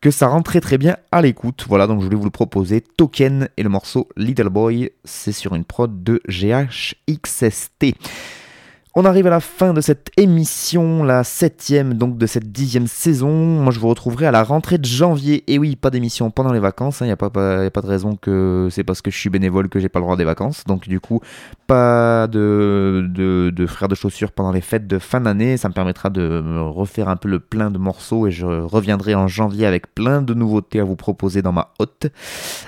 que 0.02 0.12
ça 0.12 0.28
rend 0.28 0.42
très 0.42 0.60
très 0.60 0.78
bien 0.78 0.98
à 1.12 1.22
l'écoute. 1.22 1.66
Voilà, 1.68 1.88
donc 1.88 2.02
je 2.02 2.06
voulais 2.06 2.18
vous 2.18 2.26
le 2.26 2.30
proposer. 2.30 2.82
Token 2.82 3.48
et 3.56 3.64
le 3.64 3.70
morceau 3.70 4.10
Little 4.18 4.50
Boy, 4.50 4.92
c'est 5.06 5.32
sur 5.32 5.56
une 5.56 5.64
prod 5.64 6.04
de 6.04 6.22
GHXST. 6.28 7.96
On 8.96 9.06
arrive 9.06 9.26
à 9.26 9.32
la 9.32 9.40
fin 9.40 9.74
de 9.74 9.82
cette 9.82 10.12
émission, 10.18 11.04
la 11.04 11.24
septième 11.24 11.96
donc 11.96 12.20
de 12.20 12.28
cette 12.28 12.52
dixième 12.52 12.86
saison. 12.86 13.32
Moi 13.32 13.74
je 13.74 13.80
vous 13.80 13.88
retrouverai 13.88 14.28
à 14.28 14.32
la 14.32 14.44
rentrée 14.44 14.78
de 14.78 14.86
janvier. 14.86 15.44
Et 15.48 15.58
oui, 15.58 15.76
pas 15.76 15.90
d'émission 15.90 16.30
pendant 16.30 16.54
les 16.54 16.60
vacances. 16.60 17.00
Il 17.02 17.06
n'y 17.06 17.12
a, 17.12 17.18
pas, 17.18 17.32
de 17.32 17.88
raison 17.88 18.16
que 18.16 18.68
c'est 18.70 18.84
parce 18.84 19.02
que 19.02 19.10
je 19.10 19.18
suis 19.18 19.32
bénévole 19.32 19.68
que 19.68 19.80
j'ai 19.80 19.90
pas 19.90 19.98
le 19.98 20.04
droit 20.04 20.16
des 20.16 20.26
vacances. 20.26 20.64
Donc 20.68 20.88
du 20.88 21.00
coup, 21.00 21.22
pas 21.66 22.28
de, 22.28 23.10
de, 23.10 23.50
de 23.50 23.66
frères 23.66 23.88
de 23.88 23.96
chaussures 23.96 24.32
pendant 24.32 24.52
les 24.52 24.62
fêtes 24.62 24.86
de 24.86 25.00
fin 25.00 25.22
d'année. 25.22 25.58
Ça 25.58 25.70
me 25.70 25.74
permettra 25.74 26.12
de 26.12 26.44
me 26.46 26.62
refaire 26.62 27.10
un 27.10 27.16
peu 27.16 27.30
le 27.30 27.40
plein 27.40 27.72
de 27.72 27.80
morceaux 27.80 28.28
et 28.28 28.32
je 28.32 28.46
reviendrai 28.46 29.16
en 29.16 29.28
janvier 29.28 29.66
avec 29.66 29.96
plein 29.96 30.22
de 30.22 30.36
nouveautés 30.36 30.80
à 30.80 30.84
vous 30.84 30.96
proposer 30.96 31.42
dans 31.42 31.52
ma 31.52 31.72
hotte. 31.80 32.12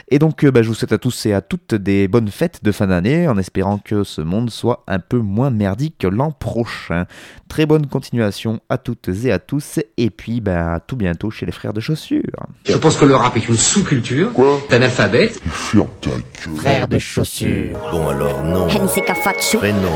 Et 0.09 0.17
donc 0.17 0.43
euh, 0.43 0.49
bah, 0.49 0.63
je 0.63 0.69
vous 0.69 0.73
souhaite 0.73 0.93
à 0.93 0.97
tous 0.97 1.27
et 1.27 1.33
à 1.33 1.41
toutes 1.41 1.75
des 1.75 2.07
bonnes 2.07 2.29
fêtes 2.29 2.63
de 2.63 2.71
fin 2.71 2.87
d'année 2.87 3.27
en 3.27 3.37
espérant 3.37 3.77
que 3.77 4.03
ce 4.03 4.21
monde 4.21 4.49
soit 4.49 4.83
un 4.87 4.97
peu 4.97 5.19
moins 5.19 5.51
merdique 5.51 5.97
que 5.99 6.14
l'an 6.15 6.31
prochain. 6.31 7.05
Très 7.49 7.65
bonne 7.65 7.87
continuation 7.87 8.59
à 8.69 8.77
toutes 8.77 9.09
et 9.25 9.31
à 9.31 9.39
tous 9.39 9.79
et 9.97 10.09
puis 10.09 10.41
bah, 10.41 10.73
à 10.75 10.79
tout 10.79 10.95
bientôt 10.95 11.29
chez 11.31 11.45
les 11.45 11.51
frères 11.51 11.73
de 11.73 11.79
chaussures. 11.79 12.21
Je 12.65 12.75
pense 12.77 12.97
que 12.97 13.05
le 13.05 13.15
rap 13.15 13.35
est 13.37 13.47
une 13.47 13.57
sous-culture. 13.57 14.31
T'es 14.69 14.75
analphabète. 14.75 15.39
Ferme 15.45 15.87
ta 16.01 16.09
gueule. 16.09 16.21
Frère 16.57 16.87
de 16.87 16.99
chaussures. 16.99 17.77
Bon 17.91 18.07
alors, 18.09 18.43
non. 18.43 18.67
Prénom. 18.67 19.89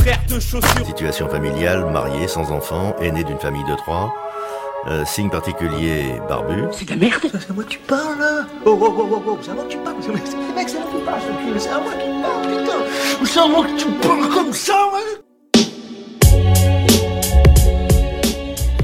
Frère 0.00 0.20
de 0.28 0.38
chaussures. 0.40 0.86
Situation 0.86 1.28
familiale, 1.28 1.86
marié, 1.92 2.28
sans 2.28 2.50
enfant, 2.52 2.94
aîné 3.00 3.24
d'une 3.24 3.38
famille 3.38 3.64
de 3.64 3.74
trois. 3.76 4.12
Euh, 4.88 5.04
signe 5.04 5.30
particulier, 5.30 6.14
barbu. 6.28 6.64
C'est 6.72 6.84
de 6.86 6.90
la 6.90 6.96
merde. 6.96 7.20
C'est 7.22 7.50
à 7.50 7.52
moi 7.54 7.62
que 7.62 7.68
tu 7.68 7.78
parles 7.78 8.18
là 8.18 8.44
Oh 8.64 8.76
oh 8.80 8.94
oh 8.98 9.08
oh 9.12 9.22
oh, 9.28 9.38
c'est 9.40 9.50
à 9.52 9.54
moi 9.54 9.62
que 9.64 9.68
tu 9.70 9.78
parles 9.78 9.94
c'est- 10.00 10.10
Mec, 10.10 10.68
c'est 10.68 10.76
à 10.76 10.80
moi 10.80 10.88
que 10.90 10.98
tu 10.98 11.04
parles, 11.04 11.20
c'est 11.58 11.68
à 11.70 11.78
moi 11.78 11.92
qui 11.92 12.22
parle, 12.22 12.42
putain 12.62 13.24
C'est 13.24 13.38
à 13.40 13.46
moi 13.46 13.64
que 13.64 13.76
tu 13.78 13.86
parles 14.06 14.28
comme 14.34 14.52
ça, 14.52 14.74
mec 14.92 15.22